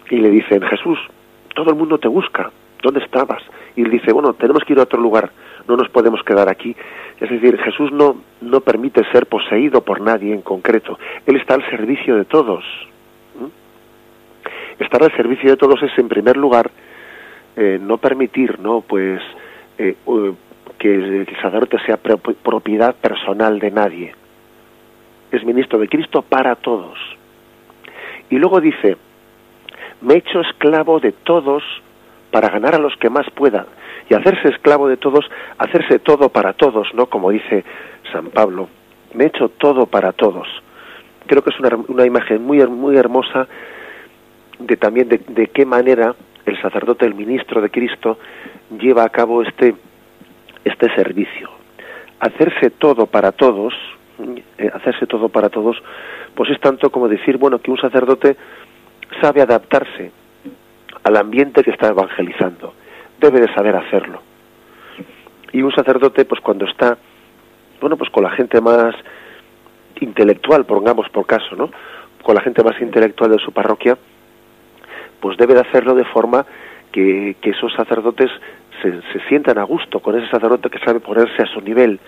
y 0.10 0.18
le 0.18 0.32
dicen, 0.32 0.64
Jesús, 0.64 0.98
todo 1.54 1.70
el 1.70 1.76
mundo 1.76 2.00
te 2.00 2.08
busca, 2.08 2.52
¿dónde 2.82 3.04
estabas? 3.04 3.44
Y 3.76 3.84
él 3.84 3.92
dice, 3.92 4.12
bueno, 4.12 4.34
tenemos 4.34 4.64
que 4.64 4.74
ir 4.74 4.80
a 4.80 4.84
otro 4.84 5.00
lugar, 5.00 5.30
no 5.68 5.78
nos 5.78 5.90
podemos 5.90 6.24
quedar 6.24 6.50
aquí. 6.50 6.76
Es 7.20 7.30
decir, 7.30 7.58
Jesús 7.58 7.92
no, 7.92 8.22
no 8.42 8.62
permite 8.62 9.04
ser 9.12 9.26
poseído 9.26 9.82
por 9.82 10.02
nadie 10.02 10.34
en 10.34 10.42
concreto, 10.42 11.00
Él 11.26 11.36
está 11.38 11.56
al 11.56 11.68
servicio 11.70 12.16
de 12.16 12.26
todos. 12.26 12.64
¿Mm? 13.36 14.84
Estar 14.84 15.04
al 15.04 15.16
servicio 15.16 15.50
de 15.50 15.58
todos 15.58 15.82
es, 15.82 15.98
en 15.98 16.08
primer 16.08 16.38
lugar, 16.38 16.70
eh, 17.56 17.80
no 17.82 17.98
permitir, 17.98 18.60
¿no? 18.60 18.82
Pues, 18.82 19.20
eh, 19.80 19.96
que 20.78 20.94
el 20.94 21.28
sacerdote 21.42 21.80
sea 21.86 21.98
propiedad 21.98 22.96
personal 22.96 23.58
de 23.58 23.72
nadie. 23.72 24.16
Es 25.32 25.44
ministro 25.44 25.80
de 25.80 25.88
Cristo 25.88 26.22
para 26.22 26.56
todos. 26.56 27.00
Y 28.30 28.38
luego 28.38 28.62
dice, 28.62 28.98
me 30.02 30.14
he 30.14 30.18
hecho 30.18 30.42
esclavo 30.42 31.00
de 31.00 31.12
todos 31.12 31.64
para 32.32 32.50
ganar 32.50 32.76
a 32.76 32.80
los 32.80 32.96
que 32.98 33.10
más 33.10 33.28
pueda. 33.32 33.66
Y 34.10 34.14
hacerse 34.14 34.50
esclavo 34.50 34.88
de 34.88 34.98
todos, 34.98 35.26
hacerse 35.58 36.00
todo 36.00 36.30
para 36.30 36.54
todos, 36.54 36.94
¿no? 36.94 37.08
Como 37.08 37.32
dice 37.32 37.64
San 38.12 38.28
Pablo. 38.28 38.70
Me 39.14 39.26
he 39.26 39.28
hecho 39.28 39.50
todo 39.50 39.86
para 39.86 40.12
todos. 40.14 40.48
Creo 41.26 41.44
que 41.44 41.50
es 41.50 41.60
una, 41.60 41.76
una 41.88 42.06
imagen 42.06 42.44
muy, 42.44 42.66
muy 42.68 42.96
hermosa 42.96 43.48
de 44.60 44.78
también 44.78 45.10
de, 45.10 45.20
de 45.28 45.48
qué 45.48 45.66
manera 45.66 46.16
el 46.46 46.62
sacerdote, 46.62 47.06
el 47.06 47.16
ministro 47.16 47.62
de 47.62 47.70
Cristo, 47.70 48.18
lleva 48.80 49.04
a 49.04 49.10
cabo 49.10 49.44
este, 49.44 49.76
este 50.64 50.94
servicio. 50.96 51.50
Hacerse 52.20 52.72
todo 52.72 53.06
para 53.06 53.32
todos, 53.34 53.74
eh, 54.58 54.72
hacerse 54.74 55.06
todo 55.06 55.30
para 55.30 55.50
todos, 55.50 55.78
pues 56.34 56.50
es 56.50 56.60
tanto 56.60 56.90
como 56.90 57.08
decir, 57.08 57.38
bueno, 57.38 57.60
que 57.60 57.72
un 57.72 57.78
sacerdote 57.78 58.38
sabe 59.22 59.42
adaptarse 59.42 60.12
al 61.04 61.18
ambiente 61.18 61.64
que 61.64 61.72
está 61.72 61.88
evangelizando. 61.88 62.74
Debe 63.20 63.42
de 63.42 63.54
saber 63.54 63.76
hacerlo. 63.76 64.22
Y 65.52 65.62
un 65.62 65.72
sacerdote, 65.72 66.26
pues 66.26 66.42
cuando 66.42 66.66
está, 66.66 66.98
bueno, 67.82 67.98
pues 67.98 68.10
con 68.10 68.24
la 68.24 68.32
gente 68.32 68.62
más 68.62 68.96
intelectual, 70.00 70.66
pongamos 70.66 71.10
por 71.10 71.26
caso, 71.26 71.56
¿no? 71.56 71.72
Con 72.22 72.36
la 72.36 72.42
gente 72.42 72.64
más 72.64 72.80
intelectual 72.82 73.32
de 73.32 73.40
su 73.40 73.52
parroquia, 73.52 73.98
pues 75.20 75.38
debe 75.38 75.54
de 75.54 75.62
hacerlo 75.62 75.96
de 75.96 76.06
forma 76.06 76.46
que, 76.92 77.36
que 77.42 77.52
esos 77.52 77.74
sacerdotes 77.74 78.30
se, 78.82 79.02
se, 79.14 79.28
sientan 79.28 79.58
a 79.58 79.64
gusto 79.64 80.00
con 80.00 80.18
ese 80.18 80.30
sacerdote 80.30 80.70
que 80.70 80.80
sabe 80.80 81.00
ponerse 81.00 81.42
a 81.42 81.48
su 81.48 81.62
nivel 81.62 82.00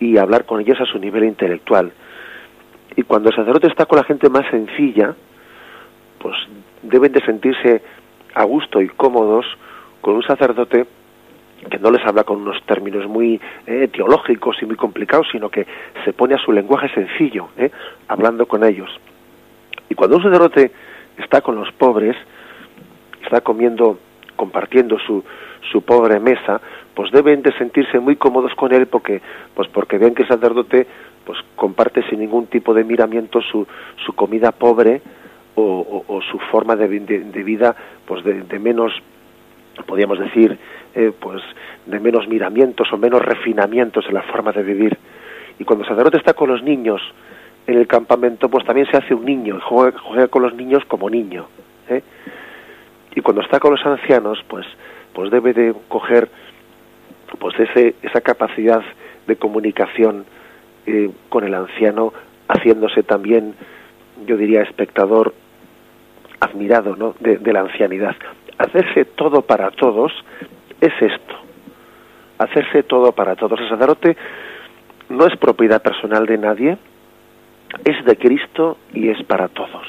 y 0.00 0.16
hablar 0.16 0.44
con 0.44 0.60
ellos 0.60 0.80
a 0.80 0.86
su 0.86 0.98
nivel 0.98 1.24
intelectual. 1.24 1.92
Y 2.96 3.02
cuando 3.02 3.28
el 3.30 3.36
sacerdote 3.36 3.68
está 3.68 3.86
con 3.86 3.98
la 3.98 4.04
gente 4.04 4.28
más 4.28 4.48
sencilla, 4.50 5.14
pues 6.18 6.36
deben 6.82 7.12
de 7.12 7.24
sentirse 7.24 7.82
a 8.34 8.44
gusto 8.44 8.80
y 8.80 8.88
cómodos 8.88 9.46
con 10.00 10.14
un 10.14 10.22
sacerdote 10.22 10.86
que 11.70 11.78
no 11.78 11.90
les 11.90 12.04
habla 12.06 12.24
con 12.24 12.40
unos 12.40 12.62
términos 12.64 13.06
muy 13.06 13.40
eh, 13.66 13.88
teológicos 13.88 14.56
y 14.62 14.66
muy 14.66 14.76
complicados, 14.76 15.26
sino 15.32 15.48
que 15.48 15.66
se 16.04 16.12
pone 16.12 16.34
a 16.34 16.38
su 16.38 16.52
lenguaje 16.52 16.88
sencillo, 16.90 17.48
eh, 17.56 17.70
hablando 18.06 18.46
con 18.46 18.64
ellos. 18.64 18.90
Y 19.88 19.94
cuando 19.94 20.16
un 20.16 20.22
sacerdote 20.22 20.70
está 21.18 21.40
con 21.40 21.56
los 21.56 21.72
pobres, 21.72 22.16
está 23.22 23.40
comiendo, 23.40 23.98
compartiendo 24.36 24.98
su, 25.00 25.24
su 25.72 25.82
pobre 25.82 26.20
mesa, 26.20 26.60
pues 26.94 27.10
deben 27.10 27.42
de 27.42 27.52
sentirse 27.58 27.98
muy 27.98 28.16
cómodos 28.16 28.54
con 28.54 28.72
él 28.72 28.86
porque, 28.86 29.20
pues 29.54 29.68
porque 29.68 29.98
ven 29.98 30.14
que 30.14 30.22
el 30.22 30.28
sacerdote 30.28 30.86
pues 31.24 31.38
comparte 31.56 32.02
sin 32.08 32.20
ningún 32.20 32.46
tipo 32.46 32.72
de 32.72 32.84
miramiento 32.84 33.40
su, 33.42 33.66
su 34.06 34.14
comida 34.14 34.52
pobre, 34.52 35.02
o, 35.60 36.20
su 36.30 36.38
forma 36.52 36.76
de, 36.76 36.86
de, 36.86 37.42
vida 37.42 37.74
pues 38.06 38.22
de 38.22 38.58
menos 38.60 38.92
podríamos 39.86 40.18
decir 40.18 40.58
eh, 40.94 41.12
pues 41.18 41.42
de 41.86 42.00
menos 42.00 42.28
miramientos 42.28 42.92
o 42.92 42.98
menos 42.98 43.22
refinamientos 43.22 44.06
en 44.06 44.14
la 44.14 44.22
forma 44.22 44.52
de 44.52 44.62
vivir 44.62 44.96
y 45.58 45.64
cuando 45.64 45.84
el 45.84 45.88
sacerdote 45.88 46.18
está 46.18 46.34
con 46.34 46.48
los 46.48 46.62
niños 46.62 47.00
en 47.66 47.78
el 47.78 47.86
campamento 47.86 48.48
pues 48.48 48.64
también 48.64 48.86
se 48.90 48.96
hace 48.96 49.14
un 49.14 49.24
niño 49.24 49.58
juega, 49.62 49.98
juega 49.98 50.28
con 50.28 50.42
los 50.42 50.54
niños 50.54 50.84
como 50.86 51.10
niño 51.10 51.46
¿eh? 51.88 52.02
y 53.14 53.20
cuando 53.20 53.42
está 53.42 53.60
con 53.60 53.72
los 53.72 53.84
ancianos 53.84 54.38
pues 54.48 54.66
pues 55.12 55.30
debe 55.30 55.52
de 55.52 55.74
coger 55.88 56.28
pues 57.38 57.58
ese 57.58 57.94
esa 58.02 58.20
capacidad 58.20 58.82
de 59.26 59.36
comunicación 59.36 60.24
eh, 60.86 61.10
con 61.28 61.44
el 61.44 61.54
anciano 61.54 62.12
haciéndose 62.48 63.02
también 63.02 63.54
yo 64.26 64.36
diría 64.36 64.62
espectador 64.62 65.34
admirado 66.40 66.96
¿no? 66.96 67.14
de, 67.20 67.38
de 67.38 67.52
la 67.52 67.60
ancianidad. 67.60 68.16
Hacerse 68.58 69.04
todo 69.04 69.42
para 69.42 69.70
todos 69.70 70.12
es 70.80 70.92
esto. 71.00 71.34
Hacerse 72.38 72.82
todo 72.82 73.12
para 73.12 73.36
todos. 73.36 73.60
El 73.60 73.68
sacerdote 73.68 74.16
no 75.08 75.26
es 75.26 75.36
propiedad 75.36 75.82
personal 75.82 76.26
de 76.26 76.38
nadie, 76.38 76.78
es 77.84 78.04
de 78.04 78.16
Cristo 78.16 78.78
y 78.92 79.08
es 79.08 79.22
para 79.24 79.48
todos. 79.48 79.86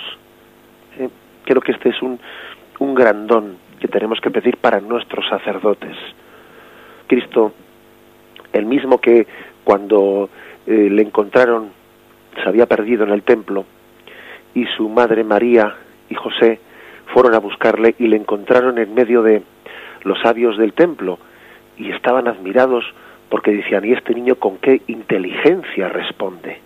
Creo 1.45 1.61
que 1.61 1.71
este 1.71 1.89
es 1.89 2.01
un, 2.01 2.19
un 2.79 2.93
gran 2.93 3.27
don 3.27 3.57
que 3.79 3.87
tenemos 3.87 4.19
que 4.21 4.29
pedir 4.29 4.57
para 4.57 4.79
nuestros 4.79 5.27
sacerdotes. 5.27 5.95
Cristo, 7.07 7.53
el 8.53 8.65
mismo 8.65 8.99
que 8.99 9.25
cuando 9.63 10.29
eh, 10.67 10.89
le 10.91 11.01
encontraron 11.01 11.71
se 12.35 12.47
había 12.47 12.67
perdido 12.67 13.03
en 13.03 13.11
el 13.11 13.23
templo 13.23 13.65
y 14.53 14.65
su 14.77 14.87
madre 14.89 15.23
María 15.23 15.75
y 16.09 16.15
José 16.15 16.59
fueron 17.13 17.33
a 17.33 17.39
buscarle 17.39 17.95
y 17.99 18.07
le 18.07 18.17
encontraron 18.17 18.77
en 18.77 18.93
medio 18.93 19.21
de 19.21 19.43
los 20.03 20.19
sabios 20.21 20.57
del 20.57 20.73
templo 20.73 21.19
y 21.77 21.91
estaban 21.91 22.27
admirados 22.27 22.85
porque 23.29 23.51
decían, 23.51 23.85
¿y 23.85 23.93
este 23.93 24.13
niño 24.13 24.35
con 24.35 24.57
qué 24.57 24.81
inteligencia 24.87 25.89
responde? 25.89 26.59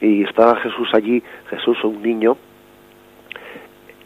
Y 0.00 0.24
estaba 0.24 0.56
Jesús 0.56 0.88
allí, 0.92 1.22
Jesús, 1.50 1.82
un 1.84 2.02
niño, 2.02 2.36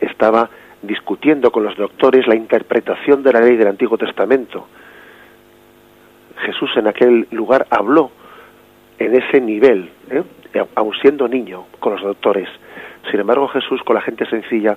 estaba 0.00 0.48
discutiendo 0.82 1.50
con 1.50 1.64
los 1.64 1.76
doctores 1.76 2.26
la 2.26 2.34
interpretación 2.34 3.22
de 3.22 3.32
la 3.32 3.40
ley 3.40 3.56
del 3.56 3.68
Antiguo 3.68 3.98
Testamento. 3.98 4.66
Jesús 6.38 6.70
en 6.76 6.88
aquel 6.88 7.28
lugar 7.30 7.66
habló 7.70 8.10
en 8.98 9.14
ese 9.14 9.40
nivel, 9.40 9.90
¿eh? 10.10 10.22
aun 10.74 10.94
siendo 11.00 11.28
niño, 11.28 11.66
con 11.78 11.94
los 11.94 12.02
doctores. 12.02 12.48
Sin 13.10 13.20
embargo, 13.20 13.48
Jesús 13.48 13.82
con 13.82 13.94
la 13.94 14.02
gente 14.02 14.26
sencilla 14.26 14.76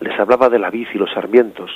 les 0.00 0.18
hablaba 0.18 0.48
de 0.48 0.58
la 0.58 0.70
vid 0.70 0.88
y 0.94 0.98
los 0.98 1.10
sarmientos, 1.12 1.70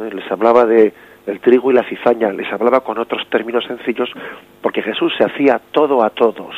¿eh? 0.00 0.10
les 0.12 0.30
hablaba 0.30 0.64
de 0.66 0.92
el 1.26 1.40
trigo 1.40 1.70
y 1.70 1.74
la 1.74 1.84
cizaña, 1.84 2.32
les 2.32 2.50
hablaba 2.50 2.80
con 2.80 2.98
otros 2.98 3.28
términos 3.28 3.64
sencillos, 3.66 4.10
porque 4.62 4.82
Jesús 4.82 5.12
se 5.18 5.24
hacía 5.24 5.60
todo 5.72 6.02
a 6.02 6.10
todos, 6.10 6.54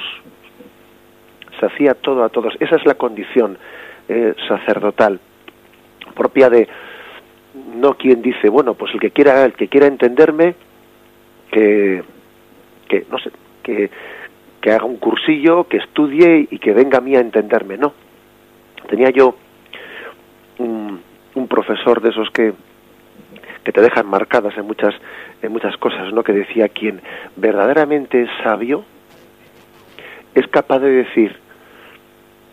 se 1.59 1.67
hacía 1.67 1.95
todo 1.95 2.23
a 2.23 2.29
todos. 2.29 2.55
Esa 2.61 2.77
es 2.77 2.87
la 2.87 2.95
condición 2.95 3.59
eh, 4.09 4.35
sacerdotal 4.49 5.21
propia 6.15 6.51
de 6.51 6.69
no 7.77 7.95
quien 7.95 8.23
dice 8.23 8.49
bueno 8.49 8.75
pues 8.75 8.93
el 8.93 9.01
que 9.01 9.11
quiera 9.11 9.45
el 9.45 9.53
que 9.53 9.69
quiera 9.69 9.87
entenderme 9.87 10.55
que 11.51 12.03
que 12.89 13.07
no 13.11 13.19
sé 13.19 13.31
que 13.63 13.91
que 14.61 14.71
haga 14.73 14.85
un 14.85 14.97
cursillo 14.97 15.65
que 15.65 15.79
estudie 15.79 16.49
y 16.51 16.59
que 16.59 16.73
venga 16.73 16.99
a 16.99 17.01
mí 17.01 17.17
a 17.17 17.21
entenderme 17.21 17.77
no 17.79 17.93
tenía 18.89 19.11
yo 19.11 19.35
un, 21.35 21.49
profesor 21.49 22.01
de 22.01 22.11
esos 22.11 22.31
que 22.31 22.55
que 23.65 23.73
te 23.73 23.83
dejan 23.83 24.07
marcadas 24.07 24.57
en 24.57 24.67
muchas 24.67 24.95
en 25.43 25.53
muchas 25.53 25.77
cosas 25.77 26.13
no 26.13 26.23
que 26.23 26.33
decía 26.33 26.69
quien 26.69 27.01
verdaderamente 27.37 28.23
es 28.23 28.31
sabio 28.43 28.85
es 30.35 30.47
capaz 30.49 30.79
de 30.79 30.91
decir 30.91 31.37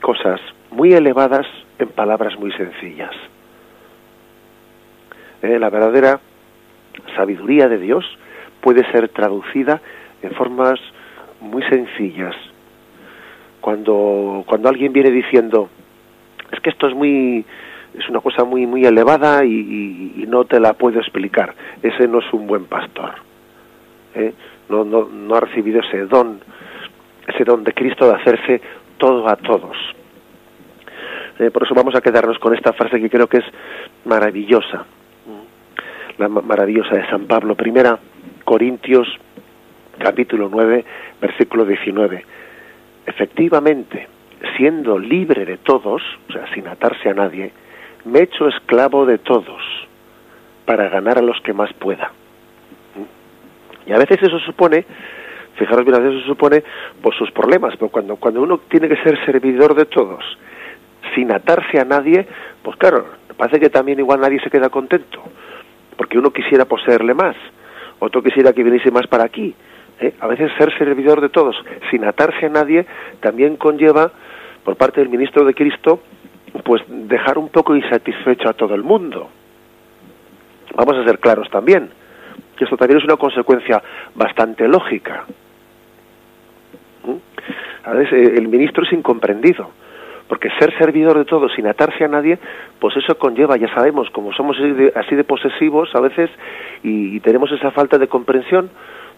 cosas 0.01 0.41
muy 0.69 0.93
elevadas 0.93 1.47
en 1.79 1.87
palabras 1.89 2.37
muy 2.37 2.51
sencillas 2.53 3.15
eh, 5.41 5.59
la 5.59 5.69
verdadera 5.69 6.19
sabiduría 7.15 7.67
de 7.67 7.77
Dios 7.77 8.05
puede 8.61 8.89
ser 8.91 9.09
traducida 9.09 9.81
en 10.21 10.31
formas 10.31 10.79
muy 11.39 11.63
sencillas. 11.63 12.35
Cuando 13.61 14.43
cuando 14.47 14.69
alguien 14.69 14.93
viene 14.93 15.11
diciendo 15.11 15.69
es 16.51 16.59
que 16.61 16.69
esto 16.69 16.87
es 16.87 16.95
muy 16.95 17.45
es 17.97 18.07
una 18.09 18.21
cosa 18.21 18.43
muy 18.43 18.65
muy 18.65 18.85
elevada 18.85 19.43
y, 19.43 20.25
no 20.27 20.43
te 20.43 20.59
la 20.59 20.73
puedo 20.73 20.99
explicar. 20.99 21.55
Ese 21.81 22.07
no 22.07 22.19
es 22.19 22.33
un 22.33 22.47
buen 22.47 22.65
pastor. 22.65 23.11
¿eh? 24.13 24.33
No, 24.67 24.83
no, 24.83 25.05
no 25.05 25.35
ha 25.35 25.39
recibido 25.39 25.79
ese 25.79 26.05
don, 26.05 26.41
ese 27.27 27.45
don 27.45 27.63
de 27.63 27.73
Cristo 27.73 28.07
de 28.07 28.15
hacerse 28.15 28.61
todo 28.97 29.27
a 29.29 29.37
todos. 29.37 29.77
Eh, 31.39 31.49
por 31.49 31.63
eso 31.63 31.73
vamos 31.73 31.95
a 31.95 32.01
quedarnos 32.01 32.39
con 32.39 32.53
esta 32.53 32.73
frase 32.73 32.99
que 32.99 33.09
creo 33.09 33.27
que 33.27 33.37
es 33.37 33.45
maravillosa, 34.05 34.85
la 36.17 36.27
maravillosa 36.27 36.95
de 36.95 37.07
San 37.09 37.25
Pablo, 37.25 37.55
primera 37.55 37.99
Corintios 38.43 39.07
capítulo 39.99 40.49
9, 40.51 40.83
versículo 41.21 41.65
19. 41.65 42.25
Efectivamente, 43.05 44.07
siendo 44.57 44.97
libre 44.97 45.45
de 45.45 45.57
todos, 45.57 46.01
o 46.29 46.31
sea, 46.33 46.51
sin 46.53 46.67
atarse 46.67 47.09
a 47.09 47.13
nadie, 47.13 47.51
me 48.07 48.19
he 48.19 48.23
hecho 48.23 48.47
esclavo 48.47 49.05
de 49.05 49.17
todos 49.17 49.61
para 50.65 50.89
ganar 50.89 51.17
a 51.17 51.21
los 51.21 51.39
que 51.41 51.53
más 51.53 51.71
pueda. 51.73 52.11
Y 53.85 53.93
a 53.93 53.97
veces 53.97 54.21
eso 54.21 54.39
supone, 54.39 54.85
fijaros 55.55 55.85
bien, 55.85 55.95
a 55.95 55.99
veces 55.99 56.19
eso 56.19 56.27
supone 56.27 56.63
pues 57.01 57.15
sus 57.17 57.31
problemas, 57.31 57.73
pero 57.77 57.89
cuando, 57.89 58.17
cuando 58.17 58.41
uno 58.41 58.59
tiene 58.69 58.89
que 58.89 58.97
ser 58.97 59.23
servidor 59.25 59.75
de 59.75 59.85
todos, 59.85 60.23
sin 61.15 61.31
atarse 61.31 61.79
a 61.79 61.85
nadie, 61.85 62.27
pues 62.61 62.75
claro, 62.77 63.05
parece 63.37 63.59
que 63.59 63.69
también 63.69 63.99
igual 63.99 64.19
nadie 64.19 64.41
se 64.41 64.49
queda 64.49 64.69
contento, 64.69 65.21
porque 65.95 66.17
uno 66.17 66.31
quisiera 66.31 66.65
poseerle 66.65 67.13
más, 67.13 67.35
otro 67.99 68.21
quisiera 68.21 68.51
que 68.51 68.63
viniese 68.63 68.91
más 68.91 69.07
para 69.07 69.23
aquí. 69.23 69.55
¿eh? 70.01 70.13
A 70.19 70.27
veces 70.27 70.51
ser 70.57 70.77
servidor 70.77 71.21
de 71.21 71.29
todos, 71.29 71.55
sin 71.89 72.03
atarse 72.03 72.47
a 72.47 72.49
nadie, 72.49 72.85
también 73.21 73.55
conlleva, 73.55 74.11
por 74.63 74.75
parte 74.75 74.99
del 74.99 75.09
ministro 75.09 75.45
de 75.45 75.53
Cristo, 75.53 76.01
pues 76.63 76.83
dejar 76.87 77.37
un 77.37 77.49
poco 77.49 77.75
insatisfecho 77.75 78.49
a 78.49 78.53
todo 78.53 78.75
el 78.75 78.83
mundo. 78.83 79.29
Vamos 80.75 80.95
a 80.95 81.03
ser 81.03 81.19
claros 81.19 81.49
también, 81.49 81.89
que 82.57 82.63
esto 82.63 82.77
también 82.77 82.99
es 82.99 83.05
una 83.05 83.17
consecuencia 83.17 83.81
bastante 84.15 84.67
lógica. 84.67 85.25
¿Mm? 87.05 87.89
A 87.89 87.93
veces 87.93 88.13
eh, 88.13 88.33
el 88.37 88.47
ministro 88.47 88.83
es 88.83 88.93
incomprendido, 88.93 89.71
porque 90.27 90.49
ser 90.59 90.77
servidor 90.77 91.17
de 91.17 91.25
todos 91.25 91.53
sin 91.55 91.67
atarse 91.67 92.03
a 92.03 92.07
nadie, 92.07 92.37
pues 92.79 92.95
eso 92.97 93.17
conlleva, 93.17 93.57
ya 93.57 93.73
sabemos, 93.73 94.09
como 94.09 94.33
somos 94.33 94.57
así 94.95 95.15
de, 95.15 95.23
posesivos 95.23 95.93
a 95.95 96.01
veces 96.01 96.29
y, 96.83 97.19
tenemos 97.21 97.51
esa 97.51 97.71
falta 97.71 97.97
de 97.97 98.07
comprensión, 98.07 98.69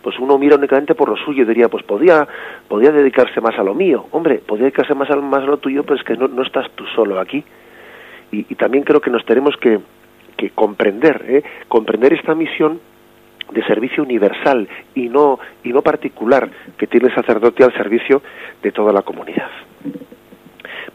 pues 0.02 0.18
uno 0.20 0.38
mira 0.38 0.56
únicamente 0.56 0.96
por 0.96 1.10
lo 1.10 1.18
suyo 1.18 1.44
y 1.44 1.46
diría, 1.46 1.68
pues 1.68 1.84
podía, 1.84 2.28
podía 2.68 2.92
dedicarse 2.92 3.42
más 3.42 3.58
a 3.58 3.64
lo 3.64 3.74
mío. 3.74 4.06
Hombre, 4.12 4.42
podría 4.46 4.66
dedicarse 4.66 4.94
más 4.94 5.10
a, 5.10 5.16
más 5.18 5.44
a 5.44 5.48
lo 5.48 5.58
tuyo, 5.58 5.84
pero 5.84 5.96
es 5.96 6.04
que 6.04 6.16
no, 6.16 6.28
no 6.28 6.44
estás 6.44 6.70
tú 6.76 6.86
solo 6.96 7.20
aquí. 7.20 7.44
Y, 8.32 8.44
también 8.56 8.84
creo 8.84 9.02
que 9.02 9.10
nos 9.10 9.26
tenemos 9.26 9.58
que, 9.58 9.80
que 10.38 10.52
comprender, 10.52 11.26
¿eh? 11.28 11.44
comprender 11.68 12.14
esta 12.14 12.36
misión 12.36 12.80
de 13.52 13.66
servicio 13.66 14.04
universal 14.04 14.68
y 14.94 15.10
no, 15.10 15.40
y 15.64 15.74
no 15.74 15.82
particular 15.82 16.48
que 16.78 16.86
tiene 16.86 17.08
el 17.08 17.16
sacerdote 17.16 17.64
al 17.64 17.74
servicio 17.74 18.22
de 18.62 18.72
toda 18.72 18.94
la 18.94 19.02
comunidad. 19.02 19.50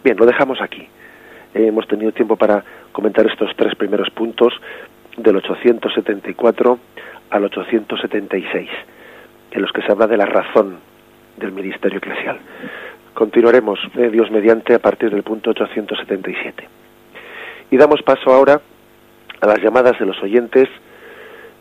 Bien, 0.05 0.16
lo 0.16 0.26
dejamos 0.26 0.61
aquí. 0.61 0.86
hemos 1.55 1.88
tenido 1.88 2.12
tiempo 2.12 2.36
para 2.36 2.64
comentar 2.92 3.26
estos 3.26 3.50
tres 3.57 3.74
primeros 3.74 4.11
puntos 4.11 4.55
del 5.16 5.36
874 5.36 6.78
al 7.35 7.45
876 7.45 8.70
en 9.51 9.62
los 9.62 9.72
que 9.72 9.82
se 9.82 9.91
habla 9.91 10.07
de 10.07 10.16
la 10.16 10.24
razón 10.24 10.78
del 11.37 11.51
ministerio 11.51 11.99
eclesial. 11.99 12.39
Continuaremos, 13.12 13.80
eh, 13.97 14.09
Dios 14.11 14.30
mediante, 14.30 14.72
a 14.74 14.78
partir 14.78 15.11
del 15.11 15.24
punto 15.24 15.51
877. 15.51 16.68
Y 17.72 17.76
damos 17.76 18.03
paso 18.03 18.32
ahora 18.32 18.61
a 19.41 19.47
las 19.47 19.59
llamadas 19.61 19.99
de 19.99 20.07
los 20.07 20.22
oyentes 20.22 20.68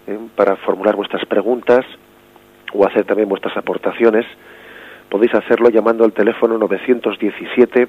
eh, 0.05 0.19
para 0.35 0.55
formular 0.57 0.95
vuestras 0.95 1.25
preguntas 1.25 1.83
o 2.71 2.85
hacer 2.85 3.05
también 3.05 3.27
vuestras 3.27 3.57
aportaciones. 3.57 4.27
Podéis 5.09 5.33
hacerlo 5.33 5.69
llamando 5.69 6.05
al 6.05 6.13
teléfono 6.13 6.55
917 6.59 7.87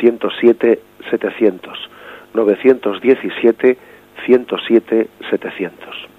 107 0.00 0.80
700. 1.10 1.90
917 2.32 3.78
107 4.24 5.08
700. 5.30 6.13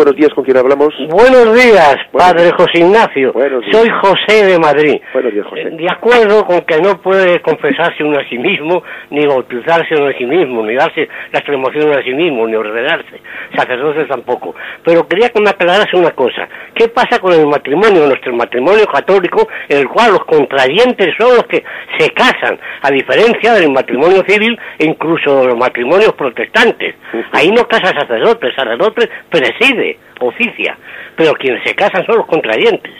Buenos 0.00 0.16
días, 0.16 0.32
¿con 0.34 0.44
quién 0.44 0.56
hablamos? 0.56 0.94
Buenos 1.10 1.54
días, 1.54 1.96
padre 2.20 2.50
José 2.52 2.80
Ignacio. 2.80 3.32
Soy 3.72 3.88
José 4.02 4.44
de 4.44 4.58
Madrid. 4.58 5.00
Días, 5.32 5.46
José. 5.46 5.70
De 5.70 5.86
acuerdo 5.90 6.44
con 6.44 6.60
que 6.60 6.78
no 6.78 7.00
puede 7.00 7.40
confesarse 7.40 8.04
uno 8.04 8.18
a 8.18 8.28
sí 8.28 8.36
mismo, 8.36 8.82
ni 9.08 9.24
bautizarse 9.24 9.94
uno 9.94 10.08
a 10.08 10.12
sí 10.12 10.26
mismo, 10.26 10.62
ni 10.62 10.74
darse 10.74 11.08
la 11.32 11.38
extremación 11.38 11.90
a 11.96 12.02
sí 12.02 12.12
mismo, 12.12 12.46
ni 12.46 12.56
ordenarse. 12.56 13.22
Sacerdotes 13.56 14.06
tampoco. 14.06 14.54
Pero 14.84 15.08
quería 15.08 15.30
que 15.30 15.40
me 15.40 15.48
aclarase 15.48 15.96
una 15.96 16.10
cosa. 16.10 16.46
¿Qué 16.74 16.88
pasa 16.88 17.18
con 17.20 17.32
el 17.32 17.46
matrimonio, 17.46 18.06
nuestro 18.06 18.34
matrimonio 18.34 18.84
católico, 18.84 19.48
en 19.68 19.78
el 19.78 19.88
cual 19.88 20.12
los 20.12 20.24
contrayentes 20.26 21.14
son 21.18 21.36
los 21.36 21.44
que 21.44 21.64
se 21.98 22.10
casan, 22.10 22.58
a 22.82 22.90
diferencia 22.90 23.54
del 23.54 23.70
matrimonio 23.70 24.22
civil 24.28 24.58
e 24.78 24.84
incluso 24.84 25.46
los 25.46 25.56
matrimonios 25.56 26.12
protestantes? 26.12 26.96
Ahí 27.32 27.50
no 27.50 27.66
casa 27.66 27.98
sacerdotes, 27.98 28.54
sacerdotes 28.54 29.08
preside 29.30 29.98
oficia, 30.20 30.76
pero 31.20 31.34
quienes 31.34 31.62
se 31.64 31.74
casan 31.74 32.06
son 32.06 32.16
los 32.16 32.26
contrayentes. 32.26 32.90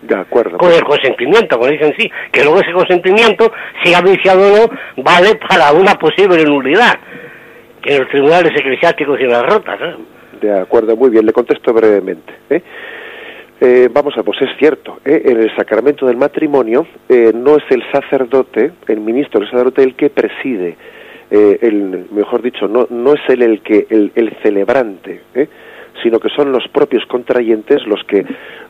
De 0.00 0.14
acuerdo. 0.14 0.56
Con 0.56 0.72
el 0.72 0.82
consentimiento, 0.84 1.58
como 1.58 1.70
dicen 1.70 1.92
sí, 1.98 2.10
que 2.32 2.42
luego 2.42 2.60
ese 2.60 2.72
consentimiento, 2.72 3.52
si 3.82 3.92
ha 3.92 4.00
viciado 4.00 4.40
o 4.40 4.56
no, 4.56 5.02
vale 5.02 5.34
para 5.34 5.70
una 5.72 5.92
posible 5.96 6.42
nulidad, 6.44 6.98
que 7.82 7.94
en 7.94 8.00
los 8.00 8.08
tribunales 8.08 8.52
eclesiásticos 8.58 9.20
y 9.20 9.24
las 9.24 9.42
rotas. 9.42 9.78
¿eh? 9.82 9.96
De 10.40 10.58
acuerdo, 10.58 10.96
muy 10.96 11.10
bien, 11.10 11.26
le 11.26 11.32
contesto 11.34 11.74
brevemente. 11.74 12.32
¿eh? 12.48 12.62
Eh, 13.60 13.90
vamos 13.92 14.16
a, 14.16 14.22
pues 14.22 14.40
es 14.40 14.56
cierto, 14.58 15.00
¿eh? 15.04 15.20
en 15.26 15.36
el 15.36 15.54
sacramento 15.54 16.06
del 16.06 16.16
matrimonio 16.16 16.86
eh, 17.06 17.32
no 17.34 17.56
es 17.56 17.64
el 17.68 17.82
sacerdote, 17.92 18.70
el 18.86 19.00
ministro 19.00 19.40
del 19.40 19.50
sacerdote 19.50 19.82
el 19.82 19.94
que 19.94 20.08
preside, 20.08 20.76
el, 21.30 22.06
mejor 22.12 22.40
dicho, 22.40 22.66
no, 22.66 22.86
no 22.88 23.12
es 23.12 23.20
él 23.28 23.42
el 23.42 23.60
que 23.60 23.86
el, 23.90 24.12
el 24.14 24.34
celebrante, 24.42 25.20
sino 26.02 26.20
que 26.20 26.28
son 26.30 26.52
los 26.52 26.66
propios 26.68 27.04
contrayentes 27.06 27.86
los 27.86 28.02
que 28.04 28.24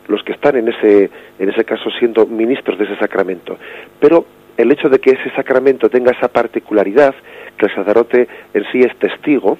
los 0.07 0.23
que 0.23 0.33
están 0.33 0.55
en 0.57 0.69
ese 0.69 1.09
en 1.39 1.49
ese 1.49 1.63
caso 1.63 1.89
siendo 1.99 2.25
ministros 2.25 2.77
de 2.77 2.85
ese 2.85 2.97
sacramento. 2.97 3.57
Pero 3.99 4.25
el 4.57 4.71
hecho 4.71 4.89
de 4.89 4.99
que 4.99 5.11
ese 5.11 5.29
sacramento 5.35 5.89
tenga 5.89 6.11
esa 6.11 6.27
particularidad, 6.27 7.15
que 7.57 7.67
el 7.67 7.75
sacerdote 7.75 8.27
en 8.53 8.63
sí 8.71 8.79
es 8.81 8.95
testigo, 8.97 9.57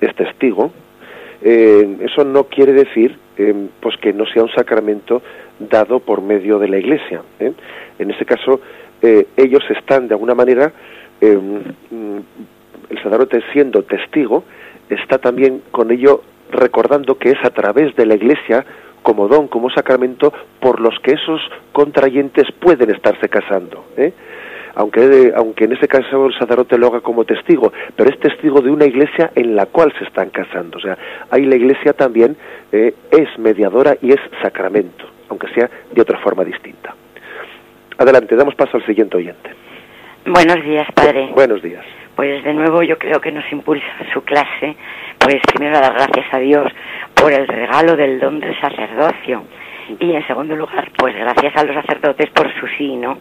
es 0.00 0.14
testigo, 0.14 0.72
eso 1.42 2.24
no 2.24 2.44
quiere 2.44 2.72
decir 2.72 3.16
eh, 3.36 3.54
pues 3.80 3.96
que 3.96 4.12
no 4.12 4.26
sea 4.26 4.42
un 4.42 4.52
sacramento 4.52 5.22
dado 5.58 6.00
por 6.00 6.20
medio 6.20 6.58
de 6.58 6.68
la 6.68 6.78
Iglesia. 6.78 7.22
¿eh? 7.38 7.52
En 7.98 8.10
ese 8.10 8.26
caso, 8.26 8.60
eh, 9.00 9.28
ellos 9.36 9.62
están 9.70 10.08
de 10.08 10.14
alguna 10.14 10.34
manera, 10.34 10.72
mm, 11.22 12.18
el 12.90 13.02
sacerdote 13.02 13.42
siendo 13.52 13.82
testigo, 13.82 14.44
está 14.90 15.18
también 15.18 15.62
con 15.70 15.90
ello 15.90 16.22
recordando 16.52 17.16
que 17.18 17.30
es 17.30 17.44
a 17.44 17.50
través 17.50 17.94
de 17.96 18.06
la 18.06 18.14
Iglesia 18.14 18.64
como 19.02 19.28
don, 19.28 19.48
como 19.48 19.70
sacramento, 19.70 20.32
por 20.60 20.80
los 20.80 20.98
que 21.00 21.12
esos 21.12 21.40
contrayentes 21.72 22.46
pueden 22.60 22.90
estarse 22.90 23.28
casando. 23.28 23.84
¿eh? 23.96 24.12
aunque, 24.74 25.32
aunque 25.34 25.64
en 25.64 25.72
ese 25.72 25.88
caso 25.88 26.26
el 26.26 26.38
sacerdote 26.38 26.78
lo 26.78 26.88
haga 26.88 27.00
como 27.00 27.24
testigo, 27.24 27.72
pero 27.96 28.10
es 28.10 28.18
testigo 28.20 28.60
de 28.60 28.70
una 28.70 28.84
iglesia 28.84 29.30
en 29.34 29.56
la 29.56 29.66
cual 29.66 29.92
se 29.98 30.04
están 30.04 30.30
casando. 30.30 30.78
O 30.78 30.80
sea, 30.80 30.96
ahí 31.30 31.44
la 31.44 31.56
iglesia 31.56 31.92
también 31.92 32.36
eh, 32.72 32.94
es 33.10 33.38
mediadora 33.38 33.96
y 34.00 34.10
es 34.10 34.20
sacramento, 34.42 35.04
aunque 35.28 35.48
sea 35.48 35.70
de 35.92 36.00
otra 36.00 36.18
forma 36.18 36.44
distinta. 36.44 36.94
Adelante, 37.98 38.34
damos 38.36 38.54
paso 38.54 38.76
al 38.76 38.86
siguiente 38.86 39.16
oyente. 39.16 39.50
Buenos 40.24 40.62
días, 40.64 40.86
padre. 40.94 41.30
Buenos 41.34 41.62
días. 41.62 41.84
Pues 42.20 42.44
de 42.44 42.52
nuevo 42.52 42.82
yo 42.82 42.98
creo 42.98 43.18
que 43.18 43.32
nos 43.32 43.50
impulsa 43.50 43.86
su 44.12 44.22
clase, 44.24 44.76
pues 45.18 45.36
primero 45.54 45.80
dar 45.80 45.94
gracias 45.94 46.26
a 46.34 46.38
Dios 46.38 46.70
por 47.14 47.32
el 47.32 47.48
regalo 47.48 47.96
del 47.96 48.20
don 48.20 48.38
del 48.40 48.60
sacerdocio 48.60 49.44
y 49.98 50.12
en 50.12 50.26
segundo 50.26 50.54
lugar, 50.54 50.90
pues 50.98 51.16
gracias 51.16 51.56
a 51.56 51.64
los 51.64 51.74
sacerdotes 51.74 52.28
por 52.28 52.52
su 52.60 52.66
sí, 52.76 52.94
¿no? 52.94 53.16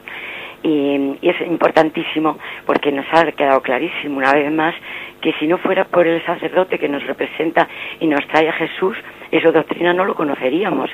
Y, 0.63 1.17
es 1.21 1.39
importantísimo 1.47 2.37
porque 2.65 2.91
nos 2.91 3.05
ha 3.13 3.31
quedado 3.31 3.61
clarísimo 3.61 4.17
una 4.17 4.33
vez 4.33 4.51
más 4.51 4.75
que 5.21 5.31
si 5.39 5.47
no 5.47 5.59
fuera 5.59 5.85
por 5.85 6.05
el 6.05 6.21
sacerdote 6.25 6.77
que 6.77 6.89
nos 6.89 7.07
representa 7.07 7.69
y 8.01 8.07
nos 8.07 8.27
trae 8.27 8.49
a 8.49 8.53
Jesús, 8.53 8.97
esa 9.31 9.51
doctrina 9.53 9.93
no 9.93 10.03
lo 10.03 10.13
conoceríamos. 10.13 10.89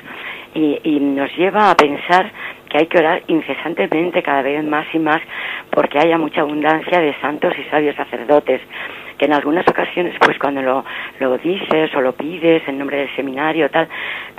Y, 0.54 0.78
y 0.84 1.00
nos 1.00 1.36
lleva 1.36 1.70
a 1.70 1.76
pensar 1.76 2.30
que 2.68 2.78
hay 2.78 2.86
que 2.86 2.98
orar 2.98 3.22
incesantemente 3.28 4.22
cada 4.22 4.42
vez 4.42 4.64
más 4.64 4.86
y 4.92 4.98
más 4.98 5.20
porque 5.70 5.98
haya 5.98 6.18
mucha 6.18 6.42
abundancia 6.42 7.00
de 7.00 7.14
santos 7.20 7.52
y 7.58 7.64
sabios 7.70 7.96
sacerdotes 7.96 8.60
que 9.18 9.24
en 9.26 9.32
algunas 9.32 9.66
ocasiones, 9.68 10.14
pues 10.20 10.38
cuando 10.38 10.62
lo, 10.62 10.84
lo 11.20 11.38
dices 11.38 11.94
o 11.94 12.00
lo 12.00 12.12
pides 12.12 12.66
en 12.68 12.78
nombre 12.78 12.98
del 12.98 13.16
seminario, 13.16 13.70
tal, 13.70 13.88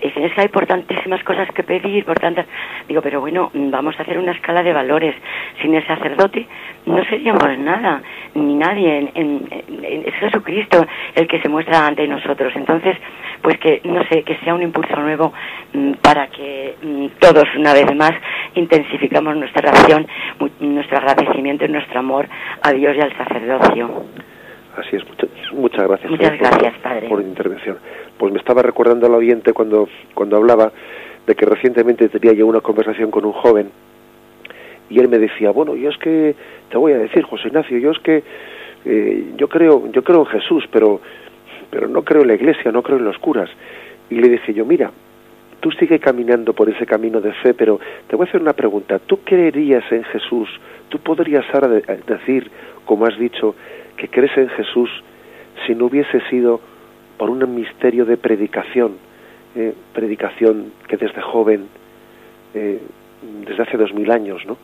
dicen, 0.02 0.24
es 0.24 0.34
que 0.34 0.42
hay 0.42 0.48
por 0.48 0.66
tantísimas 0.66 1.24
cosas 1.24 1.50
que 1.52 1.64
pedir, 1.64 2.06
por 2.06 2.20
tantas... 2.20 2.46
Digo, 2.88 3.02
pero 3.02 3.22
bueno, 3.22 3.50
vamos 3.54 3.98
a 4.00 4.04
hacer 4.04 4.18
una 4.18 4.32
escala 4.32 4.64
de 4.64 4.74
valores. 4.74 5.16
Sin 5.62 5.76
el 5.76 5.86
sacerdote 5.86 6.48
no 6.86 7.04
seríamos 7.06 7.58
nada, 7.60 8.02
ni 8.36 8.56
nadie. 8.56 9.12
En, 9.14 9.48
es 10.06 10.14
Jesucristo 10.16 10.86
el 11.16 11.28
que 11.28 11.42
se 11.42 11.50
muestra 11.50 11.86
ante 11.86 12.08
nosotros. 12.08 12.54
Entonces, 12.56 12.98
pues 13.42 13.58
que, 13.60 13.82
no 13.84 14.04
sé, 14.08 14.24
que 14.24 14.38
sea 14.38 14.54
un 14.54 14.62
impulso 14.62 14.96
nuevo 14.96 15.34
mm, 15.74 15.94
para 16.02 16.28
que 16.28 16.76
mm, 16.82 17.08
todos, 17.20 17.46
una 17.56 17.74
vez 17.74 17.94
más, 17.96 18.14
intensificamos 18.56 19.36
nuestra 19.36 19.72
relación, 19.72 20.08
nuestro 20.60 20.98
agradecimiento 20.98 21.66
y 21.66 21.70
nuestro 21.70 22.00
amor 22.00 22.28
a 22.62 22.72
Dios 22.72 22.96
y 22.96 23.02
al 23.02 23.16
sacerdocio. 23.18 24.06
Así 24.78 24.96
es, 24.96 25.04
muchas 25.54 25.88
gracias. 25.88 26.12
Muchas 26.12 26.38
gracias, 26.38 26.78
padre. 26.80 27.10
Por 27.10 27.22
intervención. 27.22 27.78
Pues 28.18 28.32
me 28.32 28.40
estaba 28.40 28.62
recordando 28.62 29.08
al 29.08 29.16
oyente 29.16 29.52
cuando, 29.54 29.90
cuando 30.14 30.38
hablaba 30.38 30.72
de 31.26 31.36
que 31.36 31.46
recientemente 31.46 32.08
tenía 32.10 32.34
yo 32.34 32.46
una 32.46 32.62
conversación 32.62 33.10
con 33.10 33.26
un 33.26 33.34
joven 33.34 33.70
y 34.90 35.00
él 35.00 35.10
me 35.10 35.18
decía, 35.18 35.52
bueno, 35.52 35.76
yo 35.76 35.90
es 35.90 35.98
que, 35.98 36.36
te 36.70 36.78
voy 36.78 36.94
a 36.94 36.98
decir, 36.98 37.24
José 37.24 37.48
Ignacio, 37.50 37.78
yo 37.78 37.92
es 37.92 38.00
que 38.00 38.24
eh, 38.86 39.34
yo 39.36 39.50
creo 39.50 39.92
yo 39.92 40.04
creo 40.04 40.20
en 40.20 40.26
Jesús, 40.28 40.66
pero, 40.72 41.02
pero 41.70 41.88
no 41.88 42.04
creo 42.04 42.22
en 42.22 42.28
la 42.28 42.36
iglesia, 42.36 42.72
no 42.72 42.84
creo 42.84 42.98
en 42.98 43.06
los 43.06 43.18
curas. 43.18 43.50
Y 44.10 44.16
le 44.16 44.30
dije 44.30 44.54
yo, 44.54 44.66
mira, 44.66 44.92
tú 45.60 45.72
sigue 45.72 46.00
caminando 46.00 46.54
por 46.54 46.70
ese 46.70 46.86
camino 46.86 47.20
de 47.20 47.34
fe, 47.34 47.54
pero 47.54 47.80
te 48.08 48.16
voy 48.16 48.28
a 48.28 48.30
hacer 48.30 48.42
una 48.42 48.54
pregunta. 48.54 49.00
¿Tú 49.00 49.20
creerías 49.24 49.84
en 49.92 50.04
Jesús? 50.06 50.48
¿Tú 50.88 51.00
podrías 51.00 51.46
ahora 51.54 51.68
decir, 51.68 52.50
como 52.86 53.06
has 53.06 53.18
dicho, 53.20 53.56
que 53.98 54.08
crees 54.08 54.38
en 54.38 54.50
Jesús 54.50 54.89
si 55.66 55.76
no 55.76 55.86
hubiese 55.86 56.22
sido 56.30 56.62
por 57.18 57.30
un 57.30 57.54
misterio 57.56 58.06
de 58.06 58.16
predicación, 58.16 58.93
eh, 59.56 59.74
predicación 59.93 60.72
que 60.88 60.98
desde 60.98 61.22
joven, 61.22 61.68
eh, 62.54 62.80
desde 63.45 63.64
hace 63.64 63.78
dos 63.78 63.93
mil 63.93 64.12
años, 64.12 64.45
¿no? 64.45 64.58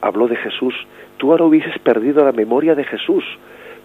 habló 0.00 0.26
de 0.26 0.36
Jesús, 0.36 0.74
tú 1.18 1.30
ahora 1.30 1.44
hubieses 1.44 1.78
perdido 1.78 2.24
la 2.24 2.32
memoria 2.32 2.74
de 2.74 2.84
Jesús 2.84 3.24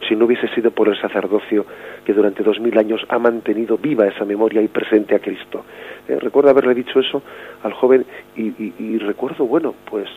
si 0.07 0.15
no 0.15 0.25
hubiese 0.25 0.47
sido 0.55 0.71
por 0.71 0.87
el 0.87 0.99
sacerdocio 0.99 1.65
que 2.05 2.13
durante 2.13 2.41
dos 2.41 2.59
mil 2.61 2.77
años 2.77 3.05
ha 3.09 3.19
mantenido 3.19 3.77
viva 3.77 4.07
esa 4.07 4.23
memoria 4.23 4.61
y 4.61 4.69
presente 4.69 5.13
a 5.13 5.19
Cristo. 5.19 5.65
Eh, 6.07 6.17
recuerdo 6.19 6.49
haberle 6.49 6.73
dicho 6.73 7.01
eso 7.01 7.21
al 7.63 7.73
joven 7.73 8.05
y 8.35 8.97
recuerdo, 8.99 9.45
bueno, 9.45 9.75
pues 9.89 10.07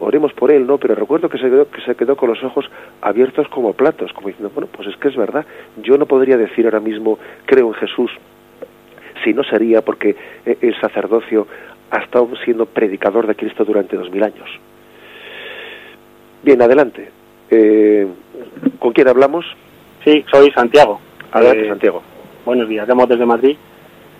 oremos 0.00 0.32
por 0.32 0.50
él, 0.50 0.66
¿no? 0.66 0.78
Pero 0.78 0.94
recuerdo 0.94 1.28
que 1.28 1.38
se 1.38 1.44
quedó, 1.44 1.70
que 1.70 1.80
se 1.82 1.94
quedó 1.94 2.16
con 2.16 2.28
los 2.28 2.42
ojos 2.42 2.70
abiertos 3.00 3.48
como 3.48 3.72
platos, 3.72 4.12
como 4.12 4.28
diciendo, 4.28 4.50
bueno, 4.54 4.68
pues 4.72 4.88
es 4.88 4.96
que 4.96 5.08
es 5.08 5.16
verdad, 5.16 5.44
yo 5.82 5.98
no 5.98 6.06
podría 6.06 6.36
decir 6.36 6.64
ahora 6.64 6.80
mismo 6.80 7.18
creo 7.46 7.68
en 7.68 7.74
Jesús, 7.74 8.10
si 9.24 9.34
no 9.34 9.42
sería 9.44 9.82
porque 9.82 10.16
eh, 10.46 10.58
el 10.60 10.80
sacerdocio 10.80 11.46
ha 11.90 11.98
estado 11.98 12.28
siendo 12.44 12.66
predicador 12.66 13.26
de 13.26 13.34
Cristo 13.34 13.64
durante 13.64 13.96
dos 13.96 14.10
mil 14.10 14.22
años. 14.22 14.48
Bien, 16.42 16.60
adelante. 16.62 17.10
Eh, 17.50 18.06
¿Con 18.78 18.92
quién 18.92 19.08
hablamos? 19.08 19.44
Sí, 20.04 20.24
soy 20.30 20.50
Santiago. 20.52 21.00
Adelante, 21.32 21.66
eh, 21.66 21.68
Santiago. 21.68 22.02
Buenos 22.44 22.68
días, 22.68 22.86
llamo 22.86 23.06
desde 23.06 23.26
Madrid. 23.26 23.56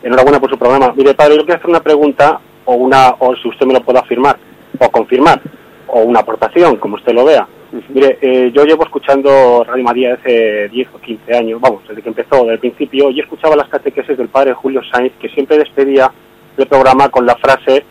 Enhorabuena 0.03 0.41
por 0.41 0.51
su 0.51 0.59
programa. 0.59 0.93
Mire, 0.97 1.15
padre, 1.15 1.37
yo 1.37 1.45
quiero 1.45 1.59
hacer 1.59 1.71
una 1.71 1.81
pregunta 1.81 2.41
o 2.65 2.75
una 2.75 3.11
o 3.19 3.35
si 3.37 3.49
usted 3.49 3.67
me 3.67 3.75
lo 3.75 3.81
puede 3.81 3.99
afirmar 3.99 4.37
o 4.79 4.91
confirmar 4.91 5.41
o 5.89 6.01
una 6.01 6.21
aportación, 6.21 6.77
como 6.77 6.97
usted 6.97 7.13
lo 7.13 7.25
vea. 7.25 7.47
Mire, 7.89 8.19
eh, 8.23 8.51
yo 8.55 8.65
llevo 8.65 8.85
escuchando 8.85 9.63
Radio 9.65 9.85
María 9.85 10.15
hace 10.15 10.69
10 10.69 10.89
o 10.95 10.99
15 10.99 11.37
años, 11.37 11.61
vamos, 11.61 11.83
desde 11.87 12.03
que 12.03 12.09
empezó, 12.09 12.37
desde 12.39 12.55
el 12.55 12.59
principio, 12.61 13.11
y 13.11 13.21
escuchaba 13.21 13.57
las 13.57 13.69
catequesis 13.69 14.17
del 14.17 14.29
padre 14.29 14.55
Julio 14.55 14.81
Sainz, 14.91 15.13
que 15.21 15.29
siempre 15.29 15.59
despedía 15.59 16.11
el 16.57 16.67
programa 16.67 17.11
con 17.11 17.27
la 17.27 17.37
frase, 17.37 17.85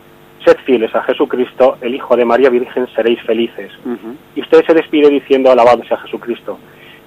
sed 0.43 0.57
fieles 0.65 0.93
a 0.95 1.03
Jesucristo, 1.03 1.77
el 1.81 1.93
Hijo 1.93 2.15
de 2.15 2.25
María 2.25 2.49
Virgen, 2.49 2.87
seréis 2.95 3.21
felices. 3.21 3.71
Y 4.35 4.41
usted 4.41 4.65
se 4.65 4.73
despide 4.73 5.09
diciendo, 5.09 5.51
alabado 5.51 5.83
sea 5.83 5.97
Jesucristo. 5.97 6.57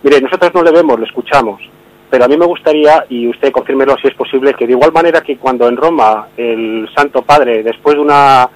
Mire, 0.02 0.20
nosotros 0.20 0.52
no 0.54 0.62
le 0.62 0.70
vemos, 0.70 0.98
le 0.98 1.06
escuchamos, 1.06 1.60
pero 2.08 2.24
a 2.24 2.28
mí 2.28 2.36
me 2.36 2.46
gustaría, 2.46 3.04
y 3.08 3.26
usted 3.28 3.50
confírmelo 3.50 3.96
si 4.00 4.08
es 4.08 4.14
posible, 4.14 4.54
que 4.54 4.66
de 4.66 4.72
igual 4.72 4.92
manera 4.92 5.22
que 5.22 5.36
cuando 5.36 5.68
en 5.68 5.76
Roma 5.76 6.28
el 6.36 6.88
Santo 6.94 7.22
Padre, 7.22 7.62
después 7.62 7.96
de 7.96 8.02
una 8.02 8.48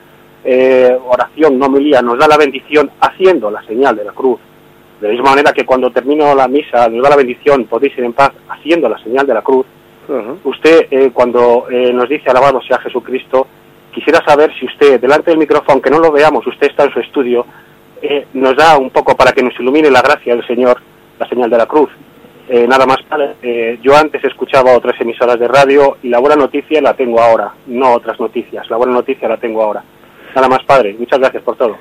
eh, 0.46 0.94
oración, 1.06 1.58
no 1.58 1.70
milía, 1.70 2.02
nos 2.02 2.18
da 2.18 2.28
la 2.28 2.36
bendición 2.36 2.90
haciendo 3.00 3.50
la 3.50 3.62
señal 3.62 3.96
de 3.96 4.04
la 4.04 4.12
cruz. 4.12 4.38
De 5.00 5.08
la 5.08 5.14
misma 5.14 5.30
manera 5.30 5.52
que 5.52 5.64
cuando 5.64 5.90
termino 5.90 6.34
la 6.34 6.46
misa 6.48 6.86
nos 6.88 7.02
da 7.02 7.10
la 7.10 7.16
bendición, 7.16 7.64
podéis 7.64 7.96
ir 7.96 8.04
en 8.04 8.12
paz 8.12 8.32
haciendo 8.48 8.88
la 8.88 8.98
señal 8.98 9.26
de 9.26 9.34
la 9.34 9.42
cruz. 9.42 9.64
Usted, 10.44 10.86
eh, 10.90 11.10
cuando 11.14 11.66
eh, 11.70 11.90
nos 11.94 12.10
dice 12.10 12.28
alabado 12.28 12.60
sea 12.60 12.78
Jesucristo, 12.78 13.46
quisiera 13.90 14.22
saber 14.22 14.52
si 14.58 14.66
usted, 14.66 15.00
delante 15.00 15.30
del 15.30 15.38
micrófono, 15.38 15.72
aunque 15.72 15.90
no 15.90 15.98
lo 15.98 16.12
veamos, 16.12 16.46
usted 16.46 16.66
está 16.66 16.84
en 16.84 16.92
su 16.92 17.00
estudio, 17.00 17.46
nos 18.34 18.54
da 18.54 18.76
un 18.76 18.90
poco 18.90 19.16
para 19.16 19.32
que 19.32 19.42
nos 19.42 19.58
ilumine 19.58 19.90
la 19.90 20.02
gracia 20.02 20.34
del 20.34 20.46
Señor, 20.46 20.78
la 21.18 21.26
señal 21.26 21.48
de 21.48 21.56
la 21.56 21.64
cruz. 21.64 21.88
nada 22.68 22.84
más, 22.84 22.98
yo 23.80 23.96
antes 23.96 24.22
escuchaba 24.24 24.76
otras 24.76 25.00
emisoras 25.00 25.38
de 25.38 25.48
radio 25.48 25.96
y 26.02 26.10
la 26.10 26.18
buena 26.18 26.36
noticia 26.36 26.82
la 26.82 26.92
tengo 26.92 27.18
ahora, 27.18 27.54
no 27.66 27.94
otras 27.94 28.20
noticias, 28.20 28.68
la 28.68 28.76
buena 28.76 28.92
noticia 28.92 29.26
la 29.26 29.38
tengo 29.38 29.62
ahora. 29.62 29.82
Nada 30.34 30.48
más, 30.48 30.64
padre. 30.64 30.96
Muchas 30.98 31.18
gracias 31.18 31.42
por 31.42 31.56
todo. 31.56 31.76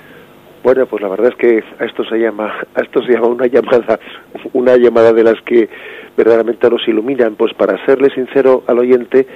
Bueno, 0.63 0.85
pues 0.85 1.01
la 1.01 1.09
verdad 1.09 1.31
es 1.31 1.35
que 1.35 1.63
a 1.79 1.85
esto 1.85 2.05
se 2.05 2.17
llama, 2.17 2.53
a 2.73 2.81
esto 2.81 3.03
se 3.03 3.11
llama 3.11 3.27
una 3.27 3.47
llamada, 3.47 3.99
una 4.53 4.77
llamada 4.77 5.11
de 5.11 5.23
las 5.23 5.41
que 5.41 5.67
verdaderamente 6.15 6.69
nos 6.69 6.87
iluminan. 6.87 7.35
Pues 7.35 7.53
para 7.53 7.83
serle 7.85 8.09
sincero 8.11 8.63
al 8.67 8.79
oyente, 8.79 9.27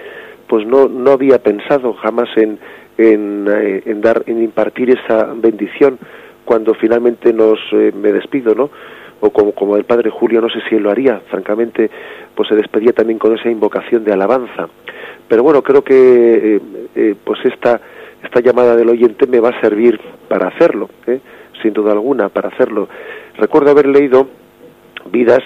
pues 0.47 0.65
no, 0.65 0.87
no 0.87 1.11
había 1.11 1.39
pensado 1.39 1.93
jamás 1.93 2.29
en, 2.37 2.59
en, 2.97 3.45
en 3.85 4.01
dar, 4.01 4.23
en 4.27 4.41
impartir 4.41 4.91
esa 4.91 5.33
bendición 5.35 5.99
cuando 6.45 6.73
finalmente 6.75 7.33
nos 7.33 7.59
me 7.73 8.13
despido, 8.13 8.55
¿no? 8.55 8.69
o 9.19 9.29
como, 9.31 9.51
como 9.53 9.75
el 9.77 9.85
padre 9.85 10.09
Julio, 10.09 10.41
no 10.41 10.49
sé 10.49 10.59
si 10.69 10.75
él 10.75 10.83
lo 10.83 10.91
haría, 10.91 11.21
francamente, 11.29 11.89
pues 12.35 12.49
se 12.49 12.55
despedía 12.55 12.93
también 12.93 13.19
con 13.19 13.35
esa 13.37 13.49
invocación 13.49 14.03
de 14.03 14.13
alabanza. 14.13 14.69
Pero 15.27 15.43
bueno, 15.43 15.61
creo 15.61 15.83
que 15.83 16.55
eh, 16.55 16.61
eh, 16.95 17.15
pues 17.23 17.39
esta, 17.45 17.81
esta 18.27 18.41
llamada 18.41 18.75
del 18.75 18.89
oyente 18.89 19.27
me 19.27 19.39
va 19.39 19.49
a 19.49 19.61
servir 19.61 19.99
para 20.27 20.47
hacerlo, 20.47 20.89
¿eh? 21.07 21.19
sin 21.61 21.73
duda 21.73 21.93
alguna, 21.93 22.29
para 22.29 22.49
hacerlo. 22.49 22.87
Recuerdo 23.37 23.71
haber 23.71 23.87
leído 23.87 24.27
vidas, 25.11 25.43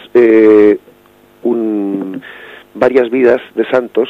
un, 1.44 2.22
varias 2.74 3.10
vidas 3.10 3.42
de 3.56 3.66
santos 3.70 4.10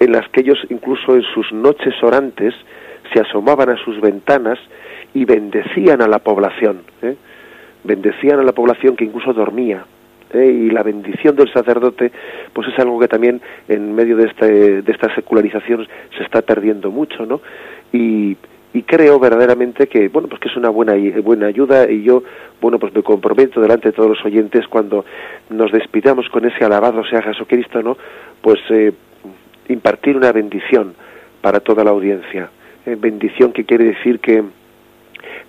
en 0.00 0.12
las 0.12 0.28
que 0.28 0.40
ellos 0.40 0.58
incluso 0.68 1.14
en 1.14 1.22
sus 1.34 1.52
noches 1.52 1.94
orantes 2.02 2.54
se 3.12 3.20
asomaban 3.20 3.70
a 3.70 3.76
sus 3.84 4.00
ventanas 4.00 4.58
y 5.14 5.24
bendecían 5.24 6.02
a 6.02 6.08
la 6.08 6.18
población. 6.18 6.82
¿eh? 7.02 7.16
bendecían 7.84 8.40
a 8.40 8.42
la 8.42 8.52
población 8.52 8.96
que 8.96 9.04
incluso 9.04 9.32
dormía. 9.32 9.84
¿eh? 10.32 10.46
Y 10.46 10.70
la 10.70 10.82
bendición 10.82 11.36
del 11.36 11.52
sacerdote, 11.52 12.12
pues 12.52 12.68
es 12.68 12.78
algo 12.78 12.98
que 12.98 13.08
también 13.08 13.40
en 13.68 13.94
medio 13.94 14.16
de, 14.16 14.26
este, 14.26 14.82
de 14.82 14.92
esta 14.92 15.14
secularización 15.14 15.86
se 16.16 16.22
está 16.22 16.42
perdiendo 16.42 16.90
mucho, 16.90 17.24
¿no? 17.26 17.40
Y, 17.92 18.36
creo 18.86 19.18
verdaderamente 19.18 19.88
que 19.88 20.08
bueno 20.08 20.28
pues 20.28 20.40
que 20.40 20.48
es 20.48 20.56
una 20.56 20.70
buena 20.70 20.94
buena 21.22 21.48
ayuda 21.48 21.90
y 21.90 22.04
yo 22.04 22.22
bueno 22.60 22.78
pues 22.78 22.94
me 22.94 23.02
comprometo 23.02 23.60
delante 23.60 23.88
de 23.88 23.92
todos 23.92 24.08
los 24.08 24.24
oyentes 24.24 24.66
cuando 24.68 25.04
nos 25.50 25.72
despidamos 25.72 26.28
con 26.30 26.46
ese 26.46 26.64
alabado 26.64 27.04
sea 27.04 27.20
Jesucristo 27.20 27.82
no 27.82 27.98
pues 28.40 28.58
eh, 28.70 28.92
impartir 29.68 30.16
una 30.16 30.30
bendición 30.30 30.94
para 31.42 31.58
toda 31.58 31.82
la 31.82 31.90
audiencia 31.90 32.50
eh, 32.86 32.96
bendición 32.98 33.52
que 33.52 33.64
quiere 33.64 33.84
decir 33.84 34.20
que 34.20 34.44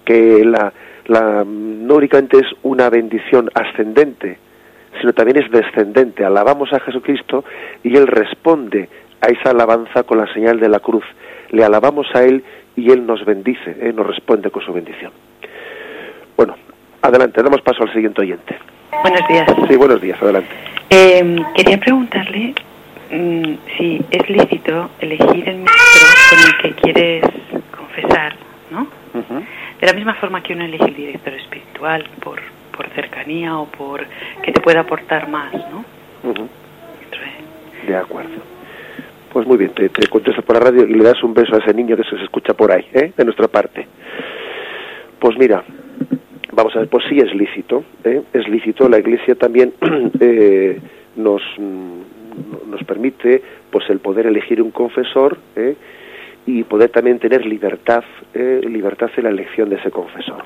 que 0.04 0.44
la 0.44 0.74
la, 1.10 1.44
no 1.44 1.96
únicamente 1.96 2.38
es 2.38 2.46
una 2.62 2.90
bendición 2.90 3.50
ascendente, 3.54 4.38
sino 5.02 5.12
también 5.14 5.44
es 5.44 5.52
descendente. 5.52 6.24
Alabamos 6.24 6.72
a 6.72 6.80
Jesucristo 6.80 7.44
y 7.84 7.98
Él 7.98 8.08
responde 8.08 8.88
a 9.20 9.28
esa 9.28 9.50
alabanza 9.50 10.04
con 10.04 10.20
la 10.20 10.32
señal 10.34 10.60
de 10.60 10.70
la 10.70 10.80
cruz. 10.80 11.04
Le 11.52 11.64
alabamos 11.64 12.08
a 12.14 12.24
Él 12.24 12.44
y 12.76 12.92
Él 12.92 13.06
nos 13.06 13.26
bendice, 13.26 13.76
¿eh? 13.80 13.94
nos 13.94 14.08
responde 14.08 14.52
con 14.52 14.64
su 14.64 14.74
bendición. 14.74 15.12
Bueno, 16.38 16.56
adelante, 17.02 17.42
damos 17.42 17.62
paso 17.62 17.84
al 17.84 17.94
siguiente 17.94 18.22
oyente. 18.22 18.58
Buenos 19.02 19.28
días. 19.28 19.52
Sí, 19.68 19.76
buenos 19.76 20.02
días, 20.02 20.22
adelante. 20.22 20.50
Eh, 20.90 21.38
quería 21.56 21.78
preguntarle 21.80 22.54
mm, 23.12 23.54
si 23.78 24.02
es 24.12 24.30
lícito 24.30 24.90
elegir 25.00 25.50
el 25.50 25.58
ministro 25.58 26.08
con 26.30 26.40
el 26.40 26.58
que 26.62 26.82
quieres 26.82 27.24
confesar, 27.76 28.36
¿no? 28.72 28.88
De 29.80 29.88
la 29.88 29.94
misma 29.94 30.14
forma 30.16 30.44
que 30.44 30.54
uno 30.54 30.66
elige 30.66 30.86
el 30.86 30.96
director 30.96 31.34
espiritual 31.34 32.06
por, 32.22 32.40
por 32.76 32.88
cercanía 32.90 33.58
o 33.58 33.66
por 33.66 34.06
que 34.44 34.52
te 34.52 34.60
pueda 34.60 34.82
aportar 34.82 35.30
más, 35.30 35.54
¿no? 35.54 35.86
De 37.88 37.96
acuerdo. 37.96 38.59
Pues 39.32 39.46
muy 39.46 39.58
bien, 39.58 39.72
te, 39.74 39.90
te, 39.90 40.08
contestas 40.08 40.44
por 40.44 40.56
la 40.56 40.72
radio 40.72 40.86
y 40.86 40.94
le 40.94 41.04
das 41.04 41.24
un 41.24 41.34
beso 41.34 41.56
a 41.56 41.60
ese 41.60 41.74
niño 41.74 41.96
que 41.96 42.04
se 42.04 42.16
escucha 42.24 42.54
por 42.54 42.72
ahí, 42.72 42.86
¿eh? 42.94 43.12
de 43.16 43.24
nuestra 43.26 43.48
parte. 43.48 43.88
Pues 45.20 45.38
mira, 45.38 45.64
vamos 46.52 46.76
a 46.76 46.80
ver, 46.80 46.88
pues 46.88 47.04
sí 47.08 47.20
es 47.20 47.34
lícito, 47.36 47.84
¿eh? 48.04 48.22
es 48.34 48.48
lícito, 48.48 48.90
la 48.90 48.98
Iglesia 48.98 49.36
también 49.36 49.74
eh, 50.20 50.80
nos, 51.16 51.42
nos 51.58 52.84
permite 52.86 53.42
pues 53.70 53.88
el 53.90 54.00
poder 54.00 54.26
elegir 54.26 54.62
un 54.62 54.72
confesor, 54.72 55.38
¿eh? 55.56 55.76
y 56.46 56.64
poder 56.64 56.90
también 56.90 57.20
tener 57.20 57.46
libertad, 57.46 58.04
eh, 58.34 58.62
libertad 58.64 59.10
en 59.18 59.24
la 59.24 59.30
elección 59.30 59.70
de 59.70 59.76
ese 59.76 59.92
confesor. 59.92 60.44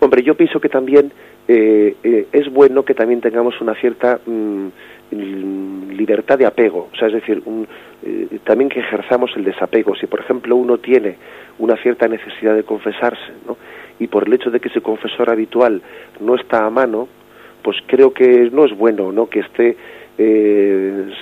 Hombre, 0.00 0.22
yo 0.22 0.34
pienso 0.34 0.60
que 0.60 0.68
también 0.68 1.12
eh, 1.46 1.94
eh, 2.02 2.26
es 2.32 2.50
bueno 2.50 2.84
que 2.84 2.94
también 2.94 3.20
tengamos 3.20 3.60
una 3.60 3.74
cierta 3.74 4.18
mm, 4.26 4.68
libertad 5.10 6.38
de 6.38 6.46
apego, 6.46 6.88
o 6.92 6.96
sea, 6.96 7.08
es 7.08 7.14
decir, 7.14 7.42
también 8.44 8.70
que 8.70 8.80
ejerzamos 8.80 9.30
el 9.36 9.44
desapego. 9.44 9.94
Si, 9.96 10.06
por 10.06 10.20
ejemplo, 10.20 10.56
uno 10.56 10.78
tiene 10.78 11.16
una 11.58 11.76
cierta 11.76 12.08
necesidad 12.08 12.54
de 12.54 12.62
confesarse, 12.62 13.32
¿no? 13.46 13.56
y 14.00 14.06
por 14.06 14.26
el 14.26 14.32
hecho 14.32 14.50
de 14.50 14.58
que 14.58 14.68
ese 14.68 14.80
confesor 14.80 15.30
habitual 15.30 15.82
no 16.20 16.34
está 16.34 16.64
a 16.64 16.70
mano, 16.70 17.06
pues 17.62 17.76
creo 17.86 18.12
que 18.12 18.50
no 18.50 18.64
es 18.64 18.76
bueno, 18.76 19.12
¿no? 19.12 19.28
Que 19.28 19.40
esté 19.40 19.76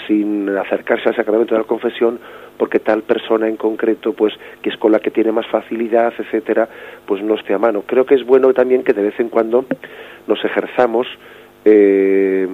sin 0.06 0.48
acercarse 0.56 1.08
al 1.08 1.14
sacramento 1.14 1.54
de 1.54 1.60
la 1.60 1.66
confesión 1.66 2.18
porque 2.56 2.80
tal 2.80 3.02
persona 3.02 3.46
en 3.46 3.56
concreto, 3.56 4.12
pues 4.12 4.34
que 4.60 4.70
es 4.70 4.76
con 4.76 4.90
la 4.90 4.98
que 4.98 5.12
tiene 5.12 5.30
más 5.30 5.46
facilidad, 5.46 6.12
etcétera, 6.18 6.68
pues 7.06 7.22
no 7.22 7.34
esté 7.34 7.54
a 7.54 7.58
mano. 7.58 7.82
Creo 7.86 8.04
que 8.04 8.16
es 8.16 8.26
bueno 8.26 8.52
también 8.52 8.82
que 8.82 8.92
de 8.92 9.02
vez 9.02 9.20
en 9.20 9.28
cuando 9.28 9.66
nos 10.26 10.44
ejerzamos 10.44 11.06
eh, 11.64 12.48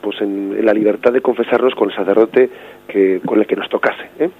pues 0.00 0.20
en, 0.20 0.64
la 0.64 0.72
libertad 0.72 1.12
de 1.12 1.20
confesarnos 1.20 1.74
con 1.74 1.90
el 1.90 1.96
sacerdote 1.96 2.50
que, 2.88 3.20
con 3.24 3.38
el 3.38 3.46
que 3.46 3.56
nos 3.56 3.68
tocase. 3.68 4.08
¿eh? 4.18 4.30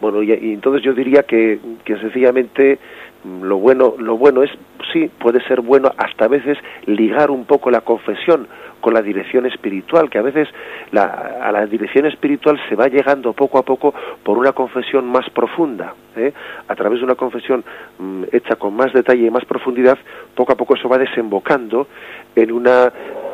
Bueno, 0.00 0.22
y, 0.22 0.32
y, 0.32 0.52
entonces 0.52 0.82
yo 0.82 0.92
diría 0.92 1.22
que, 1.22 1.58
que 1.84 1.96
sencillamente 1.98 2.78
lo 3.24 3.58
bueno, 3.58 3.94
lo 3.98 4.16
bueno 4.16 4.42
es, 4.42 4.50
sí, 4.92 5.10
puede 5.18 5.42
ser 5.44 5.60
bueno 5.60 5.90
hasta 5.96 6.26
a 6.26 6.28
veces 6.28 6.56
ligar 6.86 7.30
un 7.30 7.44
poco 7.44 7.70
la 7.70 7.80
confesión 7.80 8.46
con 8.80 8.94
la 8.94 9.02
dirección 9.02 9.46
espiritual, 9.46 10.08
que 10.10 10.18
a 10.18 10.22
veces 10.22 10.48
la, 10.92 11.04
a 11.42 11.52
la 11.52 11.66
dirección 11.66 12.06
espiritual 12.06 12.58
se 12.68 12.74
va 12.74 12.88
llegando 12.88 13.32
poco 13.32 13.58
a 13.58 13.62
poco 13.62 13.94
por 14.22 14.38
una 14.38 14.52
confesión 14.52 15.06
más 15.06 15.28
profunda. 15.30 15.94
¿eh? 16.16 16.32
A 16.68 16.74
través 16.74 17.00
de 17.00 17.04
una 17.04 17.14
confesión 17.14 17.64
mm, 17.98 18.24
hecha 18.32 18.56
con 18.56 18.74
más 18.74 18.92
detalle 18.92 19.26
y 19.26 19.30
más 19.30 19.44
profundidad, 19.44 19.98
poco 20.34 20.52
a 20.52 20.56
poco 20.56 20.74
eso 20.74 20.88
va 20.88 20.98
desembocando 20.98 21.88
en 22.34 22.52
una, 22.52 22.92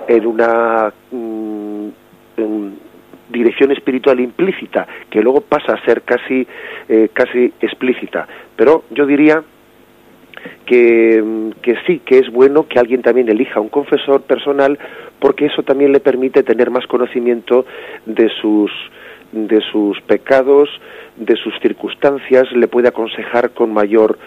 en 0.09 0.27
una 0.27 0.93
mm, 1.11 1.89
dirección 3.29 3.73
espiritual 3.73 4.21
implícita, 4.21 4.87
que 5.11 5.21
luego 5.21 5.41
pasa 5.41 5.75
a 5.75 5.85
ser 5.85 6.03
casi, 6.03 6.47
eh, 6.89 7.09
casi 7.13 7.53
explícita. 7.61 8.27
Pero 8.57 8.85
yo 8.91 9.07
diría 9.07 9.43
que, 10.67 11.53
que, 11.63 11.77
sí, 11.87 12.01
que 12.01 12.19
es 12.19 12.31
bueno 12.31 12.67
que 12.69 12.79
alguien 12.79 13.03
también 13.03 13.29
elija 13.29 13.61
un 13.61 13.69
confesor 13.69 14.23
personal 14.23 14.79
porque 15.19 15.47
eso 15.47 15.63
también 15.63 15.93
le 15.93 16.01
permite 16.01 16.43
tener 16.43 16.71
más 16.71 16.87
conocimiento 16.87 17.67
de 18.07 18.29
sus 18.41 18.71
de 19.33 19.61
sus 19.73 20.01
pecados, 20.03 20.69
de 21.17 21.35
sus 21.35 21.53
circunstancias, 21.61 22.51
le 22.53 22.69
puede 22.69 22.89
aconsejar 22.89 23.51
con 23.51 23.73
mayor 23.73 24.19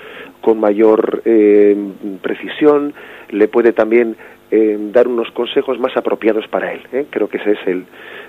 con 0.41 0.59
mayor 0.59 1.22
eh, 1.26 1.76
precisión, 2.22 2.93
le 3.30 3.47
puede 3.47 3.74
también 3.74 4.15
dar 4.50 5.08
unos 5.08 5.30
consejos 5.32 5.78
más 5.80 5.95
apropiados 5.98 6.48
para 6.48 6.72
él. 6.72 6.82
¿eh? 6.93 7.06
Creo 7.10 7.28
que 7.28 7.38
ese 7.38 7.52
es 7.52 7.68
el, 7.68 7.86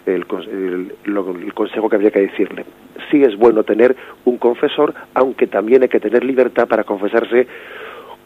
el, 0.07 0.27
el, 1.05 1.55
consejo 1.55 1.89
que 1.89 1.97
habría 1.97 2.11
que 2.11 2.21
decirle. 2.21 2.65
Sí 3.11 3.23
es 3.23 3.37
bueno 3.37 3.63
tener 3.63 3.95
un 4.25 4.37
confesor, 4.39 4.95
aunque 5.15 5.47
también 5.47 5.83
hay 5.83 5.89
que 5.89 6.01
tener 6.01 6.25
libertad 6.25 6.67
para 6.67 6.85
confesarse 6.85 7.47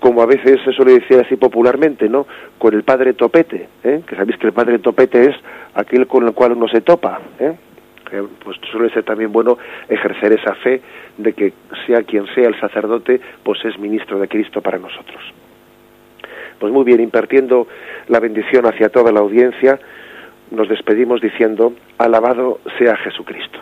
como 0.01 0.21
a 0.21 0.27
veces 0.27 0.61
se 0.65 0.73
suele 0.73 0.95
decir 0.95 1.21
así 1.21 1.37
popularmente, 1.37 2.09
¿no? 2.09 2.27
Con 2.59 2.75
el 2.75 2.83
padre 2.83 3.13
topete, 3.13 3.69
¿eh? 3.85 4.03
que 4.05 4.17
sabéis 4.17 4.37
que 4.37 4.49
el 4.49 4.53
padre 4.53 4.81
topete 4.81 5.31
es 5.31 5.37
aquel 5.75 6.09
con 6.09 6.27
el 6.27 6.33
cual 6.33 6.53
uno 6.53 6.67
se 6.67 6.81
topa, 6.81 7.21
¿eh? 7.39 7.53
pues 8.43 8.59
suele 8.71 8.91
ser 8.91 9.05
también 9.05 9.33
bueno 9.33 9.59
ejercer 9.89 10.33
esa 10.33 10.55
fe 10.57 10.83
de 11.17 11.33
que 11.33 11.53
sea 11.87 12.03
quien 12.03 12.27
sea 12.35 12.49
el 12.49 12.59
sacerdote, 12.59 13.21
pues 13.43 13.65
es 13.65 13.79
ministro 13.79 14.19
de 14.19 14.29
Cristo 14.29 14.61
para 14.61 14.79
nosotros. 14.79 15.23
Pues 16.63 16.73
muy 16.73 16.85
bien, 16.85 17.01
impartiendo 17.01 17.67
la 18.07 18.21
bendición 18.21 18.67
hacia 18.67 18.89
toda 18.89 19.11
la 19.11 19.19
audiencia, 19.19 19.81
nos 20.53 20.69
despedimos 20.69 21.21
diciendo, 21.21 21.73
alabado 21.99 22.61
sea 22.79 22.97
Jesucristo. 22.99 23.62